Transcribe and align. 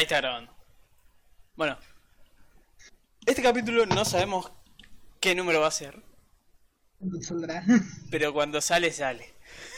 Ahí 0.00 0.04
está 0.04 0.16
grabando. 0.16 0.50
Bueno. 1.56 1.76
Este 3.26 3.42
capítulo 3.42 3.84
no 3.84 4.06
sabemos 4.06 4.50
qué 5.20 5.34
número 5.34 5.60
va 5.60 5.66
a 5.66 5.70
ser, 5.70 6.02
pero 8.10 8.32
cuando 8.32 8.62
sale, 8.62 8.92
sale. 8.92 9.26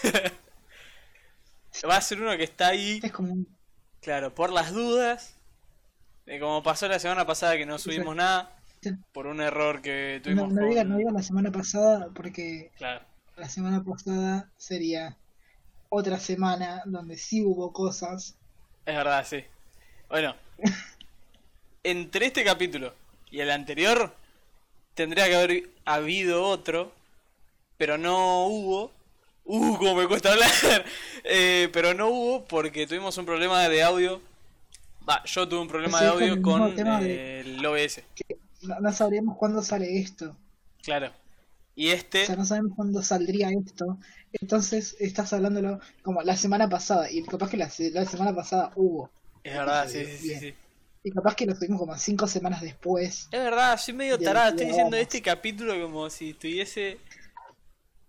va 1.90 1.96
a 1.96 2.00
ser 2.00 2.22
uno 2.22 2.36
que 2.36 2.44
está 2.44 2.68
ahí, 2.68 3.00
Es 3.02 3.10
como 3.10 3.44
claro, 4.00 4.32
por 4.32 4.52
las 4.52 4.72
dudas. 4.72 5.34
De 6.24 6.38
como 6.38 6.62
pasó 6.62 6.86
la 6.86 7.00
semana 7.00 7.26
pasada 7.26 7.56
que 7.56 7.66
no 7.66 7.80
subimos 7.80 8.14
nada, 8.14 8.56
por 9.12 9.26
un 9.26 9.40
error 9.40 9.82
que 9.82 10.18
No, 10.18 10.22
tuvimos 10.22 10.52
no 10.52 10.60
con- 10.60 10.70
digas 10.70 10.86
no 10.86 10.96
digas 10.98 11.12
la 11.14 11.22
semana 11.24 11.50
pasada 11.50 12.10
porque 12.14 12.70
Claro. 12.76 13.04
la 13.36 13.48
semana 13.48 13.82
pasada 13.82 14.52
sería 14.56 15.16
otra 15.88 16.20
semana 16.20 16.82
donde 16.86 17.16
sí 17.18 17.42
hubo 17.44 17.72
cosas. 17.72 18.36
Es 18.86 18.94
verdad, 18.94 19.26
sí. 19.28 19.44
Bueno, 20.12 20.34
entre 21.84 22.26
este 22.26 22.44
capítulo 22.44 22.92
y 23.30 23.40
el 23.40 23.50
anterior 23.50 24.14
tendría 24.94 25.26
que 25.26 25.36
haber 25.36 25.70
habido 25.86 26.44
otro, 26.44 26.92
pero 27.78 27.96
no 27.96 28.46
hubo. 28.46 28.90
Uh, 29.46 29.78
como 29.78 29.94
me 29.94 30.06
cuesta 30.06 30.32
hablar. 30.32 30.50
Eh, 31.24 31.70
pero 31.72 31.94
no 31.94 32.08
hubo 32.08 32.44
porque 32.44 32.86
tuvimos 32.86 33.16
un 33.16 33.24
problema 33.24 33.66
de 33.70 33.82
audio. 33.82 34.20
Va, 35.08 35.24
yo 35.24 35.48
tuve 35.48 35.60
un 35.60 35.68
problema 35.68 35.98
Sí, 35.98 36.04
de 36.04 36.10
con 36.10 36.20
audio 36.20 36.34
el 36.34 36.42
con 36.42 37.02
eh, 37.06 37.40
el 37.40 37.64
OBS. 37.64 38.02
No, 38.60 38.80
no 38.80 38.92
sabríamos 38.92 39.38
cuándo 39.38 39.62
sale 39.62 39.98
esto. 39.98 40.36
Claro. 40.82 41.10
Y 41.74 41.88
O 41.88 41.92
este, 41.92 42.26
sea, 42.26 42.36
no 42.36 42.44
sabemos 42.44 42.74
cuándo 42.76 43.02
saldría 43.02 43.48
esto. 43.50 43.96
Entonces 44.34 44.94
estás 45.00 45.32
hablándolo 45.32 45.80
como 46.02 46.20
la 46.20 46.36
semana 46.36 46.68
pasada. 46.68 47.10
Y 47.10 47.22
capaz 47.22 47.48
que 47.48 47.56
la, 47.56 47.70
la 47.92 48.04
semana 48.04 48.34
pasada 48.34 48.72
hubo. 48.76 49.10
Es 49.44 49.54
verdad, 49.56 49.88
sí, 49.88 50.04
sí, 50.04 50.34
sí. 50.38 50.54
Y 51.04 51.10
capaz 51.10 51.34
que 51.34 51.46
lo 51.46 51.54
tuvimos 51.54 51.80
como 51.80 51.96
cinco 51.98 52.28
semanas 52.28 52.60
después. 52.60 53.28
Es 53.32 53.40
verdad, 53.40 53.76
soy 53.76 53.94
medio 53.94 54.18
tarada, 54.18 54.50
estoy 54.50 54.66
diciendo 54.66 54.96
este 54.96 55.20
capítulo 55.20 55.80
como 55.80 56.08
si 56.10 56.34
tuviese... 56.34 56.98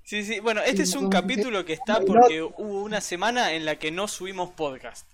Sí, 0.03 0.23
sí, 0.23 0.39
bueno, 0.39 0.61
este 0.61 0.85
Sí, 0.85 0.91
es 0.91 0.95
un 0.95 1.09
capítulo 1.09 1.65
que 1.65 1.73
está 1.73 2.01
porque 2.01 2.41
hubo 2.43 2.83
una 2.83 3.01
semana 3.01 3.53
en 3.53 3.65
la 3.65 3.77
que 3.79 3.89
no 3.89 4.07
subimos 4.07 4.51
podcast. 4.51 5.07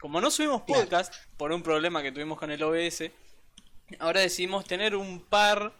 Como 0.00 0.20
no 0.20 0.30
subimos 0.30 0.62
Claro. 0.62 0.82
podcast, 0.82 1.14
por 1.36 1.52
un 1.52 1.62
problema 1.62 2.02
que 2.02 2.10
tuvimos 2.10 2.38
con 2.38 2.50
el 2.50 2.62
OBS, 2.62 3.10
ahora 4.00 4.20
decidimos 4.20 4.64
tener 4.64 4.96
un 4.96 5.20
par, 5.20 5.72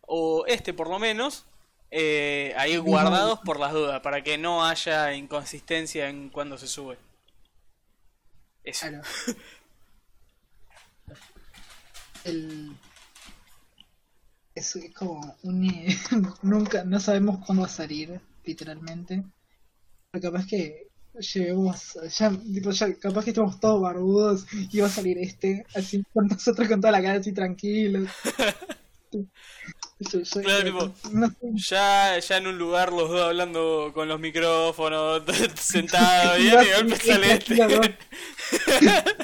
o 0.00 0.44
este 0.46 0.74
por 0.74 0.88
lo 0.88 0.98
menos, 0.98 1.44
eh, 1.90 2.54
ahí 2.56 2.76
guardados 2.78 3.38
por 3.40 3.60
las 3.60 3.72
dudas, 3.72 4.00
para 4.00 4.22
que 4.22 4.36
no 4.36 4.64
haya 4.64 5.12
inconsistencia 5.12 6.08
en 6.08 6.28
cuando 6.30 6.58
se 6.58 6.66
sube. 6.66 6.98
Eso. 8.64 8.86
Claro. 8.86 9.02
El... 12.24 12.76
Es 14.54 14.76
es 14.76 14.94
como 14.94 15.36
un... 15.42 15.86
Nunca, 16.42 16.84
no 16.84 17.00
sabemos 17.00 17.44
cuándo 17.44 17.62
va 17.62 17.68
a 17.68 17.70
salir, 17.70 18.20
literalmente. 18.44 19.24
Pero 20.10 20.30
capaz 20.30 20.46
que 20.46 20.88
lleguemos, 21.14 21.98
ya, 22.18 22.30
tipo, 22.30 22.70
ya, 22.70 22.94
capaz 22.94 23.24
que 23.24 23.30
estamos 23.30 23.60
todos 23.60 23.82
barbudos 23.82 24.46
y 24.52 24.80
va 24.80 24.86
a 24.86 24.90
salir 24.90 25.18
este, 25.18 25.66
así 25.74 26.02
con 26.12 26.26
nosotros 26.26 26.68
con 26.68 26.80
toda 26.80 26.92
la 26.92 27.02
cara 27.02 27.18
así 27.18 27.32
tranquilos. 27.32 28.08
Claro, 30.42 30.64
tipo, 30.64 30.94
no 31.12 31.34
Ya, 31.54 32.18
ya 32.18 32.36
en 32.36 32.46
un 32.46 32.58
lugar 32.58 32.92
los 32.92 33.08
dos 33.08 33.22
hablando 33.22 33.90
con 33.94 34.08
los 34.08 34.18
micrófonos, 34.20 35.22
sentados, 35.54 36.38
y 36.38 36.44
de 36.50 36.74
golpe 36.74 36.96
sale 36.96 37.32
este. 37.32 37.54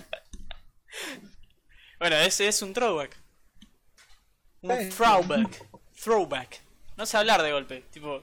bueno, 1.99 2.17
ese 2.17 2.49
es 2.49 2.63
un 2.63 2.73
throwback. 2.73 3.17
Un 4.63 4.89
throwback. 4.91 5.65
Throwback. 6.03 6.61
No 6.97 7.07
sé 7.07 7.17
hablar 7.17 7.43
de 7.43 7.53
golpe. 7.53 7.85
Tipo. 7.91 8.23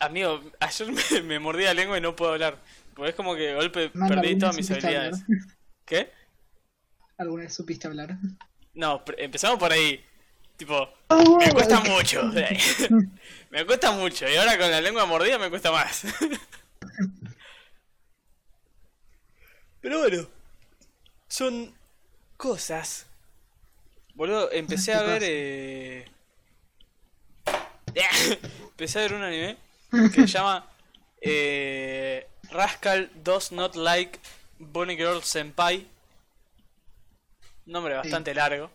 Amigo, 0.00 0.40
ayer 0.60 0.92
me, 0.92 1.22
me 1.22 1.38
mordí 1.38 1.64
la 1.64 1.74
lengua 1.74 1.98
y 1.98 2.00
no 2.00 2.14
puedo 2.16 2.32
hablar. 2.32 2.58
Porque 2.94 3.10
es 3.10 3.16
como 3.16 3.34
que 3.34 3.42
de 3.42 3.54
golpe 3.54 3.90
Manda, 3.94 4.14
perdí 4.14 4.28
¿alguna 4.28 4.40
todas 4.40 4.56
mis 4.56 4.70
habilidades. 4.70 5.22
hablar? 5.22 5.38
¿Qué? 5.84 6.12
¿Alguna 7.18 7.44
vez 7.44 7.54
supiste 7.54 7.86
hablar? 7.86 8.16
No, 8.74 9.02
empezamos 9.18 9.58
por 9.58 9.72
ahí. 9.72 10.04
Tipo, 10.56 10.88
Ah, 11.08 11.22
me 11.38 11.50
cuesta 11.52 11.80
mucho. 11.80 12.22
me 13.50 13.66
cuesta 13.66 13.92
mucho. 13.92 14.28
Y 14.28 14.36
ahora 14.36 14.58
con 14.58 14.70
la 14.70 14.80
lengua 14.80 15.04
mordida 15.06 15.38
me 15.38 15.50
cuesta 15.50 15.70
más. 15.70 16.04
Pero 19.80 19.98
bueno. 19.98 20.26
Son 21.28 21.74
cosas. 22.36 23.06
Boludo, 24.14 24.50
empecé 24.52 24.94
a 24.94 25.00
¿Qué 25.00 25.06
ver... 25.06 25.22
Eh... 25.24 26.04
empecé 28.70 28.98
a 28.98 29.02
ver 29.02 29.14
un 29.14 29.22
anime 29.22 29.56
que 30.12 30.22
se 30.22 30.26
llama 30.26 30.68
eh, 31.20 32.26
Rascal 32.50 33.10
Does 33.22 33.52
Not 33.52 33.76
Like 33.76 34.18
Bonnie 34.58 34.96
Girl 34.96 35.22
Senpai. 35.22 35.86
Nombre 37.66 37.94
bastante 37.94 38.34
largo. 38.34 38.70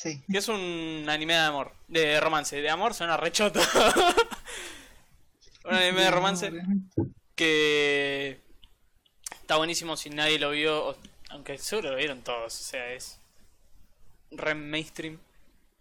Sí. 0.00 0.22
Que 0.32 0.38
es 0.38 0.48
un 0.48 1.04
anime 1.10 1.34
de 1.34 1.40
amor, 1.40 1.74
de 1.86 2.18
romance. 2.20 2.58
De 2.58 2.70
amor 2.70 2.94
suena 2.94 3.18
rechoto. 3.18 3.60
un 5.66 5.74
anime 5.74 6.04
de 6.04 6.10
romance 6.10 6.50
que 7.34 8.40
está 9.42 9.56
buenísimo 9.56 9.98
si 9.98 10.08
nadie 10.08 10.38
lo 10.38 10.52
vio, 10.52 10.96
aunque 11.28 11.58
seguro 11.58 11.90
lo 11.90 11.98
vieron 11.98 12.22
todos, 12.22 12.58
o 12.58 12.64
sea, 12.64 12.94
es 12.94 13.20
re 14.30 14.54
mainstream. 14.54 15.18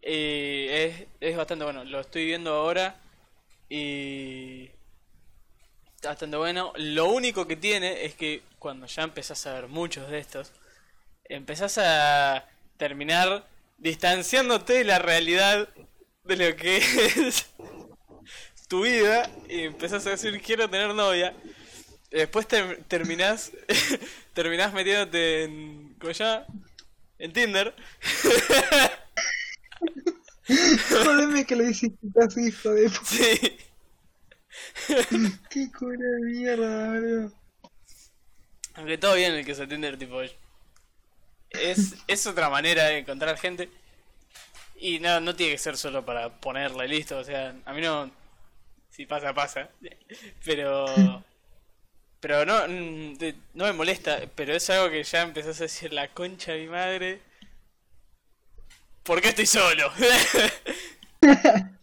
Eh, 0.02 1.08
es, 1.22 1.30
es 1.32 1.38
bastante 1.38 1.64
bueno, 1.64 1.86
lo 1.86 2.02
estoy 2.02 2.26
viendo 2.26 2.54
ahora 2.54 2.98
y 3.70 4.70
está 5.96 6.10
bastante 6.10 6.36
bueno. 6.36 6.74
Lo 6.76 7.06
único 7.06 7.48
que 7.48 7.56
tiene 7.56 8.04
es 8.04 8.16
que 8.16 8.44
cuando 8.60 8.86
ya 8.86 9.04
empezás 9.04 9.48
a 9.48 9.54
ver 9.54 9.70
muchos 9.70 10.10
de 10.10 10.20
estos, 10.20 10.52
empezás 11.24 11.78
a 11.78 12.46
terminar 12.76 13.48
distanciándote 13.80 14.74
de 14.74 14.84
la 14.84 15.00
realidad 15.00 15.70
de 16.24 16.36
lo 16.38 16.56
que 16.56 16.78
es 16.78 17.48
tu 18.68 18.84
vida 18.84 19.30
y 19.50 19.62
empezás 19.62 20.06
a 20.08 20.12
decir 20.12 20.42
quiero 20.42 20.70
tener 20.70 20.94
novia. 20.94 21.34
Y 22.12 22.18
Después 22.18 22.48
ter- 22.48 22.84
terminás 22.88 23.52
terminás 24.34 24.74
metiéndote 24.74 25.44
en 25.44 25.96
¿cómo? 26.00 26.46
En 27.20 27.34
Tinder. 27.34 27.76
Jodeme 30.90 31.46
que 31.46 31.56
lo 31.56 31.64
hiciste 31.70 31.98
así, 32.26 32.48
hijo 32.48 32.70
de 32.72 32.90
Sí. 32.90 33.58
Qué 35.50 35.72
cura 35.72 35.98
de 35.98 36.22
mierda, 36.26 36.88
boludo. 36.88 37.32
Aunque 38.76 38.98
todo 38.98 39.16
bien 39.16 39.34
el 39.34 39.46
que 39.46 39.54
se 39.56 39.68
Tinder 39.68 39.98
tipo 39.98 40.20
es 41.62 41.96
es 42.08 42.28
otra 42.28 42.50
manera 42.50 42.86
de 42.86 43.00
encontrar 43.00 43.38
gente 43.38 43.70
y 44.80 45.00
no 45.00 45.20
no 45.20 45.36
tiene 45.36 45.54
que 45.54 45.58
ser 45.58 45.78
solo 45.78 46.06
para 46.06 46.30
ponerla 46.40 46.86
y 46.86 46.90
listo, 46.90 47.18
o 47.18 47.24
sea, 47.24 47.56
a 47.66 47.74
mí 47.74 47.82
no 47.82 48.12
si 48.90 49.06
pasa 49.06 49.34
pasa, 49.34 49.70
pero 50.46 51.24
pero 52.20 52.46
no 52.46 52.68
no 52.68 53.66
me 53.66 53.74
molesta, 53.74 54.22
pero 54.36 54.54
es 54.54 54.70
algo 54.70 54.90
que 54.90 55.04
ya 55.04 55.22
empezás 55.22 55.60
a 55.60 55.64
decir 55.64 55.94
la 55.94 56.10
concha 56.10 56.54
de 56.54 56.60
mi 56.60 56.68
madre. 56.68 57.22
¿Por 59.04 59.22
qué 59.22 59.30
estoy 59.30 59.46
solo? 59.46 59.92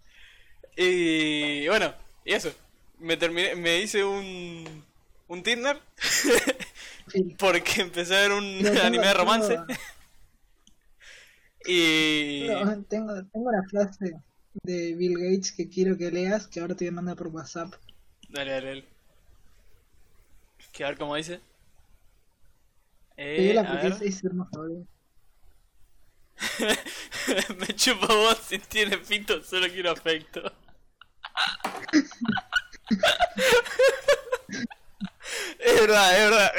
y 0.76 1.66
bueno, 1.69 1.94
y 2.25 2.32
eso. 2.34 2.53
Me 2.98 3.16
terminé 3.16 3.54
me 3.54 3.78
hice 3.78 4.04
un 4.04 4.84
un 5.28 5.43
Tinder 5.43 5.81
Sí. 7.09 7.37
porque 7.39 7.83
empecé 7.83 8.17
a 8.17 8.20
ver 8.23 8.32
un 8.32 8.62
tengo- 8.62 8.82
anime 8.82 9.06
de 9.06 9.14
romance. 9.14 9.55
tengo- 9.55 9.67
y 11.67 12.47
tengo, 12.88 13.14
tengo 13.25 13.49
una 13.49 13.62
frase 13.69 14.14
de 14.62 14.94
Bill 14.94 15.14
Gates 15.19 15.53
que 15.53 15.69
quiero 15.69 15.97
que 15.97 16.11
leas, 16.11 16.47
que 16.47 16.61
ahora 16.61 16.75
te 16.75 16.85
voy 16.85 16.93
a 16.93 16.97
mandar 16.97 17.17
por 17.17 17.29
WhatsApp. 17.29 17.73
dale, 18.29 18.50
dale, 18.53 18.67
dale. 18.67 18.85
Que 20.73 20.85
a 20.85 20.88
ver 20.88 20.99
cómo 20.99 21.14
dice. 21.14 21.41
Eh, 23.17 23.37
Léela 23.38 23.62
a 23.62 23.87
es, 23.87 24.23
boludo. 24.23 24.87
Me 27.58 27.67
chupo 27.75 28.06
vos 28.06 28.38
si 28.47 28.58
tiene 28.58 28.99
pito, 28.99 29.43
solo 29.43 29.67
quiero 29.69 29.91
afecto. 29.93 30.53
es 35.67 35.81
verdad, 35.81 36.25
es 36.25 36.31
verdad. 36.31 36.53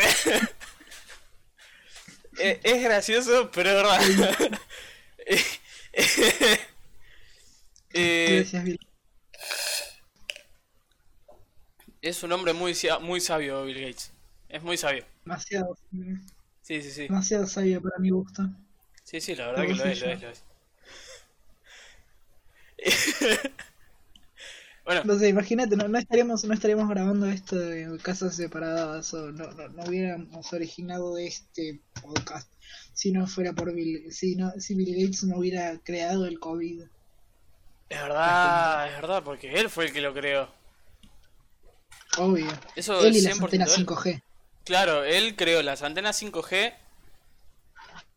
es, 2.38 2.59
es 2.63 2.83
gracioso, 2.83 3.50
pero 3.51 3.69
es 3.69 4.18
verdad. 4.18 4.57
Eh, 7.94 8.36
Gracias, 8.38 8.63
Bill. 8.63 8.80
es 12.01 12.24
un 12.24 12.31
hombre 12.31 12.54
muy, 12.54 12.74
muy 13.01 13.21
sabio, 13.21 13.63
Bill 13.65 13.80
Gates. 13.81 14.12
Es 14.50 14.63
muy 14.63 14.77
sabio. 14.77 15.06
Demasiado. 15.25 15.77
sí. 15.92 16.81
Sí, 16.81 16.92
sí. 16.92 17.01
Demasiado 17.04 17.48
sabia 17.48 17.80
para 17.80 17.98
mi 18.00 18.09
gusto. 18.09 18.44
Sí, 19.04 19.21
sí, 19.21 19.36
la 19.36 19.48
verdad 19.48 19.65
que 19.65 19.74
lo 19.75 19.86
es, 19.86 20.01
lo 20.01 20.09
es, 20.12 20.21
lo 20.21 20.30
es. 20.30 20.44
bueno, 24.87 25.01
Entonces, 25.01 25.29
imagínate, 25.29 25.75
no, 25.75 25.85
no 25.89 25.97
estaríamos, 25.97 26.45
no 26.45 26.53
estaríamos 26.53 26.87
grabando 26.87 27.25
esto 27.25 27.57
de 27.57 27.97
casas 28.01 28.37
separadas 28.37 29.13
o 29.13 29.33
no, 29.33 29.51
no, 29.51 29.67
no 29.67 29.83
hubiéramos 29.83 30.53
originado 30.53 31.17
este 31.17 31.81
podcast 32.01 32.49
si 32.93 33.11
no 33.11 33.27
fuera 33.27 33.51
por 33.51 33.73
Bill, 33.73 34.09
si 34.13 34.37
no, 34.37 34.49
si 34.59 34.75
Bill 34.75 34.95
Gates 34.95 35.25
no 35.25 35.39
hubiera 35.39 35.77
creado 35.79 36.25
el 36.25 36.39
COVID. 36.39 36.83
es 37.89 38.01
verdad, 38.01 38.87
es 38.87 38.95
verdad, 38.95 39.23
porque 39.23 39.55
él 39.55 39.69
fue 39.69 39.87
el 39.87 39.91
que 39.91 39.99
lo 39.99 40.13
creó. 40.13 40.47
Obvio. 42.17 42.47
Eso 42.77 43.05
Él 43.05 43.13
y 43.13 43.17
es 43.17 43.23
las 43.25 43.39
100% 43.39 43.43
antenas 43.43 43.77
él. 43.77 43.85
5G. 43.85 44.23
Claro, 44.63 45.03
él 45.03 45.35
creó 45.35 45.61
las 45.63 45.81
antenas 45.81 46.21
5G, 46.21 46.73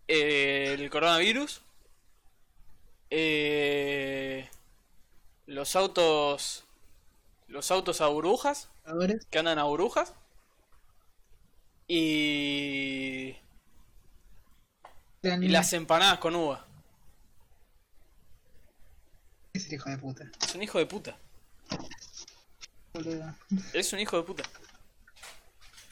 eh, 0.07 0.77
el 0.79 0.89
coronavirus, 0.89 1.63
eh, 3.11 4.49
los 5.51 5.75
autos, 5.75 6.65
los 7.49 7.71
autos 7.73 8.01
a 8.01 8.07
burbujas, 8.07 8.69
que 9.31 9.39
andan 9.39 9.59
a 9.59 9.65
burbujas, 9.65 10.15
y, 11.89 13.37
y 15.23 15.49
las 15.49 15.73
empanadas 15.73 16.21
con 16.21 16.37
uva. 16.37 16.65
es 19.53 19.67
el 19.67 19.75
hijo 19.75 19.91
de 19.91 19.99
puta. 19.99 20.31
Es 20.41 20.55
un 20.55 20.63
hijo 20.63 20.79
de 20.79 20.87
puta. 20.87 21.19
boludo. 22.95 23.35
Es 23.73 23.93
un 23.93 23.99
hijo 23.99 24.17
de 24.19 24.23
puta. 24.23 24.45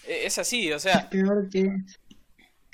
E- 0.07 0.25
Es 0.27 0.39
así, 0.39 0.73
o 0.73 0.79
sea, 0.79 1.11
Peor 1.11 1.51
que. 1.51 1.81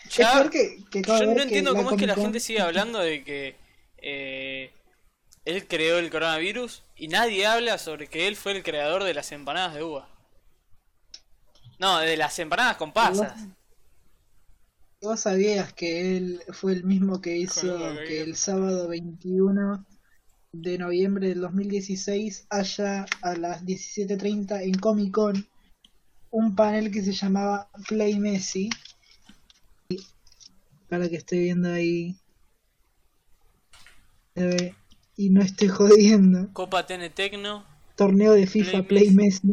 Es 0.06 0.16
peor 0.16 0.50
que, 0.50 0.84
Yo 0.92 1.24
no 1.34 1.40
entiendo 1.40 1.74
cómo 1.74 1.92
es 1.92 1.96
que 1.96 2.06
la 2.06 2.14
gente 2.14 2.40
sigue 2.40 2.60
hablando 2.60 2.98
de 2.98 3.24
que 3.24 3.56
eh, 3.96 4.70
él 5.44 5.66
creó 5.66 5.98
el 5.98 6.10
coronavirus 6.10 6.82
y 6.96 7.08
nadie 7.08 7.46
habla 7.46 7.78
sobre 7.78 8.06
que 8.08 8.26
él 8.26 8.36
fue 8.36 8.52
el 8.52 8.62
creador 8.62 9.04
de 9.04 9.14
las 9.14 9.30
empanadas 9.32 9.74
de 9.74 9.82
uva. 9.82 10.08
No, 11.78 11.98
de 11.98 12.16
las 12.16 12.38
empanadas 12.38 12.76
con 12.76 12.92
pasas. 12.92 13.46
Vos 15.02 15.20
sabías 15.20 15.72
que 15.72 16.16
él 16.16 16.42
fue 16.52 16.72
el 16.72 16.84
mismo 16.84 17.20
que 17.20 17.36
hizo 17.36 17.78
que 18.06 18.22
el 18.22 18.36
sábado 18.36 18.88
21 18.88 19.84
de 20.52 20.78
noviembre 20.78 21.28
del 21.28 21.40
2016 21.40 22.46
haya 22.48 23.04
a 23.20 23.34
las 23.34 23.64
17.30 23.64 24.62
en 24.62 24.74
Comic 24.78 25.12
Con 25.12 25.46
un 26.30 26.56
panel 26.56 26.90
que 26.90 27.02
se 27.02 27.12
llamaba 27.12 27.68
Play 27.86 28.18
Messi. 28.18 28.70
Y- 29.88 30.06
Para 30.88 31.08
que 31.08 31.16
estoy 31.16 31.40
viendo 31.40 31.70
ahí. 31.70 32.16
Eh, 34.36 34.74
y 35.16 35.30
no 35.30 35.42
estoy 35.42 35.68
jodiendo. 35.68 36.52
Copa 36.52 36.86
TN 36.86 37.10
Tecno. 37.10 37.64
Torneo 37.96 38.32
de 38.32 38.46
FIFA 38.46 38.82
Play 38.82 38.86
Play 38.86 39.10
Messi. 39.10 39.48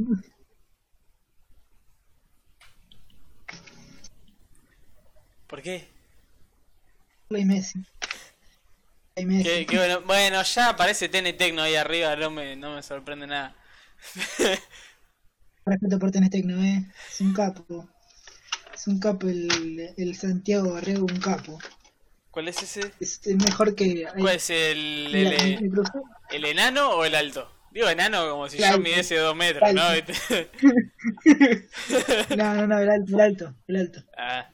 ¿Por 5.47 5.61
qué? 5.61 5.87
Play 7.27 7.45
Messi. 7.45 7.79
Play 9.13 9.25
Messi. 9.25 9.65
Bueno, 9.75 10.01
bueno, 10.01 10.41
ya 10.43 10.69
aparece 10.69 11.09
TN 11.09 11.37
Tecno 11.37 11.61
ahí 11.61 11.75
arriba, 11.75 12.15
no 12.15 12.31
me, 12.31 12.55
no 12.55 12.75
me 12.75 12.83
sorprende 12.83 13.27
nada. 13.27 13.55
Respeto 15.65 15.99
por 15.99 16.11
Tenes 16.11 16.31
Tecno, 16.31 16.61
eh. 16.63 16.85
Es 17.09 17.21
un 17.21 17.33
capo. 17.33 17.87
Es 18.73 18.87
un 18.87 18.99
capo 18.99 19.27
el, 19.27 19.93
el 19.95 20.15
Santiago 20.15 20.73
Barrego, 20.73 21.05
un 21.05 21.19
capo. 21.19 21.59
¿Cuál 22.31 22.47
es 22.47 22.61
ese? 22.63 22.91
Es 22.99 23.19
mejor 23.27 23.75
que 23.75 23.83
hay. 23.83 24.05
¿Cuál 24.19 24.35
es 24.35 24.49
el, 24.49 25.13
el, 25.13 25.71
el 26.31 26.45
enano 26.45 26.89
o 26.91 27.05
el 27.05 27.13
alto? 27.15 27.51
Digo 27.71 27.87
enano 27.89 28.29
como 28.29 28.49
si 28.49 28.57
yo 28.57 28.77
midiese 28.79 29.15
dos 29.17 29.35
metros, 29.35 29.73
¿no? 29.73 29.81
Alto. 29.81 30.13
No, 32.35 32.53
no, 32.55 32.67
no, 32.67 32.79
el 32.79 32.89
alto, 32.89 33.13
el 33.15 33.21
alto, 33.21 33.53
el 33.67 33.75
alto. 33.77 34.03
Ah. 34.17 34.49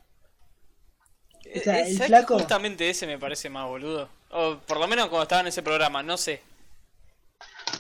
O 1.56 1.60
sea, 1.60 1.80
Eh, 1.80 1.88
el 1.90 1.98
¿sabes 1.98 2.08
flaco- 2.10 2.38
Justamente 2.40 2.90
ese 2.90 3.08
me 3.08 3.18
parece 3.18 3.50
más 3.50 3.66
boludo. 3.68 4.10
O 4.30 4.58
por 4.60 4.80
lo 4.80 4.88
menos 4.88 5.08
cuando 5.08 5.24
estaba 5.24 5.42
en 5.42 5.48
ese 5.48 5.64
programa, 5.64 6.04
no 6.04 6.18
sé. 6.18 6.42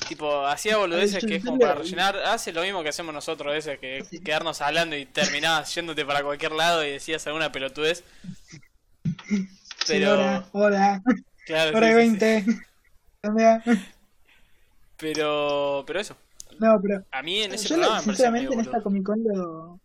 Tipo, 0.07 0.45
hacía 0.45 0.77
boludeces 0.77 1.25
que 1.25 1.35
es 1.35 1.45
como 1.45 1.59
para 1.59 1.75
rellenar. 1.75 2.15
Hace 2.17 2.53
lo 2.53 2.61
mismo 2.61 2.81
que 2.83 2.89
hacemos 2.89 3.13
nosotros, 3.13 3.53
ese, 3.55 3.77
que 3.77 4.03
Sí. 4.09 4.19
quedarnos 4.21 4.61
hablando 4.61 4.95
y 4.95 5.05
terminabas 5.05 5.73
yéndote 5.75 6.05
para 6.05 6.23
cualquier 6.23 6.53
lado 6.53 6.83
y 6.85 6.91
decías 6.91 7.25
alguna 7.27 7.51
pelotudez. 7.51 8.03
Pero. 9.87 10.13
Hola, 10.13 10.49
hola, 10.51 11.03
Claro, 11.45 11.77
hora 11.77 11.87
sí, 11.87 11.93
y 11.93 12.09
sí, 12.09 12.19
sí. 12.19 12.19
20. 12.19 12.45
Amiga. 13.23 13.63
Pero. 14.97 15.83
Pero 15.85 15.99
eso. 15.99 16.17
No, 16.59 16.79
pero 16.81 17.05
A 17.11 17.21
mí 17.21 17.39
en 17.41 17.53
ese 17.53 17.67
yo 17.67 17.75
programa 17.75 17.97
lo- 17.97 18.03
sinceramente 18.03 18.53
en 18.53 18.59
esta. 18.61 18.81
Comic 18.81 19.03
Con 19.03 19.23
lo. 19.23 19.79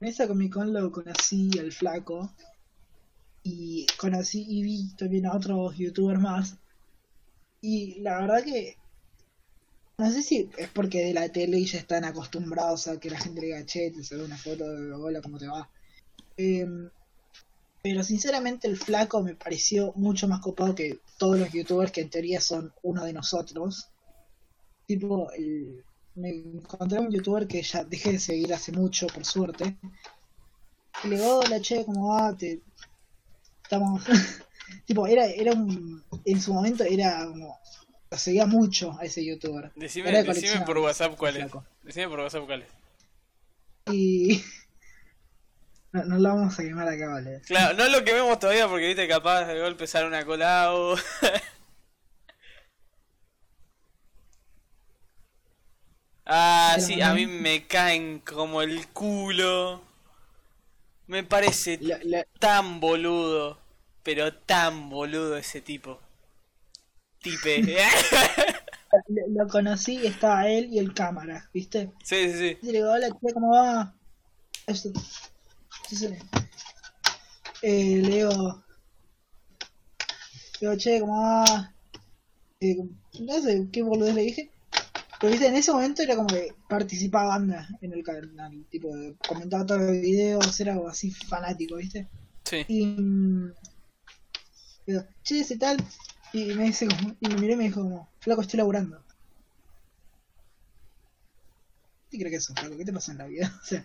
En 0.00 0.08
esa 0.08 0.28
Comic 0.28 0.52
Con 0.52 0.72
lo 0.72 0.90
conocí 0.92 1.50
al 1.58 1.72
flaco. 1.72 2.32
Y 3.42 3.86
conocí 3.96 4.44
y 4.48 4.62
vi 4.62 4.94
también 4.96 5.26
a 5.26 5.34
otros 5.34 5.76
youtubers 5.76 6.20
más. 6.20 6.56
Y 7.60 8.00
la 8.00 8.20
verdad 8.20 8.44
que. 8.44 8.76
No 9.98 10.10
sé 10.12 10.22
si 10.22 10.48
es 10.56 10.68
porque 10.68 11.02
de 11.02 11.12
la 11.14 11.28
tele 11.30 11.58
y 11.58 11.64
ya 11.66 11.78
están 11.78 12.04
acostumbrados 12.04 12.86
a 12.86 13.00
que 13.00 13.10
la 13.10 13.18
gente 13.18 13.40
le 13.40 13.46
diga 13.48 13.66
che, 13.66 13.90
te 13.90 14.04
sube 14.04 14.22
una 14.24 14.36
foto 14.36 14.68
de 14.70 14.92
hola, 14.92 15.20
¿cómo 15.20 15.38
te 15.38 15.48
va? 15.48 15.68
Em, 16.36 16.88
pero 17.82 18.02
sinceramente 18.02 18.66
el 18.68 18.76
flaco 18.76 19.22
me 19.22 19.34
pareció 19.34 19.92
mucho 19.96 20.26
más 20.28 20.40
copado 20.40 20.74
que 20.74 20.98
todos 21.16 21.38
los 21.38 21.50
youtubers 21.52 21.92
que 21.92 22.00
en 22.02 22.10
teoría 22.10 22.40
son 22.40 22.72
uno 22.82 23.04
de 23.04 23.12
nosotros. 23.12 23.88
Tipo, 24.86 25.30
el- 25.32 25.84
me 26.14 26.30
encontré 26.30 26.98
un 26.98 27.10
youtuber 27.10 27.46
que 27.46 27.62
ya 27.62 27.84
dejé 27.84 28.12
de 28.12 28.18
seguir 28.18 28.52
hace 28.52 28.72
mucho, 28.72 29.06
por 29.06 29.24
suerte. 29.24 29.76
Y 31.04 31.08
le 31.08 31.16
digo, 31.16 31.38
hola 31.38 31.60
che, 31.60 31.84
¿cómo 31.84 32.08
va? 32.08 32.36
Te... 32.36 32.60
Estamos... 33.62 34.02
tipo, 34.86 35.06
era, 35.06 35.26
era 35.26 35.52
un... 35.52 36.02
En 36.24 36.40
su 36.40 36.52
momento 36.52 36.84
era 36.84 37.26
como... 37.26 37.58
Lo 38.10 38.16
seguía 38.16 38.46
mucho 38.46 38.98
a 38.98 39.04
ese 39.04 39.22
youtuber. 39.24 39.70
Decime, 39.76 40.10
decime 40.24 40.64
por 40.64 40.78
WhatsApp 40.78 41.14
cuál 41.16 41.36
es. 41.36 41.52
Decime 41.82 42.08
por 42.08 42.20
WhatsApp 42.20 42.46
cuál 42.46 42.62
es. 42.62 42.68
Y... 43.92 44.42
No, 45.92 46.04
no 46.04 46.18
lo 46.18 46.28
vamos 46.28 46.58
a 46.58 46.62
quemar 46.62 46.88
acá, 46.88 47.08
vale. 47.08 47.40
Claro, 47.46 47.76
no 47.76 47.88
lo 47.88 48.04
quememos 48.04 48.38
todavía 48.38 48.68
porque 48.68 48.88
viste 48.88 49.08
capaz 49.08 49.46
de 49.46 49.60
golpe 49.60 49.86
sale 49.86 50.06
una 50.06 50.24
colabo. 50.24 50.96
ah, 56.26 56.76
sí, 56.80 57.00
a 57.00 57.14
mí 57.14 57.26
me 57.26 57.66
caen 57.66 58.20
como 58.20 58.62
el 58.62 58.86
culo. 58.88 59.82
Me 61.06 61.24
parece 61.24 61.78
La- 61.80 61.98
la- 62.04 62.24
tan 62.38 62.80
boludo, 62.80 63.58
pero 64.02 64.32
tan 64.34 64.90
boludo 64.90 65.36
ese 65.36 65.60
tipo. 65.60 65.98
Tipe. 67.20 67.62
lo, 69.08 69.42
lo 69.44 69.48
conocí 69.48 69.96
y 69.98 70.06
estaba 70.06 70.48
él 70.48 70.66
y 70.72 70.78
el 70.78 70.94
cámara, 70.94 71.48
¿viste? 71.52 71.90
sí, 72.04 72.30
sí, 72.32 72.38
sí. 72.38 72.58
Y 72.62 72.66
le 72.66 72.72
digo, 72.78 72.92
hola, 72.92 73.08
¿cómo 73.10 73.50
va? 73.52 73.94
Esto- 74.66 74.90
sí, 75.88 75.96
sí. 75.96 76.06
Eh, 77.62 78.02
le 78.02 78.16
digo, 78.16 78.64
le 80.60 80.68
digo, 80.68 80.76
che, 80.76 81.00
¿cómo 81.00 81.20
va? 81.20 81.74
Eh, 82.60 82.76
no 83.20 83.40
sé 83.40 83.68
qué 83.72 83.82
boludez 83.82 84.14
le 84.14 84.22
dije. 84.22 84.50
Pero 85.20 85.32
viste, 85.32 85.48
en 85.48 85.56
ese 85.56 85.72
momento 85.72 86.02
era 86.02 86.14
como 86.14 86.28
que 86.28 86.54
participaba 86.68 87.28
banda 87.28 87.68
en 87.80 87.92
el 87.92 88.04
canal, 88.04 88.64
tipo, 88.70 88.88
comentaba 89.26 89.66
todos 89.66 89.80
los 89.80 89.90
videos, 89.90 90.60
era 90.60 90.74
algo 90.74 90.88
así 90.88 91.10
fanático, 91.10 91.76
¿viste? 91.76 92.06
Sí. 92.44 92.64
Y 92.68 92.96
che, 95.24 95.40
ese 95.40 95.58
tal, 95.58 95.76
y 96.32 96.54
me 96.54 96.64
dice 96.64 96.86
como, 96.86 97.16
y 97.20 97.28
me 97.28 97.36
miré 97.36 97.54
y 97.54 97.56
me 97.56 97.64
dijo 97.64 97.82
como, 97.82 98.08
flaco, 98.20 98.42
estoy 98.42 98.58
laburando. 98.58 99.02
¿Qué 102.10 102.18
crees 102.18 102.30
que 102.30 102.36
eso, 102.36 102.54
flaco? 102.54 102.76
¿Qué 102.76 102.84
te 102.84 102.92
pasa 102.92 103.12
en 103.12 103.18
la 103.18 103.26
vida? 103.26 103.52
O 103.62 103.66
sea, 103.66 103.84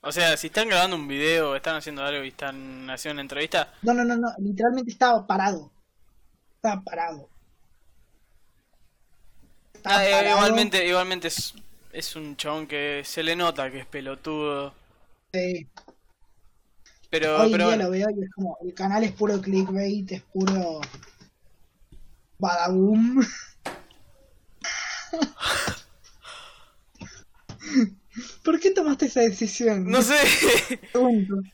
O 0.00 0.12
sea, 0.12 0.36
si 0.36 0.46
están 0.46 0.68
grabando 0.68 0.96
un 0.96 1.08
video, 1.08 1.56
están 1.56 1.76
haciendo 1.76 2.04
algo 2.04 2.22
y 2.22 2.28
están 2.28 2.88
haciendo 2.88 3.14
una 3.14 3.22
entrevista, 3.22 3.72
no, 3.82 3.92
no, 3.94 4.04
no, 4.04 4.16
no, 4.16 4.28
literalmente 4.38 4.92
estaba 4.92 5.26
parado. 5.26 5.70
Estaba 6.54 6.82
parado. 6.82 7.28
Estaba 9.74 9.96
Ah, 9.98 10.04
eh, 10.06 10.30
igualmente, 10.30 10.86
igualmente 10.86 11.28
es, 11.28 11.54
es 11.92 12.14
un 12.16 12.36
chabón 12.36 12.66
que 12.66 13.02
se 13.04 13.22
le 13.22 13.34
nota 13.34 13.70
que 13.70 13.80
es 13.80 13.86
pelotudo. 13.86 14.72
Sí. 15.32 15.66
Pero, 17.10 17.40
Hoy 17.40 17.50
pero 17.50 17.68
día 17.68 17.76
lo 17.76 17.90
veo 17.90 18.08
y 18.10 18.22
es 18.22 18.30
como, 18.30 18.56
el 18.62 18.74
canal 18.74 19.02
es 19.02 19.12
puro 19.12 19.40
clickbait, 19.40 20.12
es 20.12 20.22
puro 20.22 20.80
badaboom. 22.38 23.20
¿Por 28.42 28.60
qué 28.60 28.70
tomaste 28.70 29.06
esa 29.06 29.20
decisión? 29.20 29.90
no 29.90 30.02
sé. 30.02 30.14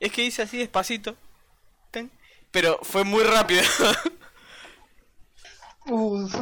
Es 0.00 0.12
que 0.12 0.24
hice 0.24 0.42
así 0.42 0.58
despacito. 0.58 1.16
Pero 2.50 2.78
fue 2.82 3.04
muy 3.04 3.22
rápido. 3.22 3.62
Uf, 5.86 6.34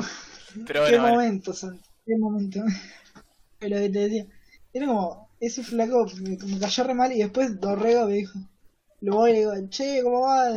Pero 0.66 0.80
qué 0.84 0.90
bueno, 0.92 1.00
bueno. 1.00 1.08
momento, 1.08 1.52
Santi, 1.52 1.88
qué 2.06 2.16
momento. 2.16 2.60
Pero 3.58 3.76
que 3.78 3.88
te 3.90 3.98
decía, 3.98 4.26
era 4.72 4.86
como, 4.86 5.28
ese 5.40 5.62
flaco 5.64 6.06
me, 6.20 6.36
me 6.36 6.58
cayó 6.60 6.84
re 6.84 6.94
mal 6.94 7.12
y 7.12 7.18
después 7.20 7.60
Dorrego 7.60 8.06
me 8.06 8.14
dijo, 8.14 8.38
lo 9.00 9.16
voy 9.16 9.30
y 9.30 9.32
le 9.34 9.38
digo, 9.40 9.52
che, 9.70 10.02
¿cómo 10.02 10.22
va? 10.22 10.50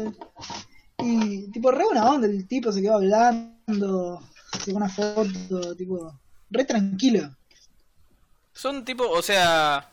Y 1.00 1.50
tipo, 1.52 1.72
re 1.72 1.86
una 1.86 2.10
onda, 2.10 2.28
el 2.28 2.48
tipo 2.48 2.72
se 2.72 2.82
quedó 2.82 2.96
hablando, 2.96 4.22
sacó 4.66 4.78
una 4.78 4.90
foto, 4.90 5.76
tipo, 5.76 6.20
re 6.50 6.66
tranquilo. 6.66 7.36
Son 8.54 8.86
tipo, 8.86 9.10
o 9.10 9.22
sea, 9.22 9.90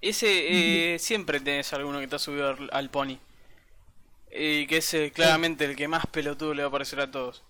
ese 0.00 0.94
eh, 0.94 0.98
siempre 0.98 1.40
tenés 1.40 1.72
alguno 1.72 2.00
que 2.00 2.06
te 2.06 2.16
ha 2.16 2.18
subido 2.18 2.56
al, 2.70 2.90
pony. 2.90 3.18
Y 4.30 4.66
que 4.66 4.78
es 4.78 4.94
eh, 4.94 5.10
claramente 5.12 5.64
el 5.64 5.76
que 5.76 5.88
más 5.88 6.06
pelotudo 6.06 6.54
le 6.54 6.62
va 6.62 6.68
a 6.68 6.72
parecer 6.72 7.00
a 7.00 7.10
todos. 7.10 7.42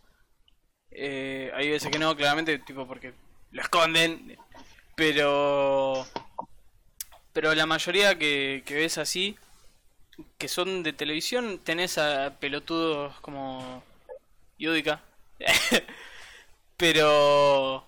Eh, 0.91 1.51
hay 1.55 1.69
veces 1.69 1.91
que 1.91 1.99
no, 1.99 2.17
claramente, 2.17 2.59
tipo 2.61 2.87
porque 2.87 3.13
lo 3.53 3.63
esconden. 3.63 4.39
Pero. 4.95 6.07
Pero 7.33 7.55
la 7.55 7.67
mayoría 7.67 8.19
que, 8.19 8.63
que 8.67 8.75
ves 8.75 8.99
así, 8.99 9.37
que 10.39 10.49
son 10.49 10.83
de 10.83 10.93
televisión, 10.93 11.61
tenés 11.63 11.99
a 11.99 12.39
pelotudos 12.41 13.21
como. 13.21 13.83
Yudica. 14.59 15.03
pero. 16.77 17.88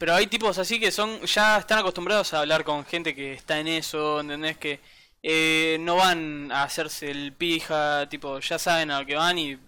Pero 0.00 0.14
hay 0.14 0.28
tipos 0.28 0.56
así 0.56 0.80
que 0.80 0.90
son 0.90 1.20
ya 1.26 1.58
están 1.58 1.78
acostumbrados 1.78 2.32
a 2.32 2.40
hablar 2.40 2.64
con 2.64 2.86
gente 2.86 3.14
que 3.14 3.34
está 3.34 3.60
en 3.60 3.68
eso, 3.68 4.20
¿entendés? 4.20 4.56
Que 4.56 4.80
eh, 5.22 5.76
no 5.80 5.96
van 5.96 6.50
a 6.50 6.62
hacerse 6.62 7.10
el 7.10 7.34
pija, 7.34 8.08
tipo, 8.08 8.40
ya 8.40 8.58
saben 8.58 8.90
a 8.90 9.00
lo 9.00 9.06
que 9.06 9.16
van 9.16 9.36
y 9.38 9.58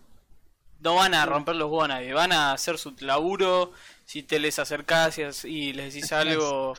no 0.80 0.94
van 0.94 1.12
a 1.12 1.26
romper 1.26 1.56
los 1.56 1.68
huevos 1.70 1.84
a 1.84 1.88
nadie, 1.88 2.14
van 2.14 2.32
a 2.32 2.52
hacer 2.52 2.78
su 2.78 2.94
laburo, 3.00 3.72
si 4.06 4.22
te 4.22 4.38
les 4.38 4.58
acercás 4.58 5.18
y, 5.44 5.74
les 5.74 5.92
decís 5.92 6.10
algo, 6.12 6.72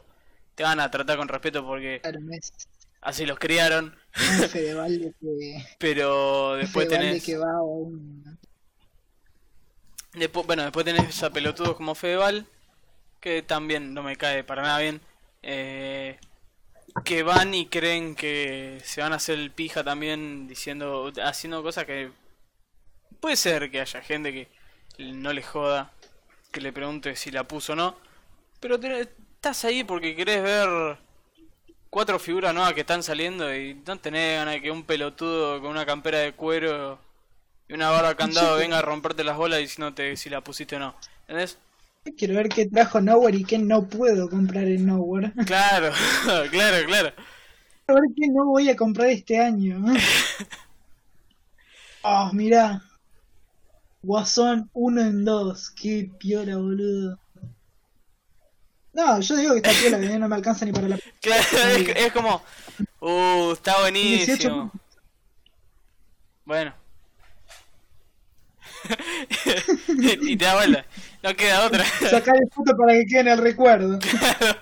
te 0.55 0.63
van 0.63 0.79
a 0.79 0.89
tratar 0.89 1.17
con 1.17 1.27
respeto 1.27 1.63
porque 1.63 2.01
así 3.01 3.27
los 3.27 3.37
criaron, 3.37 3.95
que, 4.51 5.63
pero 5.77 6.55
después 6.55 6.87
tenés... 6.87 7.23
que 7.23 7.37
va 7.37 7.51
a 7.51 7.61
un... 7.61 8.39
Después, 10.13 10.47
bueno, 10.47 10.63
después 10.63 10.85
tenés 10.85 11.21
a 11.21 11.29
pelotudos 11.29 11.75
como 11.75 11.93
Fedeval, 11.93 12.47
que 13.23 13.41
también 13.43 13.93
no 13.95 14.03
me 14.03 14.17
cae 14.17 14.43
para 14.43 14.61
nada 14.63 14.79
bien. 14.79 15.01
eh, 15.43 16.19
que 17.05 17.23
van 17.23 17.53
y 17.53 17.67
creen 17.67 18.15
que 18.15 18.81
se 18.85 19.01
van 19.01 19.13
a 19.13 19.17
hacer 19.17 19.39
el 19.39 19.51
pija 19.51 19.83
también 19.83 20.47
diciendo, 20.47 21.11
haciendo 21.23 21.63
cosas 21.63 21.85
que 21.85 22.11
puede 23.19 23.35
ser 23.35 23.71
que 23.71 23.81
haya 23.81 24.01
gente 24.01 24.31
que 24.33 24.47
no 24.99 25.33
le 25.33 25.43
joda, 25.43 25.91
que 26.51 26.61
le 26.61 26.73
pregunte 26.73 27.15
si 27.15 27.31
la 27.31 27.45
puso 27.45 27.73
o 27.73 27.75
no, 27.75 27.95
pero 28.59 28.79
te- 28.79 29.01
estás 29.01 29.65
ahí 29.65 29.83
porque 29.83 30.15
querés 30.15 30.43
ver 30.43 30.97
cuatro 31.89 32.19
figuras 32.19 32.53
nuevas 32.53 32.73
que 32.73 32.81
están 32.81 33.03
saliendo 33.03 33.53
y 33.55 33.75
no 33.85 33.97
tenés 33.99 34.37
ganas 34.39 34.55
de 34.55 34.61
que 34.61 34.71
un 34.71 34.83
pelotudo 34.85 35.61
con 35.61 35.71
una 35.71 35.85
campera 35.85 36.19
de 36.19 36.33
cuero 36.33 36.99
y 37.69 37.73
una 37.73 37.89
barra 37.91 38.15
candado 38.15 38.57
venga 38.57 38.79
a 38.79 38.83
romperte 38.83 39.23
las 39.23 39.37
bolas 39.37 39.59
diciéndote 39.59 40.17
si 40.17 40.29
la 40.29 40.41
pusiste 40.41 40.77
o 40.77 40.79
no. 40.79 40.95
¿Entendés? 41.23 41.59
Quiero 42.17 42.35
ver 42.35 42.49
qué 42.49 42.65
trajo 42.65 42.99
Nowhere 42.99 43.37
y 43.37 43.45
qué 43.45 43.57
no 43.57 43.87
puedo 43.87 44.29
comprar 44.29 44.65
en 44.65 44.85
Nowhere. 44.85 45.31
Claro, 45.45 45.91
claro, 46.51 46.85
claro. 46.85 47.13
A 47.87 47.93
ver 47.93 48.03
qué 48.15 48.27
no 48.27 48.45
voy 48.45 48.69
a 48.69 48.75
comprar 48.75 49.09
este 49.09 49.39
año. 49.39 49.83
Oh, 52.03 52.29
mirá. 52.33 52.81
Guasón 54.01 54.69
1 54.73 55.01
en 55.01 55.25
2. 55.25 55.69
Qué 55.71 56.09
piola, 56.19 56.57
boludo. 56.57 57.19
No, 58.93 59.19
yo 59.21 59.35
digo 59.37 59.53
que 59.53 59.59
está 59.59 59.71
piola, 59.71 59.99
que 59.99 60.19
no 60.19 60.27
me 60.27 60.35
alcanza 60.35 60.65
ni 60.65 60.71
para 60.71 60.87
la... 60.87 60.99
Claro, 61.19 61.41
es, 61.41 61.89
es 61.95 62.13
como, 62.13 62.43
uh, 62.99 63.51
está 63.53 63.73
18 63.77 63.81
buenísimo. 63.81 64.71
Bueno. 66.45 66.82
y 70.21 70.37
te 70.37 70.45
da 70.45 70.55
vuelta. 70.55 70.85
No 71.21 71.35
queda 71.35 71.65
otra. 71.65 71.85
Sacar 72.09 72.35
el 72.35 72.49
foto 72.51 72.75
para 72.77 72.93
que 72.93 73.05
quede 73.05 73.19
en 73.21 73.27
el 73.29 73.37
recuerdo. 73.39 73.99
Claro, 74.09 74.57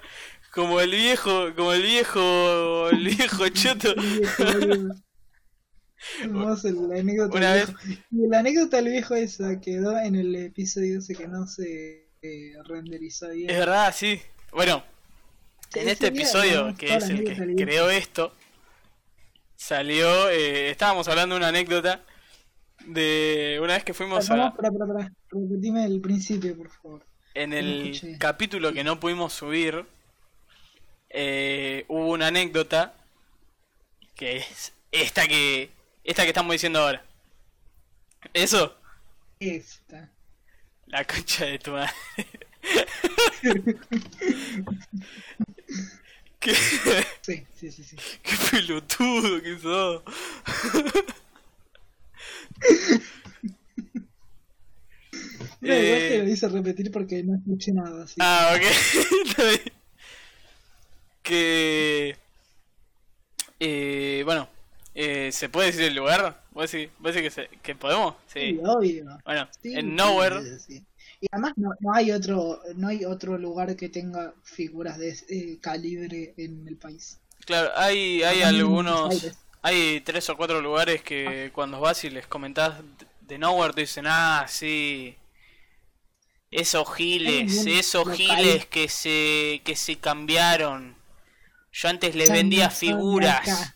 como 0.54 0.82
el 0.82 0.92
viejo, 0.92 1.56
como 1.56 1.72
el 1.72 1.82
viejo, 1.82 2.90
el 2.90 3.06
viejo 3.06 3.50
choto. 3.50 3.96
Hermoso 6.22 6.70
la 6.72 7.00
anécdota 7.00 7.38
Una 7.38 7.54
viejo. 7.56 7.74
Y 8.12 8.28
la 8.28 8.40
anécdota 8.40 8.78
del 8.78 8.90
viejo 8.90 9.16
esa 9.16 9.62
quedó 9.62 9.98
en 9.98 10.16
el 10.16 10.36
episodio 10.36 11.00
ese 11.00 11.16
que 11.16 11.28
no 11.28 11.48
se 11.48 12.10
eh, 12.22 12.54
renderizó 12.66 13.30
bien. 13.30 13.50
Es 13.50 13.58
verdad, 13.58 13.94
sí. 13.96 14.20
Bueno, 14.52 14.84
en 15.74 15.88
este 15.88 16.08
episodio, 16.08 16.76
que 16.78 16.96
es 16.96 17.10
el 17.10 17.24
que 17.24 17.56
creó 17.56 17.90
esto, 17.90 18.34
salió, 19.56 20.30
eh, 20.30 20.70
estábamos 20.70 21.08
hablando 21.08 21.36
de 21.36 21.40
una 21.40 21.48
anécdota 21.48 22.04
de 22.88 23.60
una 23.62 23.74
vez 23.74 23.84
que 23.84 23.94
fuimos 23.94 24.28
Pará, 24.28 24.48
a, 24.48 24.54
pará, 24.56 24.72
pará, 24.72 24.86
pará. 24.94 25.12
Repetime 25.30 25.86
el 25.86 26.02
principio, 26.02 26.56
por 26.58 26.70
favor. 26.70 27.06
en 27.34 27.54
el 27.54 28.18
capítulo 28.20 28.74
que 28.74 28.84
no 28.84 29.00
pudimos 29.00 29.34
subir, 29.34 29.86
eh, 31.10 31.86
hubo 31.88 32.10
una 32.12 32.28
anécdota 32.28 32.94
que 34.16 34.38
es 34.38 34.74
esta 34.92 35.28
que, 35.28 35.72
esta 36.04 36.24
que 36.24 36.30
estamos 36.30 36.52
diciendo 36.54 36.80
ahora. 36.80 37.04
Eso, 38.34 38.78
Esta. 39.40 40.10
la 40.88 41.04
concha 41.06 41.46
de 41.46 41.60
tu 41.60 41.72
madre. 41.72 41.92
¿Qué? 46.40 46.54
Sí, 47.22 47.46
sí, 47.56 47.72
sí, 47.72 47.84
sí. 47.84 47.96
Qué 48.24 48.36
pelotudo 48.52 49.42
que 49.42 49.58
sos. 49.60 50.04
No, 55.72 55.84
igual 55.84 56.02
Eh, 56.02 56.10
te 56.10 56.18
lo 56.20 56.30
hice 56.30 56.48
repetir 56.50 56.92
porque 56.92 57.24
no 57.24 57.36
escuché 57.36 57.72
nada. 57.74 58.04
Así. 58.04 58.16
Ah, 58.20 58.56
ok. 58.56 58.62
Que. 61.24 62.16
Eh, 63.60 64.24
bueno, 64.26 64.50
eh, 64.96 65.30
¿se 65.32 65.50
puede 65.50 65.68
decir 65.68 65.84
el 65.84 65.96
lugar? 65.96 66.42
¿Vos 66.52 66.72
decís, 66.72 66.90
vos 67.00 67.14
decís 67.14 67.34
que, 67.34 67.42
se- 67.44 67.58
que 67.62 67.76
podemos? 67.76 68.16
Sí, 68.28 68.40
Sí. 68.40 68.60
obvio. 68.64 69.18
Bueno, 69.24 69.48
Sí, 69.62 69.74
en 69.76 69.96
Nowhere. 69.96 70.60
sí. 70.60 70.84
Y 71.22 71.28
además 71.32 71.54
no, 71.58 71.70
no 71.80 71.94
hay 71.94 72.12
otro 72.12 72.60
no 72.76 72.88
hay 72.88 73.06
otro 73.06 73.38
lugar 73.38 73.76
que 73.76 73.90
tenga 73.90 74.34
figuras 74.44 74.98
de 74.98 75.10
ese 75.10 75.60
calibre 75.62 76.34
en 76.38 76.68
el 76.68 76.78
país. 76.78 77.20
Claro, 77.46 77.70
hay, 77.76 78.24
hay 78.24 78.42
algunos. 78.42 79.28
Hay 79.64 80.02
tres 80.02 80.28
o 80.32 80.36
cuatro 80.38 80.60
lugares 80.60 81.04
que 81.04 81.52
cuando 81.54 81.80
vas 81.80 82.04
y 82.04 82.10
les 82.10 82.26
comentás 82.26 82.74
de 83.28 83.38
Nowhere 83.38 83.74
te 83.76 83.82
dicen, 83.82 84.06
ah, 84.08 84.46
sí. 84.48 85.16
Esos 86.52 86.94
giles, 86.96 87.66
esos 87.66 88.06
local. 88.06 88.18
giles 88.18 88.66
que 88.66 88.90
se, 88.90 89.62
que 89.64 89.76
se 89.76 89.98
cambiaron. 89.98 90.96
Yo 91.72 91.88
antes 91.88 92.14
les 92.16 92.30
vendía 92.30 92.70
figuras. 92.70 93.74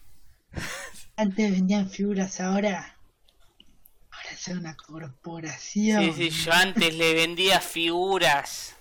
Antes 1.18 1.50
vendían 1.52 1.90
figuras, 1.90 2.42
ahora 2.42 2.98
ahora 4.12 4.38
son 4.38 4.58
una 4.58 4.76
corporación. 4.76 6.14
Sí, 6.14 6.30
sí, 6.30 6.44
yo 6.44 6.52
antes 6.52 6.94
le 6.94 7.14
vendía 7.14 7.62
figuras. 7.62 8.76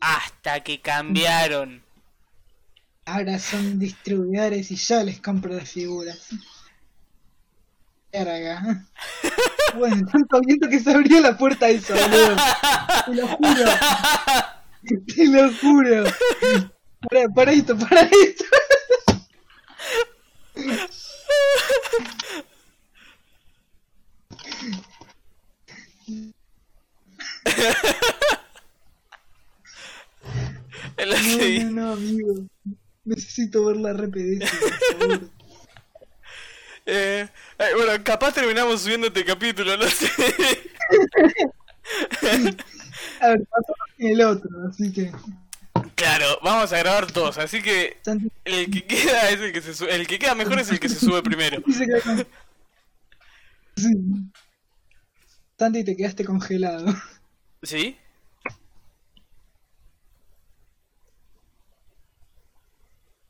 Hasta 0.00 0.60
que 0.64 0.80
cambiaron. 0.80 1.82
Ahora 3.04 3.38
son 3.38 3.78
distribuidores 3.78 4.70
y 4.70 4.76
yo 4.76 5.02
les 5.02 5.20
compro 5.20 5.54
las 5.54 5.70
figuras. 5.70 6.28
Verga. 8.12 8.84
Bueno, 9.76 10.06
tanto 10.10 10.40
viento 10.40 10.68
que 10.68 10.80
se 10.80 10.90
abrió 10.90 11.20
la 11.20 11.36
puerta 11.36 11.68
esa, 11.68 11.94
boludo. 11.94 12.36
Te 13.06 13.14
lo 13.14 13.28
juro. 13.28 13.70
Te 15.14 15.26
lo 15.26 15.52
juro. 15.54 16.04
Para, 17.08 17.28
para 17.28 17.52
esto, 17.52 17.78
para 17.78 18.02
esto. 18.02 18.44
No, 30.98 31.06
no, 31.06 31.70
no, 31.70 31.92
amigo. 31.92 32.34
Necesito 33.04 33.64
ver 33.66 33.76
la 33.76 33.92
RPD, 33.92 34.40
por 34.40 35.00
favor. 35.00 35.30
Eh, 36.90 37.28
eh, 37.58 37.64
bueno, 37.76 38.02
capaz 38.02 38.32
terminamos 38.32 38.80
subiendo 38.80 39.08
este 39.08 39.22
capítulo, 39.22 39.76
no 39.76 39.86
sé. 39.88 40.08
A 43.20 43.28
ver, 43.28 43.46
pasó 43.46 43.74
el 43.98 44.22
otro, 44.22 44.48
así 44.70 44.90
que. 44.90 45.12
Claro, 45.94 46.38
vamos 46.42 46.72
a 46.72 46.78
grabar 46.78 47.12
dos, 47.12 47.36
así 47.36 47.60
que 47.60 47.98
el 48.44 48.70
que 48.70 48.86
queda 48.86 49.28
es 49.28 49.38
el 49.38 49.52
que 49.52 49.60
se 49.60 49.74
sube, 49.74 49.94
el 49.94 50.06
que 50.06 50.18
queda 50.18 50.34
mejor 50.34 50.58
es 50.60 50.70
el 50.70 50.80
que 50.80 50.88
se 50.88 50.98
sube 50.98 51.22
primero. 51.22 51.62
Sí. 53.76 53.92
Santi, 55.56 55.84
te 55.84 55.96
quedaste 55.96 56.24
congelado. 56.24 56.92
¿Sí? 57.62 57.96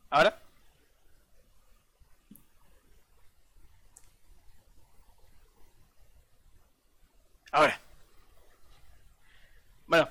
¿Ahora? 0.09 0.41
Ahora. 7.53 7.81
Bueno. 9.87 10.09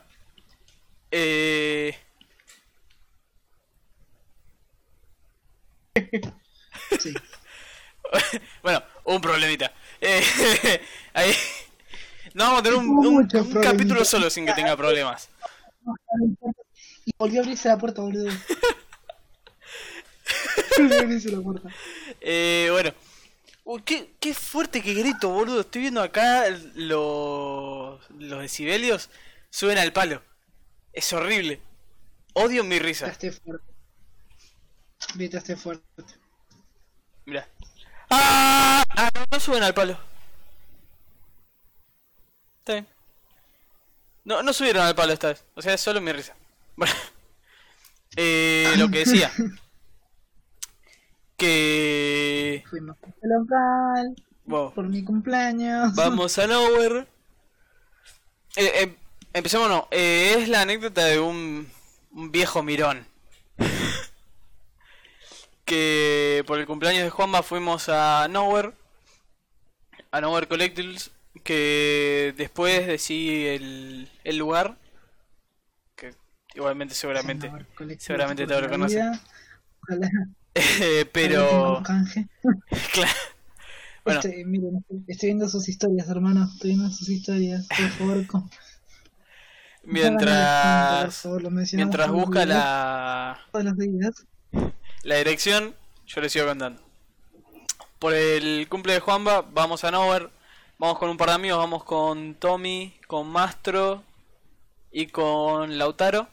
Eh... 1.12 1.96
Sí. 7.00 7.14
bueno, 8.64 8.84
un 9.06 9.22
problemita. 9.22 9.72
Eh, 10.02 10.22
ahí... 11.14 11.34
No 12.34 12.44
vamos 12.46 12.60
a 12.60 12.64
un, 13.34 13.62
capítulo 13.62 14.06
solo 14.06 14.30
sin 14.30 14.46
que 14.46 14.54
tenga 14.54 14.76
problemas. 14.76 15.30
Y 17.06 17.12
volvió 17.18 17.40
a 17.40 17.44
abrirse 17.44 17.70
la 17.70 17.78
puerta, 17.78 18.02
boludo. 18.02 18.32
Volvió 20.78 21.00
a 21.00 21.02
abrirse 21.02 21.32
la 21.32 21.42
puerta. 21.42 21.70
Eh, 22.22 22.68
bueno. 22.72 22.94
Uy, 23.64 23.82
qué, 23.84 24.14
qué 24.20 24.34
fuerte 24.34 24.82
que 24.82 24.94
grito, 24.94 25.30
boludo. 25.30 25.62
Estoy 25.62 25.82
viendo 25.82 26.02
acá 26.02 26.46
los, 26.76 28.00
los 28.12 28.42
decibelios 28.42 29.10
suben 29.50 29.78
al 29.78 29.94
palo. 29.94 30.22
Es 30.94 31.12
horrible. 31.14 31.62
Odio 32.34 32.64
mi 32.64 32.80
risa. 32.80 33.08
Gritaste 33.08 33.32
fuerte. 33.32 33.74
Gritaste 35.16 35.56
fuerte. 35.56 35.84
Mira. 37.26 37.48
¡Ah! 38.10 38.84
Ah, 38.90 39.10
no 39.32 39.40
suben 39.40 39.64
al 39.64 39.74
palo. 39.74 39.98
Está 42.60 42.74
bien. 42.74 42.88
No, 44.28 44.44
no 44.44 44.52
subieron 44.52 44.86
al 44.86 44.94
palo 44.94 45.14
esta 45.14 45.30
vez. 45.30 45.46
O 45.56 45.62
sea, 45.62 45.74
es 45.74 45.80
solo 45.80 46.02
mi 46.02 46.12
risa. 46.12 46.36
Bueno. 46.76 46.94
Eh, 48.20 48.74
lo 48.78 48.90
que 48.90 49.00
decía. 49.00 49.32
Que... 51.36 52.64
Fuimos 52.68 52.96
a 53.04 53.10
este 53.10 53.28
local 53.28 54.16
Wow. 54.46 54.74
por 54.74 54.88
mi 54.88 55.04
cumpleaños. 55.04 55.94
Vamos 55.94 56.40
a 56.40 56.48
Nowhere. 56.48 57.02
Eh, 58.56 58.72
eh, 58.74 58.96
empecemos, 59.34 59.70
no. 59.70 59.88
Eh, 59.92 60.38
es 60.40 60.50
la 60.50 60.62
anécdota 60.62 61.06
de 61.06 61.20
un, 61.20 61.70
un 62.12 62.32
viejo 62.32 62.64
mirón. 62.64 63.06
que 65.66 66.44
por 66.48 66.58
el 66.58 66.66
cumpleaños 66.66 67.04
de 67.04 67.12
Juanma 67.12 67.44
fuimos 67.44 67.88
a 67.88 68.28
Nowhere. 68.30 68.74
A 70.10 70.22
Nowhere 70.22 70.48
Collectibles. 70.48 71.12
Que 71.44 72.34
después 72.38 72.88
decí 72.88 73.46
el, 73.48 74.10
el 74.24 74.38
lugar. 74.38 74.78
Que 75.96 76.14
igualmente 76.56 76.96
seguramente. 76.96 77.52
Seguramente 78.00 78.48
todos 78.48 78.62
lo. 78.62 79.20
Ojalá, 79.82 80.10
Eh, 80.56 81.06
pero... 81.12 81.82
claro. 82.94 83.12
Bueno. 84.04 84.22
Estoy, 84.22 84.46
miren, 84.46 84.86
estoy, 85.08 85.28
viendo 85.30 85.50
sus 85.50 85.68
historias, 85.68 86.08
hermano. 86.08 86.50
Estoy 86.54 86.70
viendo 86.72 86.90
sus 86.92 87.10
historias. 87.10 87.68
Por 87.68 87.90
favor, 87.90 88.28
con- 88.28 88.50
por 88.50 88.60
Mientras... 89.84 91.18
favor, 91.18 91.42
lo 91.44 91.52
mencionamos 91.52 91.94
Mientras 91.94 92.10
busca 92.12 92.46
la... 92.46 93.40
La 95.04 95.16
dirección, 95.18 95.76
yo 96.06 96.22
les 96.22 96.32
sigo 96.32 96.46
contando. 96.48 96.82
Por 98.00 98.14
el 98.14 98.68
cumple 98.70 98.94
de 98.94 99.00
Juanba, 99.02 99.42
vamos 99.42 99.84
a 99.84 99.92
Nowhere. 99.92 100.30
Vamos 100.80 101.00
con 101.00 101.10
un 101.10 101.18
par 101.18 101.30
de 101.30 101.36
amigos, 101.36 101.58
vamos 101.58 101.84
con 101.84 102.36
Tommy, 102.36 102.94
con 103.08 103.28
Mastro 103.28 104.04
y 104.92 105.08
con 105.08 105.78
Lautaro. 105.78 106.28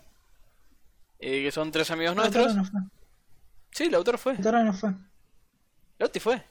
eh, 1.18 1.42
que 1.42 1.50
son 1.52 1.72
tres 1.72 1.90
amigos 1.90 2.14
Lautaro 2.16 2.44
nuestros. 2.44 2.72
no 2.72 2.80
fue. 2.80 2.90
Sí, 3.72 3.88
Lautaro 3.90 4.18
fue. 4.18 4.34
Lautaro 4.34 4.64
no 4.64 4.74
fue. 4.74 4.94
Lauti 5.98 6.20
fue. 6.20 6.44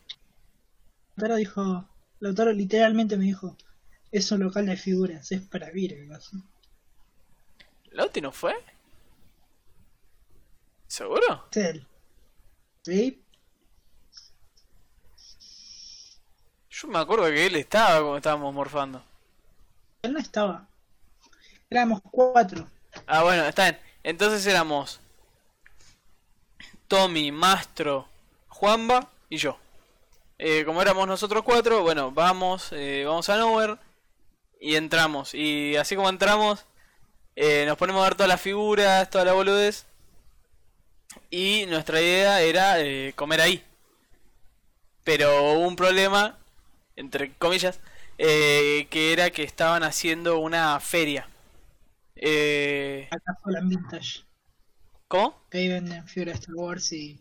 Lautaro 1.16 1.36
dijo. 1.38 1.90
Lautaro 2.20 2.52
literalmente 2.54 3.18
me 3.18 3.26
dijo. 3.26 3.56
Es 4.12 4.32
un 4.32 4.40
local 4.42 4.66
de 4.66 4.78
figuras, 4.78 5.32
es 5.32 5.42
para 5.42 5.70
Virgos. 5.72 6.32
¿Lauti 7.92 8.22
no 8.22 8.32
fue? 8.32 8.56
¿Seguro? 10.88 11.48
Él. 11.54 11.88
¿Sí? 12.84 13.23
Yo 16.84 16.90
me 16.90 17.00
acuerdo 17.00 17.28
que 17.28 17.46
él 17.46 17.56
estaba 17.56 18.00
cuando 18.00 18.18
estábamos 18.18 18.54
morfando. 18.54 19.02
Él 20.02 20.12
no 20.12 20.20
estaba. 20.20 20.68
Éramos 21.70 22.02
cuatro. 22.12 22.68
Ah, 23.08 23.24
bueno, 23.24 23.46
está 23.46 23.64
bien. 23.64 23.80
Entonces 24.04 24.46
éramos 24.46 25.00
Tommy, 26.90 27.32
Mastro, 27.32 28.06
Juanba 28.50 29.08
y 29.30 29.38
yo. 29.38 29.58
Eh, 30.38 30.66
como 30.66 30.82
éramos 30.82 31.08
nosotros 31.08 31.44
cuatro, 31.44 31.84
bueno, 31.84 32.12
vamos, 32.12 32.74
eh, 32.74 33.06
vamos 33.08 33.30
a 33.30 33.38
Nowhere 33.38 33.78
y 34.60 34.76
entramos. 34.76 35.34
Y 35.34 35.78
así 35.78 35.96
como 35.96 36.10
entramos, 36.10 36.66
eh, 37.38 37.64
nos 37.66 37.78
ponemos 37.78 38.02
a 38.02 38.10
ver 38.10 38.16
todas 38.16 38.28
las 38.28 38.42
figuras, 38.42 39.10
toda 39.10 39.24
la 39.24 39.32
boludez. 39.32 39.86
Y 41.30 41.66
nuestra 41.68 42.02
idea 42.02 42.42
era 42.42 42.76
comer 43.16 43.40
ahí. 43.40 43.64
Pero 45.06 45.54
hubo 45.54 45.66
un 45.66 45.78
problema, 45.78 46.38
entre 46.96 47.34
comillas, 47.36 47.80
eh, 48.18 48.88
que 48.90 49.14
era 49.14 49.30
que 49.32 49.44
estaban 49.44 49.84
haciendo 49.84 50.40
una 50.40 50.80
feria. 50.80 51.28
Eh, 52.16 53.08
Acá 53.12 53.36
fue 53.42 53.54
la 53.54 53.62
Vintage. 53.62 54.24
¿Cómo? 55.08 55.42
Que 55.50 55.60
ahí 55.60 55.68
venden 55.70 56.08
figuras 56.08 56.40
Star 56.40 56.56
Wars 56.56 56.92
y. 56.94 57.20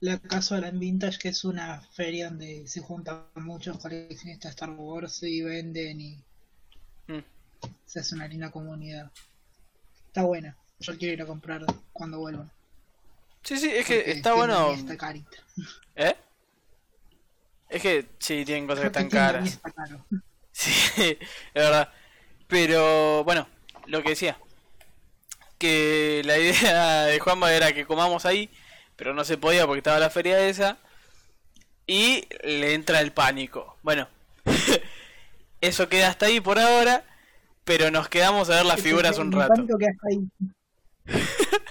La 0.00 0.16
Casual 0.16 0.62
and 0.62 0.78
Vintage, 0.78 1.18
que 1.18 1.30
es 1.30 1.44
una 1.44 1.80
feria 1.80 2.28
donde 2.28 2.68
se 2.68 2.80
juntan 2.80 3.24
muchos 3.34 3.78
coleccionistas 3.78 4.50
de 4.50 4.54
Star 4.54 4.70
Wars 4.70 5.22
y 5.24 5.42
venden 5.42 6.00
y 6.00 6.24
Mm. 7.08 7.24
se 7.84 7.98
hace 8.00 8.14
una 8.14 8.28
linda 8.28 8.50
comunidad. 8.50 9.10
Está 10.06 10.22
buena. 10.22 10.56
Yo 10.78 10.96
quiero 10.96 11.14
ir 11.14 11.22
a 11.22 11.26
comprar 11.26 11.64
cuando 11.92 12.20
vuelvan. 12.20 12.48
Sí, 13.42 13.56
sí, 13.58 13.70
es 13.70 13.86
que 13.86 13.96
porque 13.96 14.10
está 14.12 14.34
bueno. 14.34 14.70
Está 14.72 14.96
carita. 14.96 15.38
¿Eh? 15.96 16.14
Es 17.68 17.82
que 17.82 18.06
sí, 18.18 18.44
tienen 18.44 18.66
cosas 18.66 18.82
que 18.82 18.86
están 18.88 19.08
caras. 19.08 19.60
Sí, 20.50 20.72
es 20.90 21.18
verdad. 21.54 21.92
Pero 22.48 23.22
bueno, 23.22 23.46
lo 23.86 24.02
que 24.02 24.10
decía. 24.10 24.38
Que 25.56 26.22
la 26.24 26.36
idea 26.36 27.04
de 27.04 27.20
Juanma 27.20 27.52
era 27.52 27.72
que 27.72 27.86
comamos 27.86 28.26
ahí, 28.26 28.50
pero 28.96 29.14
no 29.14 29.24
se 29.24 29.38
podía 29.38 29.66
porque 29.66 29.78
estaba 29.78 30.00
la 30.00 30.10
feria 30.10 30.40
esa. 30.48 30.78
Y 31.86 32.26
le 32.42 32.74
entra 32.74 33.00
el 33.00 33.12
pánico. 33.12 33.76
Bueno, 33.84 34.08
eso 35.60 35.88
queda 35.88 36.08
hasta 36.08 36.26
ahí 36.26 36.40
por 36.40 36.58
ahora. 36.58 37.04
Pero 37.62 37.92
nos 37.92 38.08
quedamos 38.08 38.50
a 38.50 38.56
ver 38.56 38.66
las 38.66 38.80
figuras 38.80 39.16
un 39.18 39.30
rato. 39.30 39.52
encanta 39.52 39.74
que 39.78 39.86
hasta 39.86 40.08
ahí. 40.08 40.28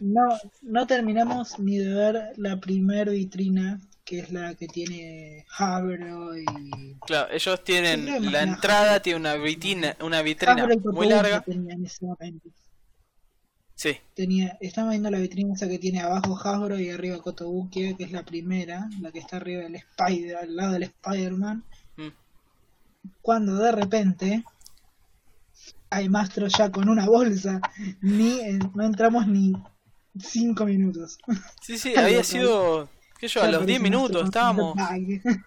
No, 0.00 0.28
no 0.62 0.86
terminamos 0.86 1.58
ni 1.58 1.78
de 1.78 1.92
ver 1.92 2.32
la 2.36 2.60
primer 2.60 3.10
vitrina, 3.10 3.80
que 4.08 4.20
es 4.20 4.32
la 4.32 4.54
que 4.54 4.66
tiene 4.66 5.44
Havro 5.58 6.34
y 6.34 6.96
Claro, 7.06 7.30
ellos 7.30 7.62
tienen 7.62 8.32
la 8.32 8.42
entrada, 8.42 9.02
tiene 9.02 9.20
una 9.20 9.34
vitrina, 9.34 9.94
una 10.00 10.22
vitrina 10.22 10.66
muy 10.84 11.08
larga. 11.08 11.42
tenía 11.42 11.74
en 11.74 11.84
ese 11.84 12.06
momento. 12.06 12.48
Sí, 13.74 13.98
Tenía, 14.14 14.56
estaba 14.60 14.90
viendo 14.90 15.10
la 15.10 15.18
vitrina 15.18 15.54
esa 15.54 15.68
que 15.68 15.78
tiene 15.78 16.00
abajo 16.00 16.36
Hasbro 16.42 16.80
y 16.80 16.90
arriba 16.90 17.22
Kotobuki, 17.22 17.94
que 17.96 18.04
es 18.04 18.10
la 18.10 18.24
primera, 18.24 18.88
la 19.00 19.12
que 19.12 19.18
está 19.18 19.36
arriba 19.36 19.62
del 19.62 19.74
Spider, 19.76 20.36
al 20.36 20.56
lado 20.56 20.72
del 20.72 20.84
Spider-Man. 20.84 21.62
Mm. 21.96 22.08
Cuando 23.20 23.56
de 23.56 23.72
repente 23.72 24.44
hay 25.90 26.08
Mastro 26.08 26.48
ya 26.48 26.72
con 26.72 26.88
una 26.88 27.04
bolsa, 27.06 27.60
ni 28.00 28.40
no 28.74 28.84
entramos 28.84 29.28
ni 29.28 29.52
cinco 30.18 30.64
minutos. 30.64 31.18
sí, 31.60 31.76
sí, 31.78 31.94
había 31.96 32.24
sido, 32.24 32.88
qué 33.18 33.28
yo, 33.28 33.42
a 33.42 33.48
los 33.48 33.66
10 33.66 33.78
aparece 33.80 33.80
Mastro 33.80 33.90
minutos 34.08 34.24
estábamos. 34.24 34.76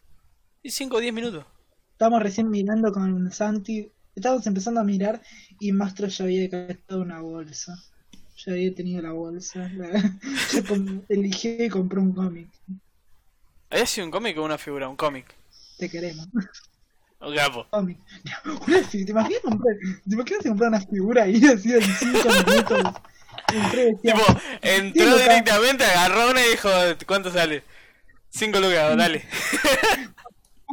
Y 0.63 0.69
5 0.69 0.97
o 0.97 0.99
10 0.99 1.13
minutos. 1.13 1.45
Estábamos 1.93 2.21
recién 2.21 2.49
mirando 2.49 2.91
con 2.91 3.31
Santi, 3.31 3.91
estábamos 4.15 4.45
empezando 4.45 4.79
a 4.79 4.83
mirar 4.83 5.21
y 5.59 5.71
Mastro 5.71 6.07
ya 6.07 6.23
había 6.25 6.47
gastado 6.47 7.01
una 7.01 7.19
bolsa. 7.21 7.75
Ya 8.45 8.53
había 8.53 8.73
tenido 8.75 9.01
la 9.01 9.11
bolsa. 9.11 9.69
la- 9.75 10.13
com- 10.67 11.01
eligió 11.09 11.63
y 11.63 11.69
compró 11.69 12.01
un 12.01 12.13
cómic. 12.13 12.47
¿Había 13.69 13.85
sido 13.85 14.05
un 14.05 14.11
cómic 14.11 14.37
o 14.37 14.43
una 14.43 14.57
figura? 14.57 14.87
Un 14.89 14.95
cómic. 14.95 15.33
Te 15.77 15.89
queremos. 15.89 16.27
Un 17.21 17.35
capo. 17.35 17.65
cómic. 17.69 17.97
Una 18.67 18.83
fi- 18.83 19.05
¿Te 19.05 19.11
imaginas 19.11 19.41
comprar, 19.41 19.75
¿te 20.07 20.13
imaginas 20.15 20.43
comprar 20.43 20.69
una 20.69 20.81
figura 20.81 21.23
ahí 21.23 21.43
así 21.45 21.71
en 21.73 21.81
5 21.81 22.29
minutos? 22.47 22.93
Tipo, 24.01 24.21
entró 24.61 25.17
directamente, 25.17 25.83
agarró 25.85 26.31
una 26.31 26.45
y 26.45 26.49
dijo, 26.51 26.69
¿cuánto 27.07 27.31
sale? 27.31 27.63
5 28.29 28.59
lucas, 28.59 28.95
dale. 28.97 29.25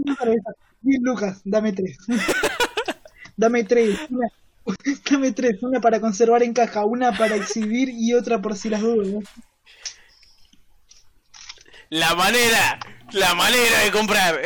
"Dame 0.05 0.17
para 0.17 0.33
esa". 0.33 0.51
10 0.83 1.01
lucas, 1.03 1.41
dame 1.45 1.73
tres. 1.73 1.99
dame 3.37 3.65
tres. 3.65 3.99
Una, 4.11 4.29
dame 5.11 5.33
tres, 5.33 5.63
una 5.63 5.81
para 5.81 6.01
conservar 6.01 6.43
en 6.43 6.53
caja, 6.55 6.85
una 6.85 7.13
para 7.17 7.35
exhibir 7.37 7.89
y 7.91 8.15
otra 8.15 8.41
por 8.41 8.57
si 8.57 8.69
las 8.69 8.81
dudas. 8.81 9.25
La 11.91 12.15
manera, 12.15 12.79
la 13.13 13.35
manera 13.35 13.81
de 13.81 13.91
comprar. 13.91 14.41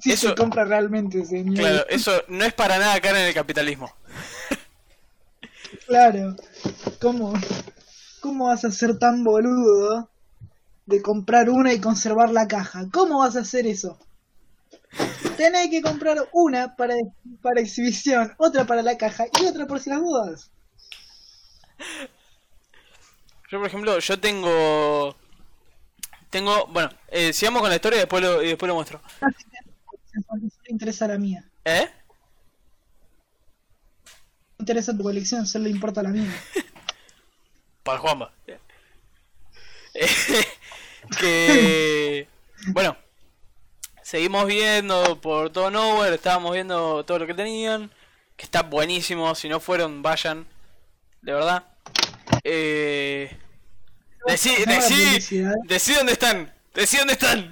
Si 0.00 0.12
Eso- 0.12 0.28
se 0.28 0.34
compra 0.34 0.64
realmente, 0.64 1.24
señor. 1.24 1.56
claro, 1.56 1.86
eso 1.88 2.22
no 2.28 2.44
es 2.44 2.52
para 2.52 2.78
nada 2.78 3.00
cara 3.00 3.20
en 3.20 3.26
el 3.28 3.34
capitalismo. 3.34 3.92
Claro. 5.86 6.36
¿Cómo, 7.00 7.32
¿Cómo 8.20 8.46
vas 8.46 8.64
a 8.64 8.72
ser 8.72 8.98
tan 8.98 9.24
boludo 9.24 10.08
de 10.86 11.02
comprar 11.02 11.50
una 11.50 11.72
y 11.72 11.80
conservar 11.80 12.30
la 12.30 12.48
caja? 12.48 12.88
¿Cómo 12.92 13.20
vas 13.20 13.36
a 13.36 13.40
hacer 13.40 13.66
eso? 13.66 13.98
Tenés 15.36 15.70
que 15.70 15.82
comprar 15.82 16.28
una 16.32 16.74
para, 16.76 16.94
para 17.42 17.60
exhibición, 17.60 18.34
otra 18.38 18.64
para 18.64 18.82
la 18.82 18.96
caja 18.96 19.26
y 19.40 19.46
otra 19.46 19.66
por 19.66 19.80
si 19.80 19.90
las 19.90 20.00
dudas. 20.00 20.50
Yo, 23.50 23.58
por 23.58 23.66
ejemplo, 23.66 23.98
yo 23.98 24.20
tengo... 24.20 25.16
Tengo, 26.30 26.66
bueno, 26.66 26.90
eh, 27.08 27.32
sigamos 27.32 27.62
con 27.62 27.70
la 27.70 27.76
historia 27.76 27.96
y 27.96 28.00
después 28.00 28.22
lo, 28.22 28.42
y 28.42 28.48
después 28.48 28.68
lo 28.68 28.74
muestro. 28.74 29.00
No 30.28 30.36
le 30.36 30.72
interesa 30.72 31.06
la 31.06 31.16
mía. 31.16 31.44
¿Eh? 31.64 31.88
No 34.58 34.62
interesa 34.62 34.96
tu 34.96 35.04
colección, 35.04 35.46
solo 35.46 35.64
le 35.64 35.70
importa 35.70 36.02
la 36.02 36.10
mía. 36.10 36.26
Para 37.82 37.98
Juanma. 38.00 38.32
Que 41.18 42.28
bueno, 42.66 42.96
seguimos 44.02 44.46
viendo 44.46 45.20
por 45.20 45.50
todo 45.50 45.70
Nowhere, 45.70 46.16
estábamos 46.16 46.52
viendo 46.52 47.04
todo 47.04 47.20
lo 47.20 47.26
que 47.26 47.34
tenían, 47.34 47.90
que 48.36 48.44
está 48.44 48.62
buenísimo, 48.62 49.34
si 49.34 49.48
no 49.48 49.60
fueron, 49.60 50.02
vayan, 50.02 50.46
de 51.22 51.32
verdad. 51.32 51.64
Eh, 52.44 53.34
decí, 54.26 54.50
decí, 54.66 55.44
decí 55.64 55.94
dónde 55.94 56.12
están, 56.12 56.52
decí 56.74 56.96
dónde 56.98 57.12
están. 57.14 57.50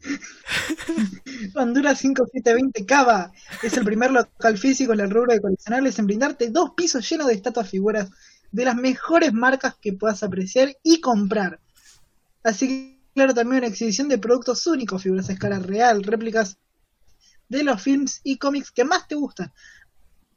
Honduras 1.54 1.98
5720 1.98 2.86
Cava 2.86 3.32
es 3.62 3.76
el 3.76 3.84
primer 3.84 4.10
local 4.10 4.58
físico 4.58 4.92
en 4.92 5.00
el 5.00 5.10
rubro 5.10 5.32
de 5.32 5.40
coleccionables 5.40 5.98
en 5.98 6.06
brindarte 6.06 6.50
dos 6.50 6.72
pisos 6.76 7.08
llenos 7.08 7.26
de 7.26 7.34
estatuas 7.34 7.68
figuras 7.68 8.08
de 8.52 8.64
las 8.64 8.76
mejores 8.76 9.32
marcas 9.32 9.76
que 9.80 9.92
puedas 9.92 10.22
apreciar 10.22 10.76
y 10.82 11.00
comprar. 11.00 11.60
Así 12.42 12.68
que, 12.68 13.00
claro, 13.14 13.34
también 13.34 13.58
una 13.58 13.68
exhibición 13.68 14.08
de 14.08 14.18
productos 14.18 14.66
únicos, 14.66 15.02
figuras 15.02 15.28
a 15.28 15.32
escala 15.32 15.58
real, 15.58 16.02
réplicas 16.02 16.58
de 17.48 17.64
los 17.64 17.82
films 17.82 18.20
y 18.24 18.38
cómics 18.38 18.70
que 18.70 18.84
más 18.84 19.06
te 19.06 19.14
gustan. 19.14 19.52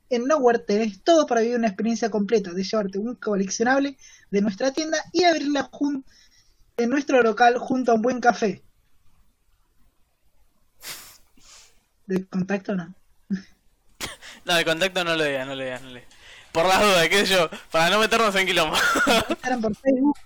En 0.10 0.26
Nowhere 0.26 0.60
tenés 0.60 1.02
todo 1.04 1.26
para 1.26 1.41
vivir 1.41 1.58
una 1.58 1.67
experiencia 1.67 2.12
completa, 2.12 2.52
de 2.52 2.63
llevarte 2.63 2.99
un 2.99 3.15
coleccionable 3.15 3.97
de 4.30 4.41
nuestra 4.41 4.71
tienda 4.71 4.97
y 5.12 5.23
abrirla 5.23 5.71
en 6.78 6.89
nuestro 6.89 7.21
local 7.23 7.58
junto 7.58 7.91
a 7.91 7.95
un 7.95 8.02
buen 8.02 8.19
café. 8.19 8.63
¿De 12.13 12.26
contacto 12.28 12.76
no? 12.76 12.93
No, 14.45 14.54
de 14.56 14.65
contacto 14.65 15.04
no 15.04 15.15
lo 15.15 15.23
digas, 15.23 15.47
no 15.47 15.56
lo 15.56 15.63
digas, 15.63 15.82
no 15.82 15.88
lo 15.88 15.95
digas. 15.95 16.10
Por 16.52 16.65
las 16.67 16.80
dudas, 16.82 17.10
qué 17.10 17.26
sé 17.26 17.34
yo, 17.34 17.49
para 17.71 17.89
no 17.89 17.97
meternos 17.99 18.36
en 18.36 18.45
quilombo. 18.45 18.76
Por 19.62 19.76
Facebook 19.76 20.17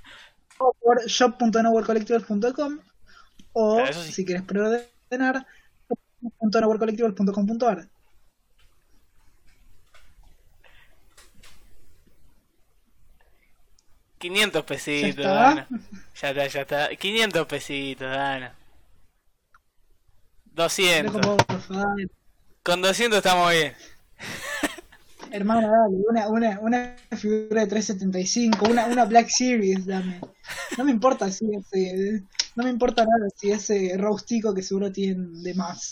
o 0.58 0.73
por 0.82 1.06
shop.nowherecollectibles.com 1.06 2.80
o 3.54 3.80
eso 3.80 4.04
sí. 4.04 4.12
si 4.12 4.26
quieres 4.26 4.43
preordenar 4.43 5.45
shop.nowherecollectibles.com.ar 6.21 7.88
500 14.17 14.63
pesitos, 14.65 15.15
¿Ya 15.15 15.21
está? 15.21 15.34
Dana. 15.34 15.67
Ya 16.21 16.30
está, 16.30 16.47
ya 16.47 16.62
está. 16.62 16.95
500 16.95 17.47
pesitos, 17.47 18.10
Dana. 18.10 18.54
200. 20.58 21.13
Dejo 21.13 21.38
por 21.38 21.62
favor. 21.62 22.12
Con 22.63 22.82
200 22.82 23.17
estamos 23.17 23.52
bien. 23.52 23.74
Hermano, 25.32 25.70
dale, 25.70 25.96
una, 26.10 26.28
una, 26.28 26.60
una 26.60 26.96
figura 27.17 27.62
de 27.62 27.67
375, 27.67 28.65
una, 28.70 28.86
una 28.86 29.06
Black 29.06 29.30
Series, 29.30 29.86
dame. 29.86 30.20
No 30.78 30.84
me 30.84 30.91
importa 30.91 31.32
si 31.32 31.46
ese, 31.54 32.24
no 32.56 32.63
me 32.63 32.70
importa 32.70 33.04
nada 33.06 33.28
si 33.36 33.52
ese 33.52 33.93
raustico 33.98 34.54
que 34.54 34.62
seguro 34.63 34.91
tienen 34.91 35.43
de 35.43 35.54
más. 35.54 35.91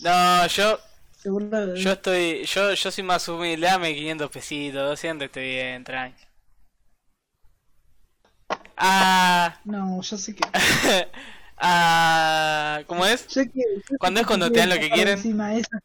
No, 0.00 0.46
yo 0.46 0.78
Seguro 1.20 1.74
yo 1.74 1.92
estoy 1.92 2.44
yo 2.44 2.72
yo 2.74 2.90
soy 2.90 3.04
más 3.04 3.28
humilde, 3.28 3.66
dame 3.66 3.94
500 3.94 4.30
pesitos, 4.30 4.88
200 4.88 5.26
estoy 5.26 5.44
bien, 5.44 5.82
tranqui. 5.84 6.22
Ah, 8.76 9.58
No, 9.64 10.00
yo 10.02 10.16
sé 10.16 10.34
que. 10.34 10.42
ah, 11.58 12.80
¿cómo 12.86 13.04
es? 13.06 13.26
yo 13.28 13.42
que- 13.44 13.50
yo 13.90 13.96
¿Cuándo 13.98 14.20
es 14.20 14.26
cuando 14.26 14.50
te 14.50 14.58
dan 14.60 14.68
lo 14.70 14.76
que 14.76 14.90
quieren? 14.90 15.14
Encima 15.18 15.50
de 15.50 15.60
esas. 15.60 15.80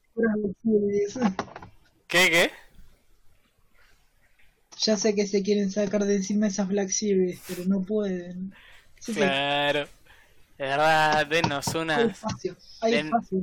¿Qué 2.07 2.29
qué? 2.29 2.51
Ya 4.83 4.97
sé 4.97 5.13
que 5.13 5.27
se 5.27 5.43
quieren 5.43 5.71
sacar 5.71 6.05
de 6.05 6.15
encima 6.15 6.47
esas 6.47 6.67
Black 6.67 6.89
Series, 6.89 7.39
pero 7.47 7.63
no 7.65 7.81
pueden. 7.83 8.53
Sí, 8.99 9.13
Claro. 9.13 9.87
De 10.57 10.67
verdad, 10.67 11.25
denos 11.25 11.67
hay 11.69 11.81
una, 11.81 12.01
espacio. 12.01 12.55
Hay 12.81 12.91
Den- 12.93 13.07
espacio. 13.07 13.39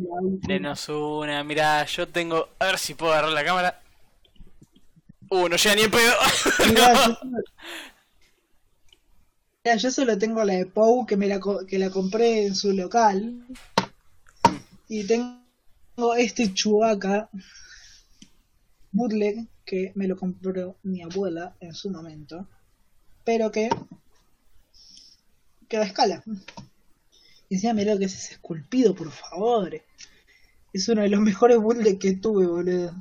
denos 0.47 0.89
una. 0.89 1.43
Mirá, 1.45 1.85
yo 1.85 2.07
tengo, 2.09 2.49
a 2.61 2.67
ver 2.67 2.79
si 2.79 2.95
puedo 2.95 3.13
agarrar 3.13 3.33
la 3.33 3.45
cámara. 3.45 3.81
Uh, 5.31 5.49
no 5.49 5.57
llega 5.57 5.75
ni 5.75 5.83
en 5.83 5.91
pedo. 5.91 6.15
Mirá, 6.69 6.95
yo 7.07 7.19
Mirá, 9.65 9.77
yo 9.77 9.91
solo 9.91 10.17
tengo 10.19 10.45
la 10.45 10.55
de 10.55 10.67
Pou 10.67 11.05
que 11.07 11.17
me 11.17 11.27
la, 11.27 11.41
co- 11.41 11.67
que 11.67 11.79
la 11.79 11.91
compré 11.91 12.47
en 12.47 12.55
su 12.55 12.73
local. 12.73 13.45
Y 14.89 15.05
tengo 15.05 16.15
este 16.17 16.55
Chewbacca 16.55 17.29
bootleg 18.93 19.47
que 19.65 19.93
me 19.97 20.07
lo 20.09 20.17
compró 20.17 20.77
mi 20.85 21.03
abuela 21.03 21.55
en 21.61 21.75
su 21.75 21.91
momento. 21.91 22.47
Pero 23.25 23.51
que 23.51 23.69
queda 25.69 25.83
a 25.83 25.87
escala. 25.87 26.23
Y 27.51 27.55
encima 27.57 27.75
mirá 27.75 27.95
lo 27.95 27.99
que 27.99 28.07
es 28.07 28.15
ese 28.15 28.35
esculpido, 28.35 28.95
por 28.95 29.11
favor. 29.11 29.83
Es 30.73 30.89
uno 30.89 31.03
de 31.03 31.09
los 31.09 31.21
mejores 31.21 31.59
bootleg 31.59 31.99
que 31.99 32.15
tuve, 32.15 32.47
boludo. 32.47 32.95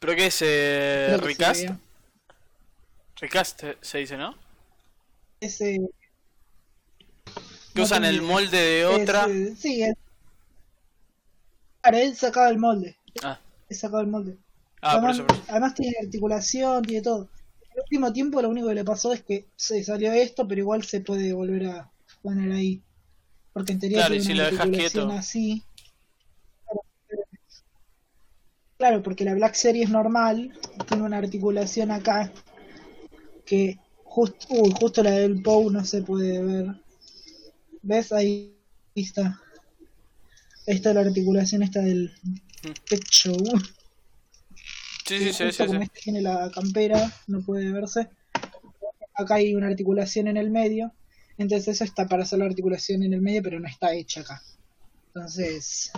¿Pero 0.00 0.16
qué 0.16 0.26
es? 0.26 0.38
Eh, 0.42 1.16
¿Recast? 1.20 1.68
Recast 3.20 3.64
eh, 3.64 3.78
se 3.80 3.98
dice, 3.98 4.16
¿no? 4.16 4.34
Ese 5.40 5.78
Que 7.74 7.80
No 7.80 7.84
usan 7.84 8.04
el 8.04 8.22
molde 8.22 8.56
de 8.58 8.84
otra. 8.86 9.24
Es, 9.26 9.30
eh, 9.30 9.54
sí, 9.56 9.82
es... 9.82 9.94
Claro, 11.82 11.98
él 11.98 12.16
sacaba 12.16 12.48
el 12.48 12.58
molde. 12.58 12.96
Ah, 13.22 13.38
Él 13.68 13.76
sacaba 13.76 14.02
el 14.02 14.08
molde. 14.08 14.36
ah 14.82 14.98
por 15.00 15.10
además, 15.10 15.16
eso, 15.16 15.26
por 15.26 15.36
eso. 15.36 15.44
además 15.48 15.74
tiene 15.74 15.96
articulación, 16.02 16.82
tiene 16.84 17.02
todo. 17.02 17.28
En 17.62 17.70
el 17.74 17.80
último 17.82 18.12
tiempo 18.12 18.42
lo 18.42 18.48
único 18.48 18.68
que 18.68 18.74
le 18.74 18.84
pasó 18.84 19.12
es 19.12 19.22
que 19.22 19.46
se 19.56 19.82
salió 19.84 20.12
esto, 20.12 20.46
pero 20.48 20.60
igual 20.60 20.82
se 20.84 21.00
puede 21.00 21.32
volver 21.32 21.66
a 21.68 21.90
poner 22.22 22.50
ahí. 22.52 22.82
Porque 23.52 23.72
en 23.72 23.78
teoría 23.80 23.98
Claro, 23.98 24.14
y 24.14 24.20
tiene 24.20 24.24
si 24.26 24.32
una 24.32 24.42
lo 24.44 24.50
dejas 24.50 24.60
articulación 24.66 25.08
quieto. 25.08 25.18
así. 25.18 25.62
Claro, 28.78 29.02
porque 29.02 29.24
la 29.24 29.34
Black 29.34 29.54
Series 29.54 29.88
normal 29.88 30.52
tiene 30.88 31.02
una 31.04 31.16
articulación 31.18 31.90
acá 31.90 32.30
que 33.46 33.78
justo, 34.04 34.46
uy, 34.50 34.74
justo 34.78 35.02
la 35.02 35.12
del 35.12 35.40
Pou 35.42 35.70
no 35.70 35.84
se 35.84 36.02
puede 36.02 36.42
ver. 36.42 36.66
¿Ves? 37.82 38.12
Ahí 38.12 38.56
está. 38.94 39.40
Ahí 40.66 40.74
está 40.74 40.92
la 40.92 41.00
articulación 41.00 41.62
esta 41.62 41.80
del 41.80 42.12
pecho. 42.90 43.32
Sí, 45.06 45.32
sí, 45.32 45.52
sí, 45.52 45.66
como 45.66 45.78
sí. 45.78 45.84
este 45.84 46.00
tiene 46.00 46.20
la 46.20 46.50
campera, 46.50 47.12
no 47.28 47.40
puede 47.40 47.70
verse. 47.70 48.10
Acá 49.14 49.36
hay 49.36 49.54
una 49.54 49.68
articulación 49.68 50.26
en 50.26 50.36
el 50.36 50.50
medio. 50.50 50.92
Entonces 51.38 51.68
eso 51.68 51.84
está 51.84 52.08
para 52.08 52.24
hacer 52.24 52.40
la 52.40 52.46
articulación 52.46 53.02
en 53.02 53.14
el 53.14 53.20
medio, 53.20 53.42
pero 53.42 53.60
no 53.60 53.68
está 53.68 53.94
hecha 53.94 54.22
acá. 54.22 54.42
Entonces... 55.08 55.92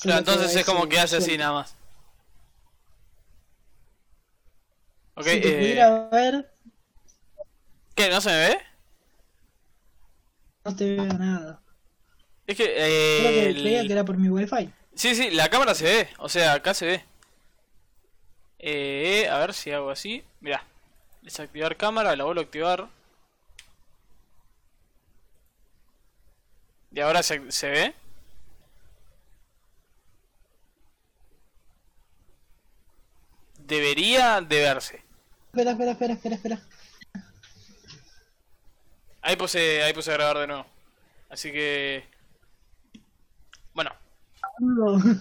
Claro, 0.00 0.20
entonces 0.20 0.54
es 0.54 0.64
como 0.64 0.88
que 0.88 0.98
hace 0.98 1.16
así 1.16 1.36
nada 1.36 1.52
más. 1.52 1.77
Ok, 5.18 5.26
si 5.26 5.40
te 5.40 5.48
eh, 5.48 5.52
pudiera 5.52 6.08
ver, 6.10 6.50
¿qué? 7.94 8.08
¿No 8.10 8.20
se 8.20 8.30
me 8.30 8.36
ve? 8.36 8.58
no 10.64 10.76
te 10.76 10.84
veo 10.96 11.18
nada. 11.18 11.62
Es 12.46 12.56
que, 12.56 12.64
Creo 13.16 13.32
eh, 13.32 13.32
que 13.32 13.50
el- 13.50 13.62
creía 13.62 13.86
que 13.86 13.92
era 13.92 14.04
por 14.04 14.16
mi 14.18 14.28
wifi. 14.30 14.72
Sí, 14.94 15.14
sí, 15.14 15.30
la 15.30 15.48
cámara 15.48 15.74
se 15.74 15.84
ve. 15.84 16.08
O 16.18 16.28
sea, 16.28 16.52
acá 16.54 16.74
se 16.74 16.86
ve. 16.86 17.04
Eh, 18.58 19.28
a 19.30 19.38
ver 19.38 19.54
si 19.54 19.70
hago 19.72 19.90
así. 19.90 20.24
Mirá. 20.40 20.62
Desactivar 21.22 21.76
cámara, 21.76 22.16
la 22.16 22.24
vuelvo 22.24 22.40
a 22.40 22.44
activar. 22.44 22.88
Y 26.92 27.00
ahora 27.00 27.22
se, 27.22 27.50
se 27.50 27.68
ve. 27.70 27.94
Debería 33.58 34.40
de 34.40 34.58
verse. 34.62 35.02
Espera, 35.52 35.70
espera, 35.72 35.92
espera, 35.92 36.14
espera, 36.14 36.34
espera. 36.36 36.60
Ahí 39.22 39.36
puse, 39.36 39.82
ahí 39.82 39.92
puse 39.92 40.10
a 40.10 40.14
grabar 40.14 40.38
de 40.38 40.46
nuevo. 40.46 40.66
Así 41.28 41.50
que... 41.52 42.04
Bueno, 43.74 43.90
No. 44.60 44.94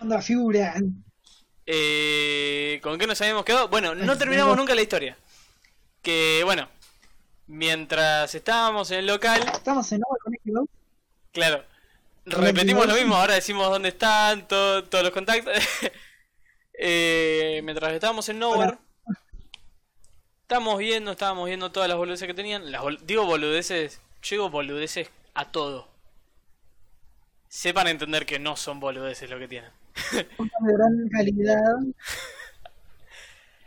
Onda 0.00 0.22
figura. 0.22 0.74
Eh, 1.66 2.78
¿Con 2.82 2.98
qué 2.98 3.06
nos 3.06 3.20
habíamos 3.20 3.44
quedado? 3.44 3.68
Bueno, 3.68 3.94
no 3.94 4.16
terminamos 4.16 4.56
nunca 4.56 4.74
la 4.74 4.82
historia. 4.82 5.16
Que 6.02 6.42
bueno, 6.44 6.68
mientras 7.48 8.32
estábamos 8.34 8.90
en 8.92 9.00
el 9.00 9.06
local, 9.08 9.42
Estamos 9.52 9.90
en 9.92 10.00
con 10.00 10.32
Xbox. 10.44 10.70
claro, 11.32 11.64
repetimos 12.24 12.86
lo 12.86 12.94
mismo, 12.94 13.16
ahora 13.16 13.34
decimos 13.34 13.68
dónde 13.70 13.88
están, 13.88 14.46
todo- 14.46 14.84
todos 14.84 15.02
los 15.04 15.12
contactos. 15.12 15.52
Eh, 16.78 17.60
mientras 17.64 17.92
estábamos 17.92 18.28
en 18.28 18.38
Nowhere, 18.38 18.78
estábamos 20.42 20.78
viendo, 20.78 21.12
estábamos 21.12 21.46
viendo 21.46 21.70
todas 21.72 21.88
las 21.88 21.98
boludeces 21.98 22.26
que 22.26 22.34
tenían. 22.34 22.70
Las 22.72 22.82
bol- 22.82 22.98
digo 23.06 23.24
boludeces, 23.26 24.00
yo 24.22 24.36
digo 24.36 24.50
boludeces 24.50 25.10
a 25.34 25.50
todo. 25.50 25.88
Sepan 27.48 27.88
entender 27.88 28.26
que 28.26 28.38
no 28.38 28.56
son 28.56 28.78
boludeces 28.80 29.28
lo 29.30 29.38
que 29.38 29.48
tienen. 29.48 29.70
De 30.12 30.26
gran 30.72 31.08
calidad. 31.10 31.74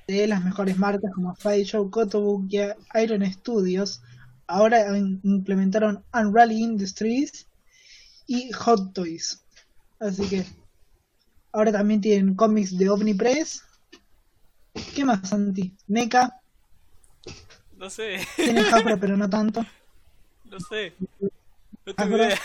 De 0.07 0.27
las 0.27 0.43
mejores 0.43 0.77
marcas 0.77 1.11
como 1.13 1.35
Show, 1.63 1.89
Kotobukiya, 1.89 2.75
Iron 3.01 3.25
Studios. 3.31 4.01
Ahora 4.47 4.97
implementaron 4.97 6.03
Unreal 6.13 6.51
Industries 6.51 7.47
y 8.27 8.51
Hot 8.51 8.93
Toys. 8.93 9.41
Así 9.99 10.27
que 10.27 10.45
ahora 11.51 11.71
también 11.71 12.01
tienen 12.01 12.35
cómics 12.35 12.77
de 12.77 12.89
Omnipress. 12.89 13.63
¿Qué 14.95 15.03
más, 15.05 15.27
Santi? 15.27 15.75
NECA, 15.87 16.39
No 17.77 17.89
sé, 17.89 18.25
tiene 18.35 18.63
Japra 18.63 18.95
pero 18.97 19.17
no 19.17 19.29
tanto. 19.29 19.65
no 20.45 20.59
sé. 20.59 20.93
No 21.85 21.93
tengo 21.95 22.17
idea. 22.17 22.39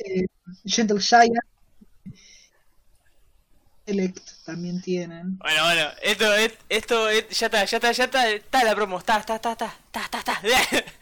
Eh, 0.00 0.26
Gentle 0.66 1.00
Giant. 1.00 1.36
Select 3.86 4.18
también 4.46 4.80
tienen. 4.80 5.36
Bueno, 5.38 5.62
bueno, 5.64 5.88
esto, 6.02 6.34
es- 6.34 6.54
esto, 6.70 7.08
es- 7.10 7.28
ya 7.38 7.46
está, 7.46 7.64
ya 7.66 7.76
está, 7.76 7.92
ya 7.92 8.04
está, 8.04 8.30
está 8.30 8.64
la 8.64 8.74
promo, 8.74 8.98
está, 8.98 9.18
está, 9.18 9.36
está, 9.36 9.52
está, 9.52 9.74
está, 9.92 10.00
está, 10.04 10.18
está. 10.18 10.40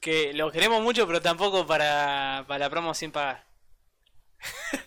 Que 0.00 0.34
lo 0.34 0.52
queremos 0.52 0.82
mucho, 0.82 1.06
pero 1.06 1.22
tampoco 1.22 1.66
para, 1.66 2.44
para 2.46 2.58
la 2.58 2.70
promo 2.70 2.92
sin 2.92 3.10
pagar. 3.10 3.42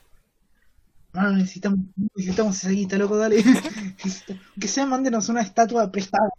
No, 1.17 1.31
necesitamos, 1.31 1.79
necesitamos 2.15 2.57
esa 2.57 2.69
guita, 2.69 2.95
loco, 2.97 3.17
dale. 3.17 3.43
que 4.61 4.67
sea, 4.67 4.85
mándenos 4.85 5.29
una 5.29 5.41
estatua 5.41 5.91
prestada. 5.91 6.29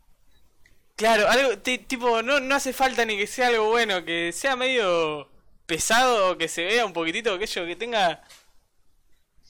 Claro, 0.94 1.28
algo, 1.28 1.58
ti- 1.58 1.78
tipo, 1.78 2.22
no, 2.22 2.38
no 2.38 2.54
hace 2.54 2.72
falta 2.72 3.04
ni 3.04 3.16
que 3.16 3.26
sea 3.26 3.48
algo 3.48 3.70
bueno, 3.70 4.04
que 4.04 4.30
sea 4.32 4.54
medio 4.54 5.28
pesado, 5.66 6.38
que 6.38 6.46
se 6.46 6.64
vea 6.64 6.86
un 6.86 6.92
poquitito, 6.92 7.36
que 7.40 7.46
yo, 7.46 7.66
que 7.66 7.74
tenga, 7.74 8.22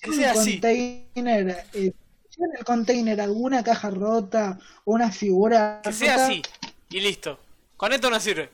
que 0.00 0.12
sea 0.12 0.32
un 0.32 0.38
así. 0.38 0.52
container, 0.60 1.64
eh, 1.74 1.92
en 2.38 2.56
el 2.58 2.64
container 2.64 3.20
alguna 3.20 3.62
caja 3.62 3.90
rota 3.90 4.58
o 4.84 4.94
una 4.94 5.10
figura 5.12 5.80
Que 5.84 5.92
sea 5.92 6.24
así, 6.26 6.40
y 6.88 7.00
listo. 7.00 7.38
Con 7.76 7.92
esto 7.92 8.08
no 8.08 8.18
sirve. 8.18 8.50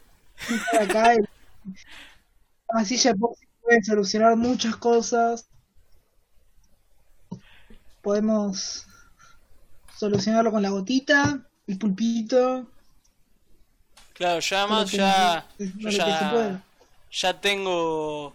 acá 0.80 1.12
el- 1.14 1.28
la 2.68 2.74
masilla 2.80 3.14
puede 3.14 3.82
solucionar 3.84 4.36
muchas 4.36 4.74
cosas. 4.76 5.46
Podemos 8.04 8.84
solucionarlo 9.96 10.50
con 10.52 10.60
la 10.62 10.68
gotita, 10.68 11.40
el 11.66 11.78
pulpito. 11.78 12.66
Claro, 14.12 14.40
ya 14.40 14.66
todo 14.66 14.74
lo 14.74 14.80
más, 14.82 14.90
que- 14.90 14.96
ya, 14.98 15.48
yo 15.58 15.88
ya, 15.90 16.62
ya 17.10 17.40
tengo, 17.40 18.34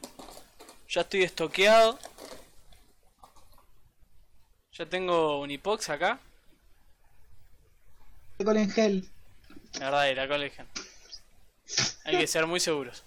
ya 0.89 1.01
estoy 1.01 1.21
estoqueado. 1.21 1.99
Ya 4.73 4.86
tengo 4.88 5.39
un 5.39 5.51
hipox 5.51 5.89
acá. 5.89 6.19
Alcohol 8.39 8.58
en 8.58 8.71
gel. 8.71 9.10
La 9.73 9.91
verdad, 9.91 10.08
y 10.10 10.15
la 10.15 10.27
colección. 10.27 10.67
Hay 12.05 12.17
que 12.17 12.25
ser 12.25 12.47
muy 12.47 12.60
seguros. 12.60 13.03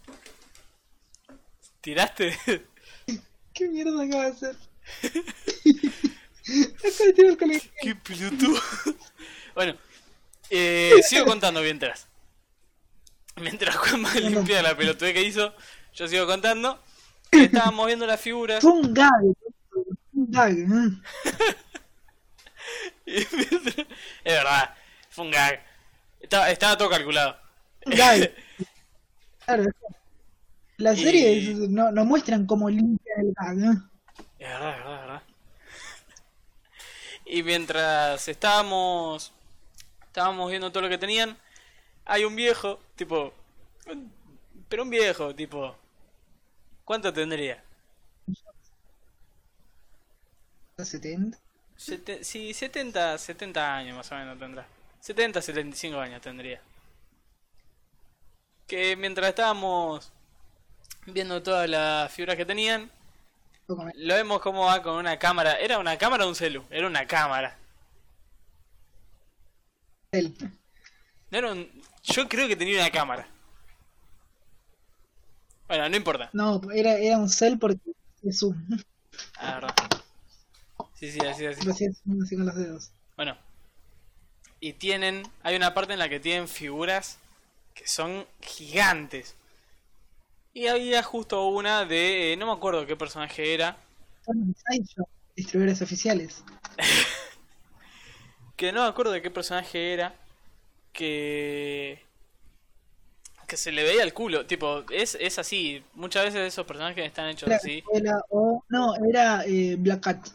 ¿Tiraste? 1.81 2.39
¿Qué 3.53 3.69
mierda 3.69 4.05
acaba 4.05 4.27
de 4.27 4.31
hacer? 4.31 4.57
¡Qué 6.45 7.95
pelotudo! 7.95 8.61
bueno, 9.55 9.75
eh, 10.51 11.01
sigo 11.09 11.25
contando 11.25 11.61
mientras. 11.63 12.07
Mientras 13.37 13.77
Juanma 13.77 14.13
limpia 14.15 14.63
la 14.63 14.77
pelotudez 14.77 15.15
que 15.15 15.23
hizo, 15.23 15.55
yo 15.95 16.07
sigo 16.09 16.27
contando. 16.27 16.83
Estábamos 17.31 17.87
viendo 17.87 18.07
las 18.07 18.21
figuras. 18.21 18.61
Fue 18.61 18.73
un 18.73 18.93
gag. 18.93 19.11
Un 20.13 20.31
gag. 20.31 20.53
y 23.07 23.15
es 23.17 23.31
verdad, 24.25 24.75
fue 25.11 25.25
un 25.25 25.31
gag. 25.31 25.65
Estaba, 26.21 26.51
estaba 26.51 26.77
todo 26.77 26.91
calculado. 26.91 27.37
Un 27.87 27.95
gag. 27.95 28.35
Claro. 29.45 29.65
Las 30.77 30.99
Y- 30.99 31.03
series 31.05 31.59
no, 31.71 31.91
no 31.91 32.05
muestran 32.05 32.47
cómo 32.47 32.69
limpia 32.69 33.13
el 33.19 33.33
gag. 33.35 33.59
¿eh? 33.59 33.79
Es 34.39 34.49
verdad, 34.49 34.71
es 34.71 34.79
verdad, 34.79 34.95
es 34.95 35.01
verdad. 35.01 35.23
Y 37.33 37.43
mientras 37.43 38.29
estábamos 38.29 39.33
estábamos 40.09 40.51
viendo 40.51 40.73
todo 40.73 40.85
lo 40.85 40.91
que 40.91 40.99
tenían, 40.99 41.39
hay 42.07 42.25
un 42.25 42.37
viejo, 42.37 42.81
tipo, 42.97 43.35
pero 44.69 44.83
un 44.83 44.91
viejo, 44.91 45.35
tipo, 45.35 45.77
¿cuánto 46.85 47.13
tendría? 47.13 47.63
70. 50.79 51.39
Sete- 51.77 52.25
sí, 52.25 52.55
70, 52.55 53.19
70 53.19 53.77
años 53.77 53.95
más 53.97 54.11
o 54.11 54.15
menos 54.15 54.39
tendrá. 54.39 54.67
70, 55.01 55.43
75 55.43 55.99
años 56.01 56.23
tendría. 56.23 56.63
Que 58.67 58.97
mientras 58.97 59.29
estábamos 59.29 60.11
viendo 61.07 61.43
todas 61.43 61.69
las 61.71 62.13
figuras 62.13 62.37
que 62.37 62.47
tenían. 62.47 62.91
Lo 63.95 64.15
vemos 64.15 64.41
como 64.41 64.67
va 64.67 64.83
con 64.83 64.97
una 64.97 65.19
cámara. 65.19 65.59
¿Era 65.59 65.79
una 65.79 65.97
cámara 65.99 66.25
o 66.25 66.29
un 66.29 66.35
celu? 66.35 66.65
Era 66.71 66.87
una 66.87 67.07
cámara. 67.07 67.57
Él. 70.13 70.35
No 71.31 71.39
era 71.39 71.53
un... 71.53 71.83
Yo 72.03 72.29
creo 72.29 72.49
que 72.49 72.57
tenía 72.57 72.81
una 72.81 72.91
cámara. 72.91 73.27
Bueno, 75.69 75.89
no 75.89 75.97
importa. 75.97 76.31
No, 76.33 76.61
era, 76.75 76.95
era 76.95 77.17
un 77.19 77.29
cel 77.29 77.59
porque 77.59 77.81
es 78.23 78.43
un. 78.43 78.85
Ah, 79.39 79.55
verdad. 79.55 79.75
Sí, 80.95 81.11
sí, 81.11 81.21
así, 81.21 81.47
así. 81.47 81.65
Lo 81.65 81.73
hacía 81.73 81.91
así 81.91 82.37
con 82.37 82.47
los 82.47 82.55
dedos. 82.55 82.91
Bueno. 83.17 83.37
Y 84.61 84.75
tienen... 84.75 85.23
Hay 85.43 85.57
una 85.57 85.75
parte 85.75 85.95
en 85.95 85.99
la 85.99 86.09
que 86.09 86.21
tienen 86.21 86.47
figuras 86.47 87.19
que 87.75 87.89
son 87.89 88.27
gigantes. 88.41 89.35
Y 90.55 90.67
había 90.67 91.03
justo 91.03 91.47
una 91.49 91.85
de... 91.85 92.33
eh, 92.33 92.37
no 92.37 92.47
me 92.47 92.53
acuerdo 92.53 92.87
qué 92.87 92.97
personaje 92.97 93.55
era. 93.55 93.77
Distribuidores 95.37 95.83
oficiales. 95.83 96.45
Que 98.55 98.71
no 98.71 98.83
me 98.83 98.89
acuerdo 98.89 99.11
de 99.13 99.23
qué 99.23 99.31
personaje 99.31 99.93
era. 99.93 100.15
Que... 100.93 102.01
Que 103.49 103.57
se 103.57 103.73
le 103.73 103.83
veía 103.83 104.05
el 104.05 104.15
culo. 104.15 104.47
Tipo, 104.47 104.85
es, 104.91 105.17
es 105.21 105.39
así. 105.41 105.83
Muchas 105.95 106.27
veces 106.27 106.47
esos 106.53 106.65
personajes 106.65 107.05
están 107.05 107.29
hechos 107.31 107.49
Era, 107.49 107.57
así. 107.57 107.83
era- 107.93 108.21
no, 108.69 108.95
era 109.09 109.45
eh, 109.47 109.75
Black 109.79 110.01
Cat. 110.01 110.29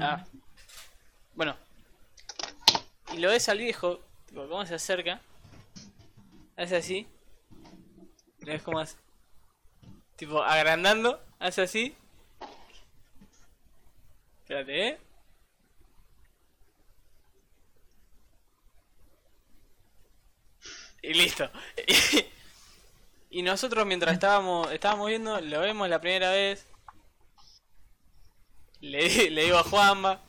Ah. 0.00 0.24
Bueno. 1.34 1.56
Y 3.12 3.18
lo 3.18 3.28
ves 3.30 3.48
al 3.48 3.58
viejo, 3.58 4.00
tipo, 4.26 4.46
cómo 4.46 4.64
se 4.64 4.74
acerca. 4.76 5.20
Hace 6.56 6.76
así. 6.76 7.06
Ves 8.44 8.62
como. 8.62 8.82
Tipo, 10.16 10.42
agrandando, 10.42 11.22
hace 11.38 11.62
así. 11.62 11.96
Espérate, 14.42 14.88
eh. 14.88 14.98
Y 21.02 21.14
listo. 21.14 21.50
Y 23.34 23.40
nosotros 23.40 23.86
mientras 23.86 24.12
estábamos, 24.12 24.70
estábamos 24.72 25.08
viendo, 25.08 25.40
lo 25.40 25.60
vemos 25.60 25.88
la 25.88 26.02
primera 26.02 26.30
vez. 26.32 26.66
Le, 28.80 29.30
le 29.30 29.44
digo 29.44 29.56
a 29.56 29.62
Juanma. 29.62 30.20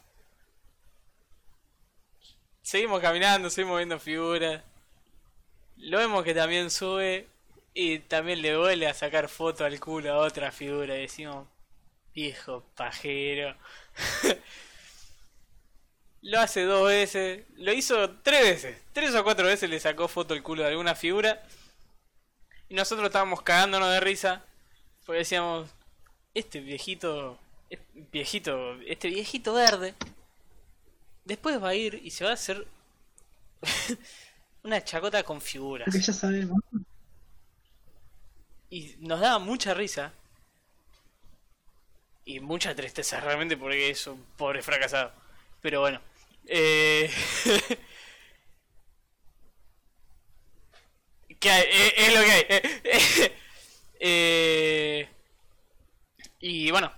Seguimos 2.62 3.02
caminando, 3.02 3.50
seguimos 3.50 3.76
viendo 3.76 4.00
figuras. 4.00 4.64
Lo 5.76 5.98
vemos 5.98 6.24
que 6.24 6.34
también 6.34 6.72
sube 6.72 7.28
y 7.74 8.00
también 8.00 8.42
le 8.42 8.56
vuelve 8.58 8.88
a 8.88 8.94
sacar 8.94 9.30
foto 9.30 9.66
al 9.66 9.80
culo 9.80 10.14
a 10.14 10.18
otra 10.18 10.52
figura. 10.52 10.96
Y 10.98 11.02
decimos, 11.02 11.48
viejo 12.14 12.64
pajero. 12.76 13.56
lo 16.22 16.40
hace 16.40 16.64
dos 16.64 16.88
veces, 16.88 17.46
lo 17.56 17.74
hizo 17.74 18.12
tres 18.22 18.42
veces, 18.42 18.78
tres 18.94 19.14
o 19.16 19.24
cuatro 19.24 19.46
veces 19.46 19.70
le 19.70 19.80
sacó 19.80 20.08
foto 20.08 20.34
al 20.34 20.44
culo 20.44 20.64
de 20.64 20.70
alguna 20.70 20.96
figura. 20.96 21.42
Y 22.70 22.76
nosotros 22.76 23.08
estábamos 23.08 23.42
cagándonos 23.42 23.90
de 23.92 24.00
risa. 24.00 24.44
Porque 25.06 25.20
decíamos, 25.20 25.70
este 26.34 26.60
viejito, 26.62 27.38
viejito, 28.12 28.80
este 28.88 29.10
viejito 29.10 29.54
verde, 29.54 29.96
después 31.26 31.62
va 31.62 31.70
a 31.70 31.76
ir 31.76 32.00
y 32.04 32.12
se 32.12 32.24
va 32.24 32.32
a 32.32 32.36
hacer 32.36 32.66
una 34.64 34.84
chacota 34.84 35.24
con 35.24 35.42
figuras. 35.42 35.86
Porque 35.86 36.00
ya 36.00 36.14
sabemos. 36.14 36.60
Y 38.74 38.96
nos 39.02 39.20
daba 39.20 39.38
mucha 39.38 39.76
risa. 39.76 40.12
Y 42.26 42.40
mucha 42.40 42.74
tristeza 42.74 43.20
realmente 43.20 43.56
porque 43.56 43.92
es 43.92 44.08
un 44.08 44.26
pobre 44.36 44.64
fracasado. 44.64 45.12
Pero 45.62 45.82
bueno. 45.82 46.02
Eh... 46.48 47.08
¿Qué? 51.40 51.60
Eh, 51.60 51.94
es 51.98 52.14
lo 52.16 52.22
que 52.22 52.32
hay. 52.32 52.46
Eh, 54.06 55.08
y 56.40 56.72
bueno. 56.72 56.92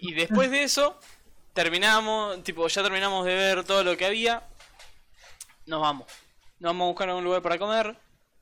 Y 0.00 0.14
después 0.14 0.50
de 0.50 0.64
eso, 0.64 0.98
terminamos, 1.54 2.42
tipo, 2.42 2.66
ya 2.66 2.82
terminamos 2.82 3.24
de 3.24 3.34
ver 3.34 3.64
todo 3.64 3.84
lo 3.84 3.96
que 3.96 4.04
había. 4.06 4.46
Nos 5.64 5.80
vamos. 5.80 6.08
Nos 6.58 6.70
vamos 6.70 6.86
a 6.86 6.88
buscar 6.88 7.08
algún 7.08 7.22
lugar 7.22 7.40
para 7.40 7.56
comer. 7.56 7.96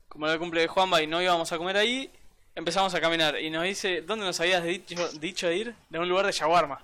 Como 0.09 0.25
era 0.25 0.33
el 0.33 0.39
cumple 0.39 0.61
de 0.61 0.67
Juanba 0.67 1.03
y 1.03 1.07
no 1.07 1.21
íbamos 1.21 1.51
a 1.53 1.57
comer 1.57 1.77
ahí, 1.77 2.11
empezamos 2.55 2.93
a 2.93 3.01
caminar. 3.01 3.39
Y 3.39 3.49
nos 3.49 3.63
dice, 3.63 4.01
¿dónde 4.01 4.25
nos 4.25 4.39
habías 4.39 4.63
dicho, 4.63 5.07
dicho 5.19 5.47
de 5.47 5.57
ir? 5.57 5.75
De 5.89 5.99
un 5.99 6.09
lugar 6.09 6.25
de 6.25 6.31
shawarma. 6.31 6.83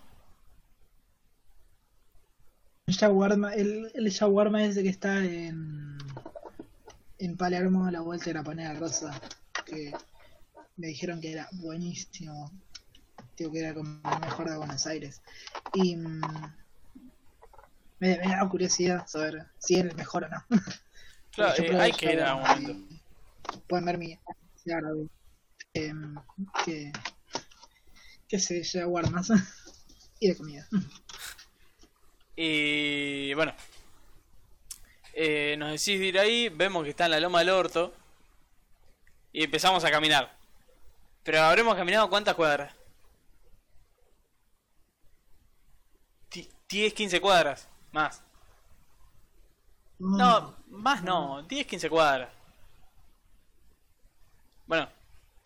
El 2.88 2.96
shawarma, 2.96 3.54
el, 3.54 3.92
el 3.94 4.10
shawarma 4.10 4.64
ese 4.64 4.82
que 4.84 4.90
está 4.90 5.24
en, 5.24 5.98
en 7.20 7.38
Palermo 7.38 7.86
a 7.86 7.92
la 7.92 8.02
vuelta 8.02 8.26
de 8.26 8.34
la 8.36 8.44
panera 8.44 8.74
rosa. 8.76 9.20
Que 9.66 9.92
me 10.78 10.88
dijeron 10.88 11.20
que 11.20 11.34
era 11.34 11.50
buenísimo. 11.54 12.52
Digo 13.38 13.52
que 13.52 13.60
era 13.60 13.74
como 13.74 13.90
el 13.90 14.20
mejor 14.22 14.50
de 14.50 14.58
Buenos 14.58 14.88
Aires. 14.88 15.22
Y 15.74 15.98
mm, 15.98 16.22
me, 18.00 18.18
me 18.18 18.28
da 18.28 18.48
curiosidad 18.50 19.06
saber 19.08 19.46
si 19.60 19.76
era 19.76 19.90
el 19.90 19.96
mejor 19.96 20.26
o 20.26 20.30
no. 20.30 20.44
Claro, 21.32 21.64
eh, 21.64 21.80
hay 21.80 21.92
que 21.92 22.14
ir 22.14 22.22
a 22.22 22.34
un 22.34 22.42
momento. 22.42 22.96
Pueden 23.68 23.86
ver 23.86 24.00
mi 24.00 24.18
claro, 24.64 25.08
que 26.66 26.92
que 28.28 28.40
se 28.40 28.62
shawarmas 28.64 29.30
y 30.20 30.28
de 30.30 30.38
comida. 30.38 30.68
Y 32.36 33.34
bueno. 33.34 33.54
Eh, 35.14 35.56
nos 35.58 35.70
decís 35.72 36.00
de 36.00 36.06
ir 36.06 36.20
ahí, 36.20 36.50
vemos 36.50 36.84
que 36.84 36.92
está 36.92 37.06
en 37.06 37.12
la 37.12 37.20
loma 37.20 37.40
del 37.40 37.50
orto. 37.50 37.94
Y 39.32 39.44
empezamos 39.44 39.84
a 39.84 39.92
caminar. 39.92 40.36
Pero 41.24 41.42
habremos 41.42 41.76
caminado 41.76 42.10
cuántas 42.10 42.36
cuadras? 42.36 42.74
Ti- 46.30 46.50
10, 46.70 46.94
15 46.94 47.20
cuadras. 47.22 47.68
Más. 47.92 48.22
No, 50.00 50.56
más 50.68 51.04
no. 51.04 51.42
10, 51.44 51.66
15 51.66 51.90
cuadras. 51.90 52.30
Bueno, 54.68 54.88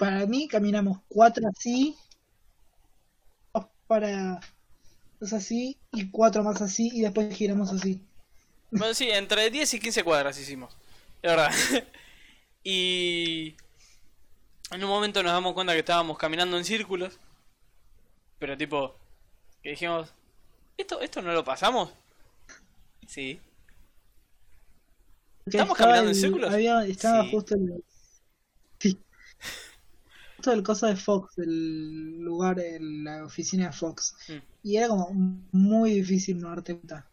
Para 0.02 0.26
mí 0.26 0.48
caminamos 0.48 0.98
cuatro 1.08 1.48
así, 1.48 1.96
dos 3.54 3.68
para 3.86 4.40
dos 5.20 5.32
así 5.32 5.78
y 5.92 6.10
cuatro 6.10 6.42
más 6.44 6.60
así 6.60 6.90
y 6.92 7.02
después 7.02 7.32
giramos 7.36 7.72
así. 7.72 8.02
Bueno, 8.72 8.96
sí, 8.96 9.12
entre 9.12 9.52
10 9.52 9.76
y 9.76 9.80
15 9.80 10.04
cuadras 10.04 10.40
hicimos. 10.40 10.76
De 11.22 11.30
verdad. 11.30 11.52
y 12.64 13.54
en 14.72 14.84
un 14.84 14.90
momento 14.90 15.22
nos 15.22 15.34
damos 15.34 15.54
cuenta 15.54 15.74
que 15.74 15.80
estábamos 15.80 16.18
caminando 16.18 16.58
en 16.58 16.66
círculos. 16.66 17.20
Pero 18.40 18.58
tipo, 18.58 18.96
que 19.62 19.70
dijimos, 19.70 20.10
¿esto, 20.78 21.00
esto 21.02 21.22
no 21.22 21.32
lo 21.32 21.44
pasamos? 21.44 21.94
Sí. 23.06 23.40
Porque 25.44 25.58
¿Estamos 25.58 25.78
caminando 25.78 26.10
en 26.10 26.16
círculos? 26.16 26.52
había- 26.52 26.86
estaba 26.86 27.24
Sí. 27.24 27.30
justo 27.30 27.54
el. 27.54 27.84
Justo 30.42 30.54
el 30.54 30.64
coso 30.64 30.88
de 30.88 30.96
Fox, 30.96 31.38
el 31.38 32.18
lugar, 32.20 32.60
el- 32.60 33.04
la 33.04 33.26
oficina 33.26 33.68
de 33.68 33.74
Fox. 33.74 34.16
Mm. 34.28 34.34
Y 34.64 34.78
era 34.78 34.88
como 34.88 35.12
muy 35.52 35.94
difícil 35.94 36.40
no 36.40 36.50
darte 36.50 36.74
cuenta. 36.74 37.08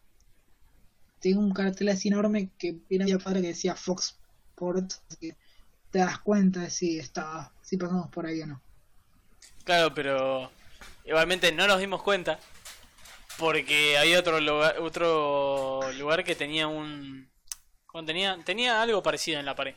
Tengo 1.19 1.39
un 1.39 1.53
cartel 1.53 1.89
así 1.89 2.07
enorme 2.07 2.49
que 2.57 2.79
era 2.89 3.05
padre 3.19 3.41
que 3.41 3.49
decía 3.49 3.75
Fox 3.75 4.17
Port, 4.55 4.93
así 5.07 5.17
que 5.19 5.37
te 5.91 5.99
das 5.99 6.17
cuenta 6.21 6.61
de 6.61 6.71
si 6.71 6.97
está, 6.97 7.51
si 7.61 7.77
pasamos 7.77 8.09
por 8.09 8.25
ahí 8.25 8.41
o 8.41 8.47
no. 8.47 8.63
Claro, 9.63 9.93
pero 9.93 10.49
igualmente 11.05 11.51
no 11.51 11.67
nos 11.67 11.79
dimos 11.79 12.01
cuenta. 12.01 12.39
Porque 13.37 13.95
había 13.99 14.19
otro 14.19 14.39
lugar, 14.39 14.79
otro 14.79 15.81
lugar 15.99 16.23
que 16.23 16.33
tenía 16.33 16.67
un... 16.67 17.29
¿cómo 17.85 18.03
tenía, 18.05 18.39
tenía 18.43 18.81
algo 18.81 19.03
parecido 19.03 19.39
en 19.39 19.45
la 19.45 19.55
pared. 19.55 19.75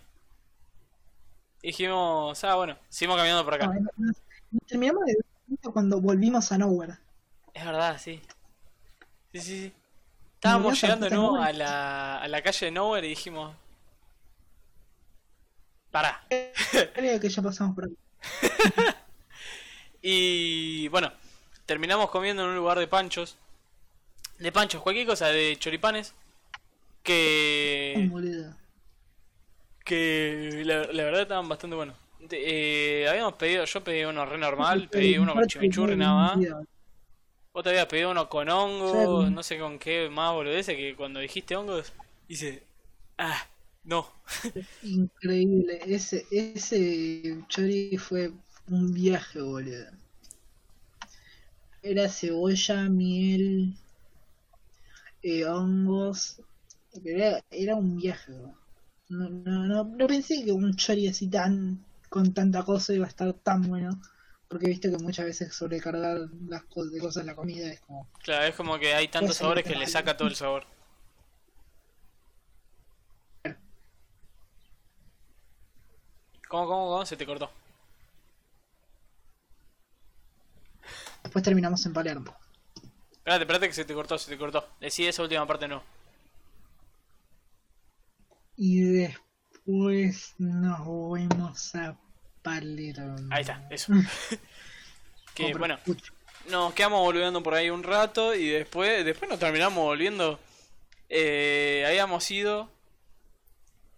Y 1.63 1.69
dijimos, 1.69 2.43
ah, 2.45 2.55
bueno, 2.57 2.77
seguimos 2.89 3.17
caminando 3.17 3.45
por 3.45 3.55
acá. 3.55 3.67
No, 3.69 3.75
nos- 3.97 4.17
nos 4.51 4.67
terminamos 4.67 5.05
de 5.07 5.17
cuando 5.73 6.01
volvimos 6.01 6.51
a 6.53 6.59
Nowhere. 6.59 6.95
Es 7.55 7.65
verdad, 7.65 7.99
sí. 8.01 8.21
Sí, 9.33 9.41
sí, 9.41 9.61
sí. 9.63 9.73
Estábamos 10.35 10.81
llegando 10.81 11.09
Nowhere. 11.09 11.45
a 11.45 11.53
la, 11.53 12.19
a 12.19 12.29
la 12.29 12.43
calle 12.43 12.67
de 12.67 12.73
Nowhere 12.73 13.07
y 13.07 13.11
dijimos... 13.11 13.55
Pará. 15.91 16.25
Creo 16.95 17.21
que 17.21 17.29
ya 17.29 17.43
pasamos 17.43 17.75
por 17.75 17.85
ahí. 17.85 17.97
Y 20.05 20.89
bueno, 20.89 21.13
terminamos 21.65 22.11
comiendo 22.11 22.43
en 22.43 22.49
un 22.49 22.57
lugar 22.57 22.77
de 22.79 22.89
panchos. 22.89 23.37
De 24.41 24.51
panchos, 24.51 24.83
cualquier 24.83 25.07
cosa, 25.07 25.29
de 25.29 25.57
choripanes. 25.61 26.13
Que... 27.05 28.09
boludo. 28.11 28.53
Que 29.85 30.63
la, 30.65 30.85
la 30.93 31.05
verdad 31.05 31.23
estaban 31.23 31.49
bastante 31.49 31.77
buenos. 31.77 31.97
Eh, 32.31 33.07
habíamos 33.09 33.35
pedido, 33.35 33.65
yo 33.65 33.83
pedí 33.83 34.05
uno 34.05 34.25
re 34.25 34.39
normal, 34.39 34.89
pedí 34.89 35.19
uno 35.19 35.35
con 35.35 35.47
chimichurri 35.47 35.97
nada 35.97 36.37
más. 36.37 36.47
Vos 37.53 37.63
te 37.63 37.71
habías 37.71 37.87
pedido 37.87 38.11
uno 38.11 38.29
con 38.29 38.49
hongos, 38.49 39.31
no 39.31 39.43
sé 39.43 39.59
con 39.59 39.79
qué 39.79 40.09
más 40.09 40.33
boludece, 40.33 40.77
que 40.77 40.95
cuando 40.97 41.21
dijiste 41.21 41.55
hongos, 41.57 41.93
dice, 42.29 42.63
ah, 43.19 43.47
no. 43.85 44.07
Increíble. 44.83 45.81
Ese, 45.87 46.27
ese 46.31 47.45
chori 47.49 47.99
fue 47.99 48.33
un 48.69 48.93
viaje, 48.95 49.41
boludo. 49.41 49.87
Era 51.83 52.09
cebolla, 52.09 52.89
miel, 52.89 53.75
eh, 55.23 55.45
hongos. 55.47 56.41
Era, 57.05 57.43
era 57.51 57.77
un 57.77 57.97
viaje, 57.97 58.33
boludo. 58.33 58.62
No, 59.13 59.29
no, 59.29 59.67
no, 59.67 59.85
no 59.85 60.07
pensé 60.07 60.43
que 60.43 60.53
un 60.53 60.75
chori 60.75 61.07
así 61.07 61.29
tan 61.29 61.85
con 62.09 62.33
tanta 62.33 62.63
cosa 62.63 62.95
iba 62.95 63.05
a 63.05 63.09
estar 63.09 63.31
tan 63.35 63.63
bueno. 63.63 64.01
Porque 64.49 64.69
viste 64.69 64.91
que 64.91 64.97
muchas 64.97 65.27
veces 65.27 65.55
sobrecargar 65.55 66.29
las 66.49 66.65
cosas 66.65 66.93
de 66.93 67.01
cosas 67.01 67.21
en 67.21 67.27
la 67.27 67.35
comida 67.35 67.71
es 67.71 67.81
como. 67.81 68.09
Claro, 68.23 68.45
es 68.47 68.55
como 68.55 68.79
que 68.79 68.95
hay 68.95 69.09
tantos 69.09 69.37
sabores 69.37 69.65
que 69.65 69.75
le 69.75 69.87
saca 69.87 70.17
todo 70.17 70.29
el 70.29 70.35
sabor. 70.35 70.65
¿Cómo, 76.49 76.67
cómo, 76.67 76.87
cómo? 76.89 77.07
Se 77.07 77.17
te 77.17 77.27
cortó. 77.27 77.51
Después 81.23 81.45
terminamos 81.45 81.85
en 81.85 81.93
Palermo. 81.93 82.35
Espérate, 83.13 83.43
espérate 83.43 83.69
que 83.69 83.75
se 83.75 83.85
te 83.85 83.95
cortó, 83.95 84.19
se 84.19 84.31
te 84.31 84.39
cortó. 84.39 84.67
Decí 84.81 85.07
esa 85.07 85.23
última 85.23 85.47
parte 85.47 85.69
no. 85.69 85.83
Y 88.65 88.81
después 88.81 90.37
nos 90.39 90.85
fuimos 90.85 91.75
a 91.75 91.99
Palermo. 92.43 93.17
Ahí 93.33 93.41
está, 93.41 93.67
eso. 93.71 93.93
que 95.35 95.51
Compra 95.51 95.59
bueno, 95.59 95.97
nos 96.49 96.73
quedamos 96.73 97.01
volviendo 97.01 97.43
por 97.43 97.55
ahí 97.55 97.71
un 97.71 97.83
rato 97.83 98.37
y 98.37 98.51
después 98.51 99.05
después 99.05 99.29
nos 99.29 99.41
terminamos 99.41 99.83
volviendo. 99.83 100.39
Eh, 101.09 101.85
habíamos 101.89 102.31
ido 102.31 102.71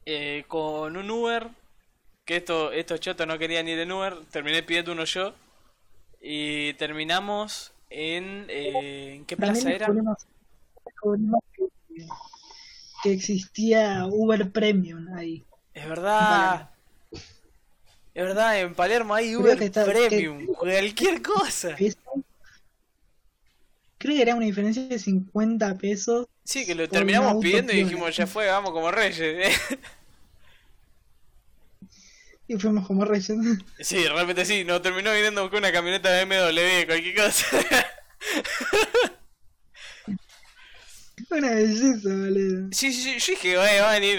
eh, 0.06 0.46
con 0.48 0.96
un 0.96 1.10
Uber 1.10 1.50
que 2.24 2.38
esto, 2.38 2.72
estos 2.72 3.00
chotos 3.00 3.26
no 3.26 3.36
querían 3.36 3.68
ir 3.68 3.78
en 3.78 3.92
Uber, 3.92 4.16
terminé 4.30 4.62
pidiendo 4.62 4.92
uno 4.92 5.04
yo. 5.04 5.34
Y 6.22 6.72
terminamos 6.74 7.74
en. 7.90 8.46
Eh, 8.48 9.16
¿En 9.16 9.26
qué 9.26 9.36
plaza 9.36 9.70
era? 9.70 9.88
descubrimos, 9.88 10.26
descubrimos 10.86 11.40
que, 11.52 11.68
que 13.04 13.12
existía 13.12 14.06
Uber 14.06 14.50
Premium 14.50 15.12
ahí. 15.14 15.44
Es 15.74 15.86
verdad. 15.86 16.70
Es 17.12 18.24
verdad, 18.24 18.58
en 18.60 18.74
Palermo 18.74 19.14
hay 19.14 19.36
Uber 19.36 19.58
que 19.58 19.66
está- 19.66 19.84
Premium. 19.84 20.46
Cualquier 20.46 21.20
cosa. 21.20 21.76
Creo 21.76 21.92
que 24.16 24.22
era 24.22 24.34
una 24.34 24.46
diferencia 24.46 24.84
de 24.84 24.98
50 24.98 25.76
pesos. 25.76 26.28
Sí, 26.44 26.64
que 26.64 26.74
lo 26.74 26.88
terminamos 26.88 27.42
pidiendo 27.42 27.74
y 27.74 27.84
dijimos, 27.84 28.16
ya 28.16 28.26
fue, 28.26 28.46
vamos 28.46 28.70
como 28.72 28.90
reyes. 28.90 29.54
Y 32.46 32.58
fuimos 32.58 32.86
como 32.86 33.06
reyes. 33.06 33.32
sí, 33.80 34.06
realmente 34.06 34.44
sí, 34.44 34.64
nos 34.64 34.82
terminó 34.82 35.10
viniendo 35.14 35.48
con 35.48 35.60
una 35.60 35.72
camioneta 35.72 36.10
de 36.10 36.26
BMW, 36.26 36.84
cualquier 36.86 37.14
cosa. 37.16 37.46
una 41.30 41.50
belleza, 41.54 42.08
boludo. 42.08 42.68
sí, 42.72 42.92
sí, 42.92 43.02
sí, 43.02 43.18
yo 43.20 43.32
dije, 43.34 43.58
"Oye, 43.58 43.80
va 43.80 43.90
a 43.90 44.00
venir. 44.00 44.18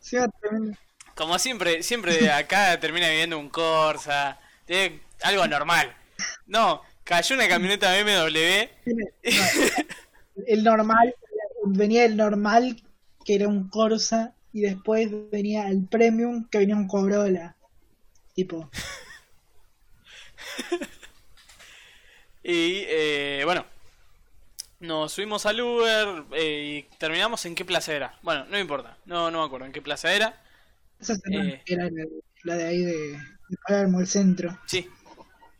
Sí, 0.00 0.16
va 0.16 0.28
tremendo. 0.28 0.76
Como 1.14 1.38
siempre, 1.38 1.82
siempre 1.82 2.16
de 2.18 2.30
acá 2.30 2.78
termina 2.84 3.08
viviendo 3.08 3.38
un 3.38 3.48
Corsa, 3.48 4.38
tiene 4.66 5.00
algo 5.22 5.46
normal. 5.46 5.94
No, 6.46 6.82
cayó 7.04 7.34
una 7.36 7.48
camioneta 7.48 7.92
BMW. 7.92 8.68
El 10.46 10.64
normal, 10.64 11.14
venía 11.64 12.04
el 12.04 12.16
normal, 12.16 12.82
que 13.24 13.34
era 13.36 13.48
un 13.48 13.68
Corsa, 13.70 14.34
y 14.52 14.60
después 14.62 15.08
venía 15.30 15.68
el 15.68 15.86
Premium, 15.86 16.46
que 16.50 16.58
venía 16.58 16.76
un 16.76 16.88
Corolla. 16.88 17.56
Tipo, 18.34 18.68
Y 22.42 22.84
eh, 22.86 23.42
bueno, 23.44 23.66
nos 24.80 25.12
subimos 25.12 25.46
al 25.46 25.60
Uber 25.60 26.24
eh, 26.32 26.86
y 26.90 26.96
terminamos 26.98 27.44
en 27.46 27.54
qué 27.54 27.64
plaza 27.64 27.94
era. 27.94 28.18
Bueno, 28.22 28.44
no 28.46 28.58
importa, 28.58 28.96
no, 29.06 29.30
no 29.30 29.40
me 29.40 29.46
acuerdo 29.46 29.66
en 29.66 29.72
qué 29.72 29.82
plaza 29.82 30.12
era. 30.14 30.40
esa 31.00 31.14
Eh. 31.30 31.62
era 31.66 31.84
la, 31.90 32.04
la 32.44 32.56
de 32.56 32.64
ahí 32.66 32.82
de, 32.84 32.96
de 33.48 33.56
Palermo, 33.66 34.00
el 34.00 34.06
centro. 34.06 34.58
Sí, 34.66 34.88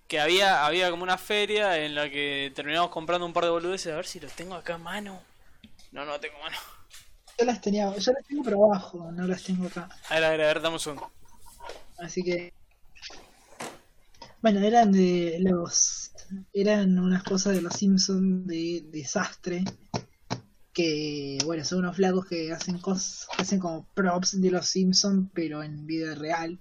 que 0.08 0.20
había, 0.20 0.66
había 0.66 0.90
como 0.90 1.02
una 1.02 1.18
feria 1.18 1.78
en 1.84 1.94
la 1.94 2.10
que 2.10 2.52
terminamos 2.54 2.90
comprando 2.90 3.26
un 3.26 3.32
par 3.32 3.44
de 3.44 3.50
boludeces. 3.50 3.92
A 3.92 3.96
ver 3.96 4.06
si 4.06 4.20
los 4.20 4.32
tengo 4.32 4.54
acá 4.54 4.74
a 4.74 4.78
mano. 4.78 5.22
No, 5.92 6.04
no 6.04 6.20
tengo 6.20 6.38
mano. 6.40 6.56
Yo 7.38 7.44
las 7.44 7.60
tenía, 7.60 7.94
yo 7.96 8.12
las 8.12 8.26
tengo 8.26 8.42
por 8.42 8.54
abajo, 8.54 9.10
no 9.12 9.26
las 9.26 9.42
tengo 9.42 9.66
acá. 9.66 9.88
A 10.08 10.14
ver, 10.14 10.24
a 10.24 10.30
ver, 10.30 10.40
a 10.42 10.46
ver, 10.46 10.60
dame 10.62 10.76
un. 10.86 11.00
Así 11.98 12.22
que. 12.22 12.52
Bueno, 14.40 14.60
eran 14.60 14.92
de 14.92 15.38
los. 15.40 16.05
Eran 16.52 16.98
unas 16.98 17.22
cosas 17.22 17.54
de 17.54 17.62
los 17.62 17.74
Simpsons 17.74 18.46
de 18.46 18.84
desastre. 18.90 19.64
Que, 20.72 21.38
bueno, 21.44 21.64
son 21.64 21.78
unos 21.80 21.96
flacos 21.96 22.26
que 22.26 22.52
hacen 22.52 22.78
cosas. 22.78 23.26
que 23.34 23.42
hacen 23.42 23.58
como 23.58 23.86
props 23.94 24.40
de 24.40 24.50
los 24.50 24.66
Simpsons, 24.66 25.28
pero 25.32 25.62
en 25.62 25.86
vida 25.86 26.14
real. 26.14 26.58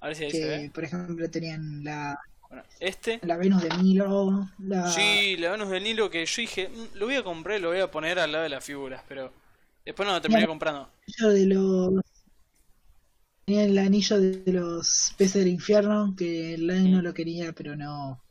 A 0.00 0.06
ver 0.08 0.16
si 0.16 0.24
ahí 0.24 0.30
se 0.30 0.38
Que, 0.40 0.46
ve. 0.46 0.70
por 0.74 0.84
ejemplo, 0.84 1.30
tenían 1.30 1.84
la, 1.84 2.18
Bueno, 2.48 2.64
este. 2.80 3.20
la 3.22 3.36
Venus 3.36 3.62
de 3.62 3.70
Milo. 3.78 4.48
La, 4.58 4.90
Sí, 4.90 5.36
la 5.36 5.50
Venus 5.52 5.68
del 5.70 5.84
Nilo 5.84 6.10
que 6.10 6.24
yo 6.24 6.40
dije, 6.42 6.68
"Mm, 6.70 6.96
lo 6.98 7.06
voy 7.06 7.14
a 7.16 7.22
comprar 7.22 7.58
y 7.58 7.62
lo 7.62 7.68
voy 7.68 7.80
a 7.80 7.90
poner 7.90 8.18
al 8.18 8.32
lado 8.32 8.44
de 8.44 8.50
las 8.50 8.64
figuras, 8.64 9.02
pero 9.08 9.30
después 9.84 10.06
no 10.06 10.14
lo 10.14 10.20
terminé 10.20 10.40
Mira. 10.40 10.48
comprando. 10.48 10.88
anillo 11.06 11.28
de 11.34 11.46
los. 11.46 12.02
Tenía 13.44 13.64
el 13.64 13.76
anillo 13.78 14.20
de 14.20 14.52
los 14.52 15.12
peces 15.18 15.42
del 15.44 15.48
infierno, 15.52 16.14
que 16.16 16.54
el 16.54 16.66
Line 16.66 16.90
no 16.90 17.02
lo 17.02 17.12
quería, 17.12 17.52
pero 17.52 17.76
no. 17.76 18.22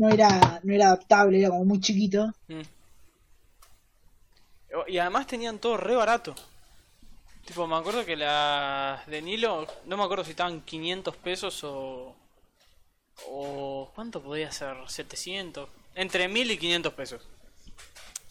No 0.00 0.08
era, 0.08 0.60
no 0.62 0.72
era 0.72 0.86
adaptable, 0.86 1.38
era 1.38 1.50
como 1.50 1.66
muy 1.66 1.78
chiquito. 1.78 2.32
Mm. 2.48 2.62
Y 4.88 4.96
además 4.96 5.26
tenían 5.26 5.58
todo 5.58 5.76
re 5.76 5.94
barato. 5.94 6.34
Tipo, 7.44 7.66
me 7.66 7.76
acuerdo 7.76 8.06
que 8.06 8.16
las 8.16 9.06
de 9.08 9.20
Nilo, 9.20 9.66
no 9.84 9.98
me 9.98 10.04
acuerdo 10.04 10.24
si 10.24 10.30
estaban 10.30 10.62
500 10.62 11.16
pesos 11.16 11.62
o... 11.64 12.16
o 13.26 13.92
¿Cuánto 13.94 14.22
podía 14.22 14.50
ser? 14.50 14.74
700. 14.86 15.68
Entre 15.94 16.28
1000 16.28 16.52
y 16.52 16.56
500 16.56 16.94
pesos. 16.94 17.20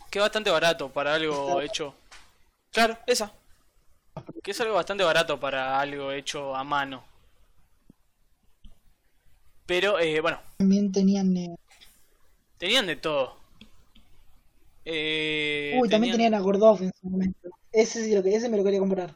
Que 0.10 0.18
es 0.18 0.24
bastante 0.24 0.50
barato 0.50 0.90
para 0.90 1.14
algo 1.14 1.62
hecho... 1.62 1.94
Claro, 2.72 2.98
esa. 3.06 3.32
Que 4.42 4.52
es 4.52 4.62
algo 4.62 4.74
bastante 4.74 5.04
barato 5.04 5.40
para 5.40 5.80
algo 5.80 6.12
hecho 6.14 6.56
a 6.56 6.64
mano. 6.64 7.04
Pero, 9.70 10.00
eh, 10.00 10.20
bueno, 10.20 10.40
También 10.58 10.92
tenían. 10.92 11.38
eh, 11.38 11.56
tenían 12.58 12.88
de 12.88 12.96
todo. 12.96 13.38
Eh, 14.86 15.80
Uy, 15.80 15.90
también 15.90 16.12
tenían 16.14 16.34
a 16.34 16.40
Gordov 16.40 16.82
en 16.82 16.92
su 17.00 17.08
momento. 17.10 17.50
Ese 17.72 18.04
sí 18.04 18.14
lo 18.16 18.24
que, 18.24 18.36
ese 18.36 18.50
me 18.50 18.58
lo 18.58 18.64
quería 18.64 18.80
comprar. 18.80 19.16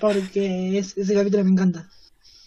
Porque 0.00 0.78
es- 0.78 0.96
ese 0.96 1.14
capítulo 1.14 1.44
me 1.44 1.50
encanta. 1.50 1.90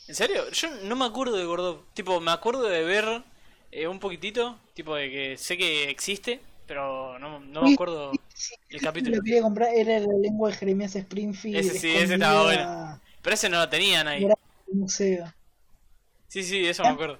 ¿En 0.08 0.16
serio? 0.16 0.50
Yo 0.52 0.70
no 0.86 0.96
me 0.96 1.06
acuerdo 1.06 1.36
de 1.38 1.46
Gordov. 1.46 1.84
Tipo, 1.94 2.20
me 2.20 2.32
acuerdo 2.32 2.64
de 2.64 2.84
ver 2.84 3.24
eh, 3.72 3.88
un 3.88 4.00
poquitito, 4.00 4.58
tipo 4.74 4.96
de 4.96 5.10
que 5.12 5.38
sé 5.38 5.58
que 5.58 5.90
existe, 5.90 6.40
pero 6.66 7.20
no, 7.20 7.40
no 7.40 7.62
me 7.64 7.70
acuerdo 7.70 8.20
sí, 8.34 8.56
el 8.70 8.78
ese 8.78 8.88
capítulo. 8.88 9.18
Lo 9.18 9.24
quería 9.24 9.42
comprar, 9.42 9.70
era 9.76 10.00
la 10.00 10.18
lengua 10.18 10.50
de 10.50 10.56
Jeremías 10.56 10.96
Springfield. 10.96 11.58
Ese 11.60 11.74
sí, 11.76 11.88
ese 11.96 12.14
estaba 12.16 12.54
escondida 12.54 13.02
Pero 13.22 13.34
ese 13.34 13.50
no 13.50 13.60
lo 13.60 13.70
tenían 13.70 14.08
ahí. 14.08 14.24
en 14.68 14.74
el 14.74 14.76
museo. 14.80 15.34
Sí, 16.28 16.44
sí, 16.44 16.66
eso 16.68 16.84
me 16.86 16.92
acuerdo. 16.92 17.20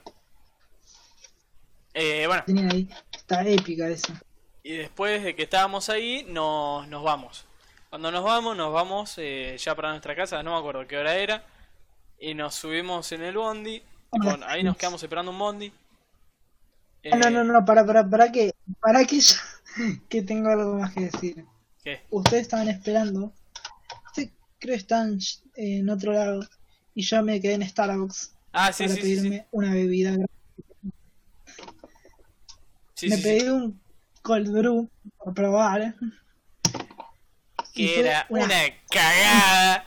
Eh, 1.94 2.26
bueno, 2.28 2.44
Tenían 2.46 2.72
ahí. 2.72 2.90
Está 3.12 3.44
épica 3.48 3.88
esa. 3.90 4.22
y 4.64 4.78
después 4.78 5.24
de 5.24 5.36
que 5.36 5.44
estábamos 5.44 5.90
ahí, 5.90 6.26
nos, 6.30 6.88
nos 6.88 7.04
vamos. 7.04 7.46
Cuando 7.90 8.12
nos 8.12 8.24
vamos, 8.24 8.56
nos 8.58 8.72
vamos 8.74 9.16
eh, 9.18 9.58
ya 9.60 9.76
para 9.76 9.90
nuestra 9.92 10.16
casa, 10.16 10.44
no 10.44 10.52
me 10.54 10.60
acuerdo 10.60 10.88
qué 10.88 10.98
hora 10.98 11.16
era. 11.16 11.44
Y 12.20 12.34
nos 12.36 12.56
subimos 12.56 13.12
en 13.14 13.24
el 13.24 13.38
bondi. 13.38 13.84
Ah, 14.12 14.38
ahí 14.48 14.64
nos 14.64 14.78
quedamos 14.78 15.02
esperando 15.04 15.32
un 15.32 15.40
bondi. 15.40 15.74
Ah, 17.12 17.18
no, 17.18 17.28
Eh, 17.28 17.32
no, 17.32 17.44
no, 17.44 17.66
para, 17.66 17.86
para, 17.86 18.08
para 18.10 18.32
que, 18.32 18.54
para 18.80 19.06
que 19.06 19.20
yo, 19.20 19.36
que 20.10 20.22
tengo 20.22 20.50
algo 20.50 20.76
más 20.76 20.94
que 20.94 21.02
decir. 21.02 21.46
¿Qué? 21.84 22.02
Ustedes 22.10 22.44
estaban 22.44 22.70
esperando. 22.70 23.34
Creo 24.60 24.74
que 24.76 24.80
están 24.82 25.20
en 25.56 25.90
otro 25.90 26.14
lado. 26.14 26.48
Y 26.96 27.02
yo 27.04 27.24
me 27.24 27.40
quedé 27.40 27.54
en 27.54 27.68
Starbucks 27.68 28.34
Ah, 28.52 28.74
sí, 28.74 28.84
para 28.84 28.96
sí, 28.96 29.02
sí, 29.02 29.08
sí. 29.16 29.16
pedirme 29.22 29.48
una 29.52 29.74
bebida. 29.74 30.18
Me 33.02 33.18
pedí 33.18 33.48
un 33.48 33.80
cold 34.22 34.52
brew 34.52 34.90
para 35.18 35.34
probar. 35.34 35.96
y 37.74 37.86
Que 37.88 38.00
era 38.02 38.26
una- 38.30 38.44
una 38.46 38.56
cagada. 38.90 39.86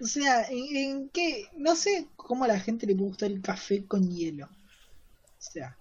O 0.00 0.06
sea, 0.06 0.44
¿en, 0.48 0.76
en 0.76 1.08
qué? 1.10 1.48
No 1.56 1.76
sé 1.76 2.06
cómo 2.16 2.44
a 2.44 2.48
la 2.48 2.58
gente 2.60 2.86
le 2.86 2.94
gusta 2.94 3.26
el 3.26 3.42
café 3.42 3.84
con 3.86 4.10
hielo. 4.10 4.46
O 4.46 5.42
sea, 5.52 5.76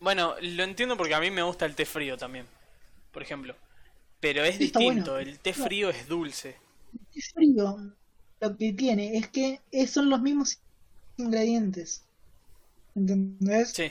Bueno, 0.00 0.34
lo 0.40 0.62
entiendo 0.62 0.96
porque 0.96 1.14
a 1.14 1.20
mí 1.20 1.30
me 1.30 1.42
gusta 1.42 1.66
el 1.66 1.74
té 1.74 1.84
frío 1.84 2.16
también, 2.16 2.46
por 3.12 3.22
ejemplo. 3.22 3.54
Pero 4.20 4.42
es 4.44 4.58
está 4.60 4.80
distinto, 4.80 5.12
bueno. 5.12 5.30
el 5.30 5.38
té 5.38 5.52
No. 5.56 5.64
frío 5.64 5.90
es 5.90 6.06
dulce. 6.08 6.56
es 7.14 7.30
frío. 7.32 7.92
Lo 8.40 8.56
que 8.56 8.72
tiene 8.72 9.16
es 9.16 9.28
que 9.28 9.60
son 9.86 10.10
los 10.10 10.20
mismos 10.20 10.58
ingredientes. 11.16 12.02
¿Entendés? 12.94 13.70
Sí, 13.72 13.90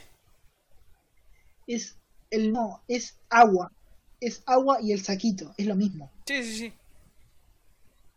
Es 1.68 1.98
el 2.32 2.52
no, 2.52 2.84
es 2.88 3.18
agua. 3.30 3.72
Es 4.20 4.44
agua 4.46 4.80
y 4.82 4.92
el 4.94 5.04
saquito, 5.04 5.54
es 5.58 5.66
lo 5.68 5.76
mismo. 5.76 6.12
sí, 6.26 6.44
sí, 6.44 6.58
sí. 6.58 6.74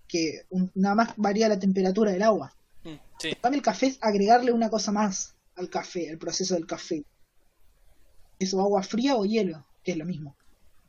Que 0.06 0.42
un- 0.50 0.70
nada 0.74 0.94
más 0.94 1.14
varía 1.16 1.48
la 1.48 1.59
temperatura 1.59 2.11
del 2.12 2.22
agua. 2.22 2.54
Mm, 2.84 2.94
sí. 3.18 3.36
El 3.42 3.62
café 3.62 3.86
es 3.88 3.98
agregarle 4.00 4.52
una 4.52 4.70
cosa 4.70 4.90
más 4.92 5.34
al 5.56 5.68
café, 5.68 6.09
al 6.11 6.18
proceso 6.18 6.54
del 6.54 6.66
café. 6.66 7.04
Eso, 8.38 8.61
agua 8.61 8.82
fría 8.82 9.16
o 9.16 9.24
hielo, 9.26 9.66
que 9.84 9.92
es 9.92 9.98
lo 9.98 10.04
mismo. 10.06 10.34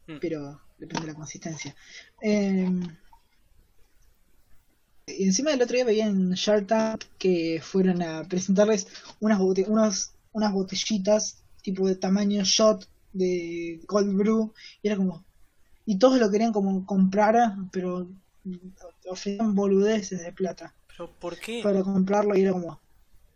Mm. 0.08 0.18
Pero 0.22 0.62
depende 0.80 1.06
de 1.08 1.12
la 1.14 1.18
consistencia. 1.18 1.76
Eh, 2.22 2.70
y 5.08 5.24
encima 5.26 5.52
del 5.52 5.62
otro 5.62 5.76
día 5.76 5.86
veía 5.86 6.06
en 6.06 6.32
Shark 6.32 6.68
Tank 6.68 7.04
que 7.18 7.60
fueron 7.64 8.02
a 8.02 8.24
presentarles 8.26 8.88
unas, 9.20 9.40
bote- 9.40 9.66
unos, 9.68 10.12
unas 10.34 10.54
botellitas 10.54 11.44
tipo 11.62 11.88
de 11.88 11.96
tamaño 11.96 12.44
shot 12.44 12.88
de 13.12 13.82
cold 13.88 14.16
brew 14.16 14.54
y 14.82 14.88
era 14.88 14.98
como 14.98 15.26
y 15.86 15.98
todos 15.98 16.20
lo 16.20 16.30
querían 16.30 16.54
como 16.54 16.86
comprar 16.86 17.56
pero 17.72 18.08
ofrecían 19.10 19.56
boludeces 19.56 20.22
de 20.22 20.32
plata 20.32 20.76
Pero 20.88 21.12
¿por 21.20 21.38
qué? 21.38 21.62
para 21.64 21.84
comprarlo 21.84 22.38
y 22.38 22.42
era 22.42 22.52
como 22.54 22.80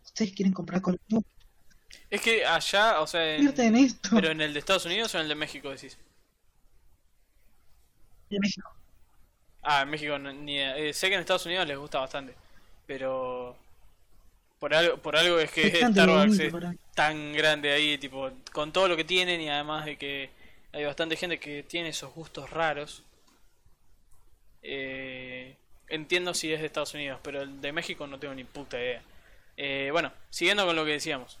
ustedes 0.04 0.32
quieren 0.32 0.52
comprar 0.52 0.80
cold 0.80 0.98
brew 1.08 1.22
Es 2.08 2.20
que 2.20 2.46
allá, 2.46 3.00
o 3.00 3.06
sea, 3.06 3.34
en- 3.34 3.40
Invierten 3.40 3.74
en 3.74 3.84
esto 3.84 4.10
pero 4.12 4.30
en 4.30 4.40
el 4.40 4.52
de 4.52 4.60
Estados 4.60 4.86
Unidos 4.86 5.12
o 5.14 5.18
en 5.18 5.22
el 5.24 5.28
de 5.28 5.34
México 5.34 5.70
decís. 5.70 5.98
De 8.34 8.40
México. 8.40 8.70
Ah, 9.62 9.82
en 9.82 9.90
México 9.90 10.18
no- 10.18 10.32
ni 10.32 10.58
eh, 10.60 10.92
sé 10.92 11.08
que 11.08 11.14
en 11.14 11.20
Estados 11.20 11.46
Unidos 11.46 11.66
les 11.66 11.78
gusta 11.78 11.98
bastante, 12.00 12.34
pero 12.86 13.56
por 14.58 14.74
algo 14.74 14.98
por 14.98 15.16
algo 15.16 15.38
es 15.38 15.50
que 15.50 15.70
Bastante 15.70 16.00
Starbucks 16.00 16.26
bonito 16.26 16.42
es 16.44 16.52
para 16.52 16.74
tan 16.94 17.32
grande 17.32 17.72
ahí, 17.72 17.98
tipo 17.98 18.30
con 18.52 18.72
todo 18.72 18.88
lo 18.88 18.96
que 18.96 19.04
tienen 19.04 19.40
y 19.40 19.48
además 19.48 19.84
de 19.86 19.96
que 19.96 20.30
hay 20.72 20.84
bastante 20.84 21.16
gente 21.16 21.38
que 21.38 21.62
tiene 21.62 21.90
esos 21.90 22.12
gustos 22.14 22.50
raros. 22.50 23.02
Eh, 24.62 25.56
entiendo 25.88 26.32
si 26.34 26.52
es 26.52 26.60
de 26.60 26.66
Estados 26.66 26.94
Unidos, 26.94 27.20
pero 27.22 27.42
el 27.42 27.60
de 27.60 27.72
México 27.72 28.06
no 28.06 28.18
tengo 28.18 28.34
ni 28.34 28.44
puta 28.44 28.78
idea. 28.78 29.02
Eh, 29.56 29.90
bueno, 29.92 30.12
siguiendo 30.30 30.64
con 30.66 30.74
lo 30.76 30.84
que 30.84 30.92
decíamos, 30.92 31.38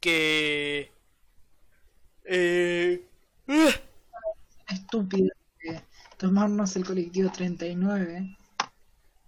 que 0.00 0.90
eh, 2.24 3.02
estúpido 4.68 5.28
tomarnos 6.18 6.76
el 6.76 6.84
colectivo 6.84 7.30
39 7.32 8.36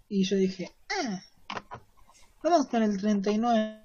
y 0.08 0.24
yo 0.24 0.36
dije, 0.36 0.70
ah, 0.90 1.22
vamos 2.42 2.66
con 2.66 2.82
el 2.82 2.98
39, 2.98 3.80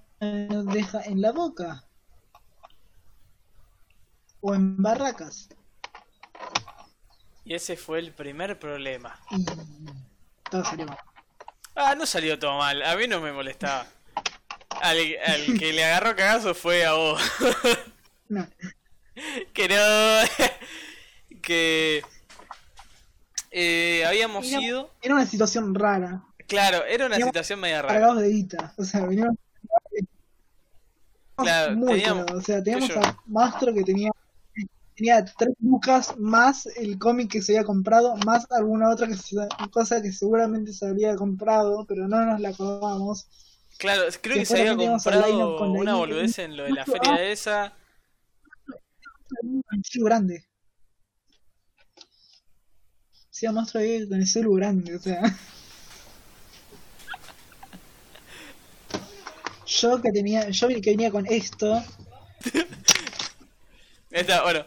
nos 0.49 0.66
deja 0.66 1.01
en 1.03 1.22
la 1.22 1.32
boca 1.32 1.86
o 4.41 4.53
en 4.53 4.82
barracas 4.82 5.49
y 7.45 7.53
ese 7.53 7.78
fue 7.78 7.99
el 7.99 8.12
primer 8.12 8.58
problema. 8.58 9.20
y 9.30 9.45
todo 10.49 10.66
salió 10.66 10.88
mal. 10.88 10.97
Ah, 11.76 11.93
no 11.93 12.08
salió 12.08 12.39
todo 12.39 12.58
mal, 12.58 12.82
a 12.82 12.95
mí 12.95 13.08
no 13.08 13.22
me 13.22 13.32
molestaba. 13.32 13.86
Al, 14.82 14.97
al 15.26 15.58
que 15.60 15.72
le 15.72 15.86
agarró 15.86 16.16
cagazo 16.16 16.56
fue 16.56 16.86
a 16.86 16.93
vos. 16.93 17.22
No, 18.28 18.47
que 19.53 19.70
no. 19.70 21.38
que. 21.43 22.03
Eh, 23.58 24.03
habíamos 24.06 24.45
Era- 24.51 24.62
ido. 24.62 24.91
era 25.01 25.16
una 25.16 25.26
situación 25.26 25.74
rara, 25.74 26.24
Claro, 26.47 26.84
era 26.86 27.06
una 27.06 27.16
situación 27.16 27.60
media 27.62 27.82
rara. 27.82 27.93
cargados 27.93 28.22
de 28.22 28.30
guita, 28.30 28.74
o 28.78 28.84
sea, 28.84 29.06
veníamos 29.06 29.38
Claro, 31.38 31.76
muy 31.76 31.93
teníamos- 31.93 32.26
cagados, 32.26 32.43
o 32.43 32.45
sea, 32.45 32.64
teníamos 32.64 32.89
yo- 32.89 32.99
a 32.99 33.22
Mastro 33.26 33.74
que 33.74 33.84
tenía 33.84 34.12
tenía 34.95 35.26
tres 35.26 35.53
lucas 35.60 36.18
más 36.18 36.68
el 36.78 36.97
cómic 36.97 37.30
que 37.30 37.41
se 37.41 37.51
había 37.51 37.66
comprado, 37.66 38.16
más 38.26 38.49
alguna 38.49 38.89
otra 38.89 39.08
que 39.08 39.16
se- 39.16 39.36
cosa 39.70 40.01
que 40.01 40.14
seguramente 40.14 40.72
se 40.72 40.88
había 40.88 41.18
comprado, 41.18 41.86
pero 41.86 42.08
no 42.08 42.26
nos 42.26 42.39
la 42.39 42.47
acordamos. 42.49 43.28
Claro, 43.78 44.03
creo 44.22 44.38
que 44.38 44.45
se 44.45 44.62
había 44.70 44.88
comprado 44.89 45.58
con 45.58 45.72
una 45.72 45.95
boludez 45.95 46.39
en 46.39 46.56
lo 46.56 46.64
de 46.64 46.72
la 46.72 46.86
feria 46.86 47.22
esa. 47.24 47.74
Un 49.43 49.62
grande. 50.06 50.45
Sí, 53.36 53.46
a 53.46 53.52
Mastro 53.52 53.82
ahí 53.82 54.08
con 54.08 54.22
el 54.22 54.28
celu 54.28 54.54
grande, 54.54 54.96
o 54.96 55.00
sea. 55.00 55.22
Yo 59.68 60.02
que 60.02 60.14
tenía, 60.14 60.50
yo 60.52 60.70
que 60.70 60.80
venía 60.80 61.12
con 61.12 61.26
esto, 61.26 61.84
Está, 64.10 64.44
bueno. 64.44 64.66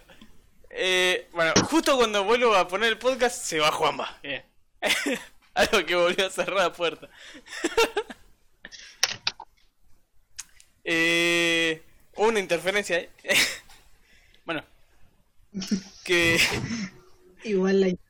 Eh, 0.69 1.31
bueno, 1.33 1.55
justo 1.65 1.97
cuando 1.97 2.25
vuelvo 2.25 2.55
a 2.55 2.69
poner 2.69 2.91
el 2.91 2.99
podcast, 2.99 3.43
se 3.43 3.59
va 3.59 3.73
Juanma. 3.73 4.19
Bien. 4.23 4.45
Algo 5.55 5.87
que 5.87 5.95
volvió 5.95 6.27
a 6.27 6.31
cerrar 6.31 6.59
la 6.59 6.71
puerta. 6.71 7.09
eh, 10.85 11.83
hubo 12.17 12.29
una 12.29 12.41
interferencia 12.41 12.99
ahí. 12.99 13.09
bueno. 14.45 14.63
Que... 16.05 16.39
igual 17.45 17.81
la 17.81 17.89
interferencia, 17.89 18.08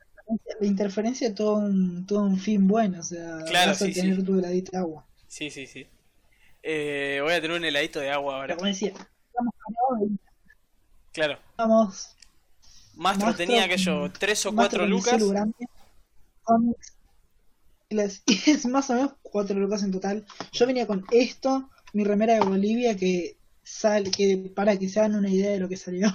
la 0.59 0.67
interferencia 0.67 1.33
tuvo 1.33 1.55
un, 1.57 2.05
tuvo 2.05 2.21
un 2.21 2.37
fin 2.39 2.67
bueno, 2.67 2.99
o 2.99 3.03
sea, 3.03 3.39
Claro, 3.47 3.71
vas 3.71 3.81
a 3.81 3.85
sí, 3.85 3.93
tener 3.93 4.15
sí. 4.17 4.23
tu 4.23 4.37
heladita 4.37 4.71
de 4.73 4.77
agua. 4.77 5.05
Sí, 5.27 5.49
sí, 5.49 5.65
sí. 5.67 5.87
Eh, 6.63 7.19
voy 7.23 7.33
a 7.33 7.41
tener 7.41 7.57
un 7.57 7.63
heladito 7.65 7.99
de 7.99 8.11
agua 8.11 8.35
ahora. 8.35 8.47
Pero 8.47 8.57
como 8.57 8.67
decía, 8.67 8.89
guita, 9.99 10.31
Claro. 11.11 11.39
estamos 11.51 12.15
Mastro 12.95 13.27
Mastro 13.27 13.35
tenía 13.45 13.61
con- 13.61 13.71
aquello, 13.71 14.11
tres 14.11 14.45
o 14.45 14.51
Mastro 14.51 14.79
cuatro 14.79 14.79
con 14.81 14.89
lucas. 14.89 15.21
y 18.25 18.49
es 18.51 18.65
más 18.65 18.89
o 18.89 18.93
menos 18.93 19.13
cuatro 19.21 19.57
lucas 19.59 19.83
en 19.83 19.91
total. 19.91 20.25
Yo 20.51 20.67
venía 20.67 20.85
con 20.85 21.05
esto, 21.11 21.69
mi 21.93 22.03
remera 22.03 22.33
de 22.35 22.41
Bolivia, 22.41 22.95
que 22.95 23.37
sale, 23.63 24.11
que 24.11 24.51
para 24.53 24.77
que 24.77 24.89
se 24.89 24.99
hagan 24.99 25.15
una 25.15 25.29
idea 25.29 25.51
de 25.51 25.59
lo 25.59 25.69
que 25.69 25.77
salió, 25.77 26.07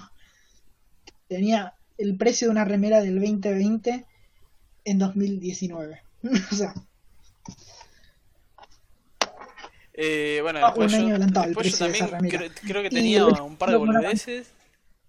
tenía 1.29 1.75
el 1.99 2.17
precio 2.17 2.49
de 2.49 2.53
una 2.53 2.65
remera 2.65 3.01
del 3.03 3.21
2020 3.21 4.05
en 4.85 4.99
2019. 4.99 6.03
o 6.53 6.55
sea, 6.55 6.75
Eh, 9.93 10.41
bueno, 10.43 10.61
Ah, 10.61 10.67
después 10.67 10.93
un 10.93 10.95
año 10.95 11.09
yo, 11.09 11.11
adelantado 11.11 11.47
el 11.47 11.55
yo 11.55 11.59
precio 11.59 11.87
de 11.87 11.93
esa 11.93 12.09
también 12.09 12.11
remera. 12.11 12.39
creo, 12.39 12.51
creo 12.67 12.83
que 12.83 12.91
tenía 12.91 13.27
un 13.27 13.57
par 13.57 13.71
de 13.71 13.77
boludeces. 13.77 14.53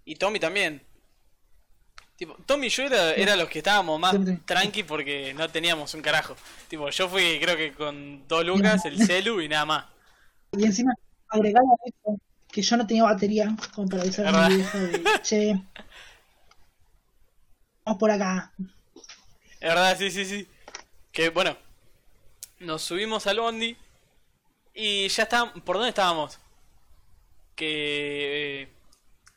Y 0.06 0.16
Tommy 0.16 0.40
también. 0.40 0.82
Tipo, 2.18 2.36
Tommy 2.46 2.68
y 2.68 2.70
yo 2.70 2.84
era, 2.84 3.14
era 3.14 3.36
los 3.36 3.50
que 3.50 3.60
estábamos 3.60 4.00
más 4.00 4.16
tranqui 4.46 4.84
porque 4.84 5.34
no 5.34 5.50
teníamos 5.50 5.94
un 5.94 6.02
carajo. 6.02 6.36
Tipo, 6.70 6.90
yo 6.90 7.10
fui 7.10 7.40
creo 7.42 7.58
que 7.58 7.74
con 7.74 8.26
dos 8.28 8.46
lucas, 8.46 8.86
el 8.86 9.00
celu 9.06 9.42
y 9.42 9.50
nada 9.50 9.66
más. 9.66 9.86
y 10.58 10.64
encima 10.66 10.94
agregaba 11.30 11.68
que 12.52 12.62
yo 12.62 12.78
no 12.78 12.88
tenía 12.88 13.04
batería, 13.04 13.54
como 13.74 13.90
para 13.90 14.04
avisar 14.04 14.28
a 14.28 14.50
mi 14.50 14.56
vieja 14.56 14.80
de, 14.80 15.04
che, 15.24 15.62
por 17.98 18.10
acá. 18.12 18.52
Es 18.58 19.60
verdad, 19.70 19.98
sí, 19.98 20.12
sí, 20.12 20.26
sí. 20.26 20.48
Que 21.12 21.30
bueno, 21.30 21.56
nos 22.60 22.82
subimos 22.82 23.26
al 23.28 23.40
bondi 23.40 23.78
y 24.74 25.08
ya 25.08 25.24
estábamos. 25.24 25.62
¿Por 25.64 25.76
dónde 25.78 25.90
estábamos? 25.90 26.40
Que. 27.56 28.64
eh, 28.64 28.70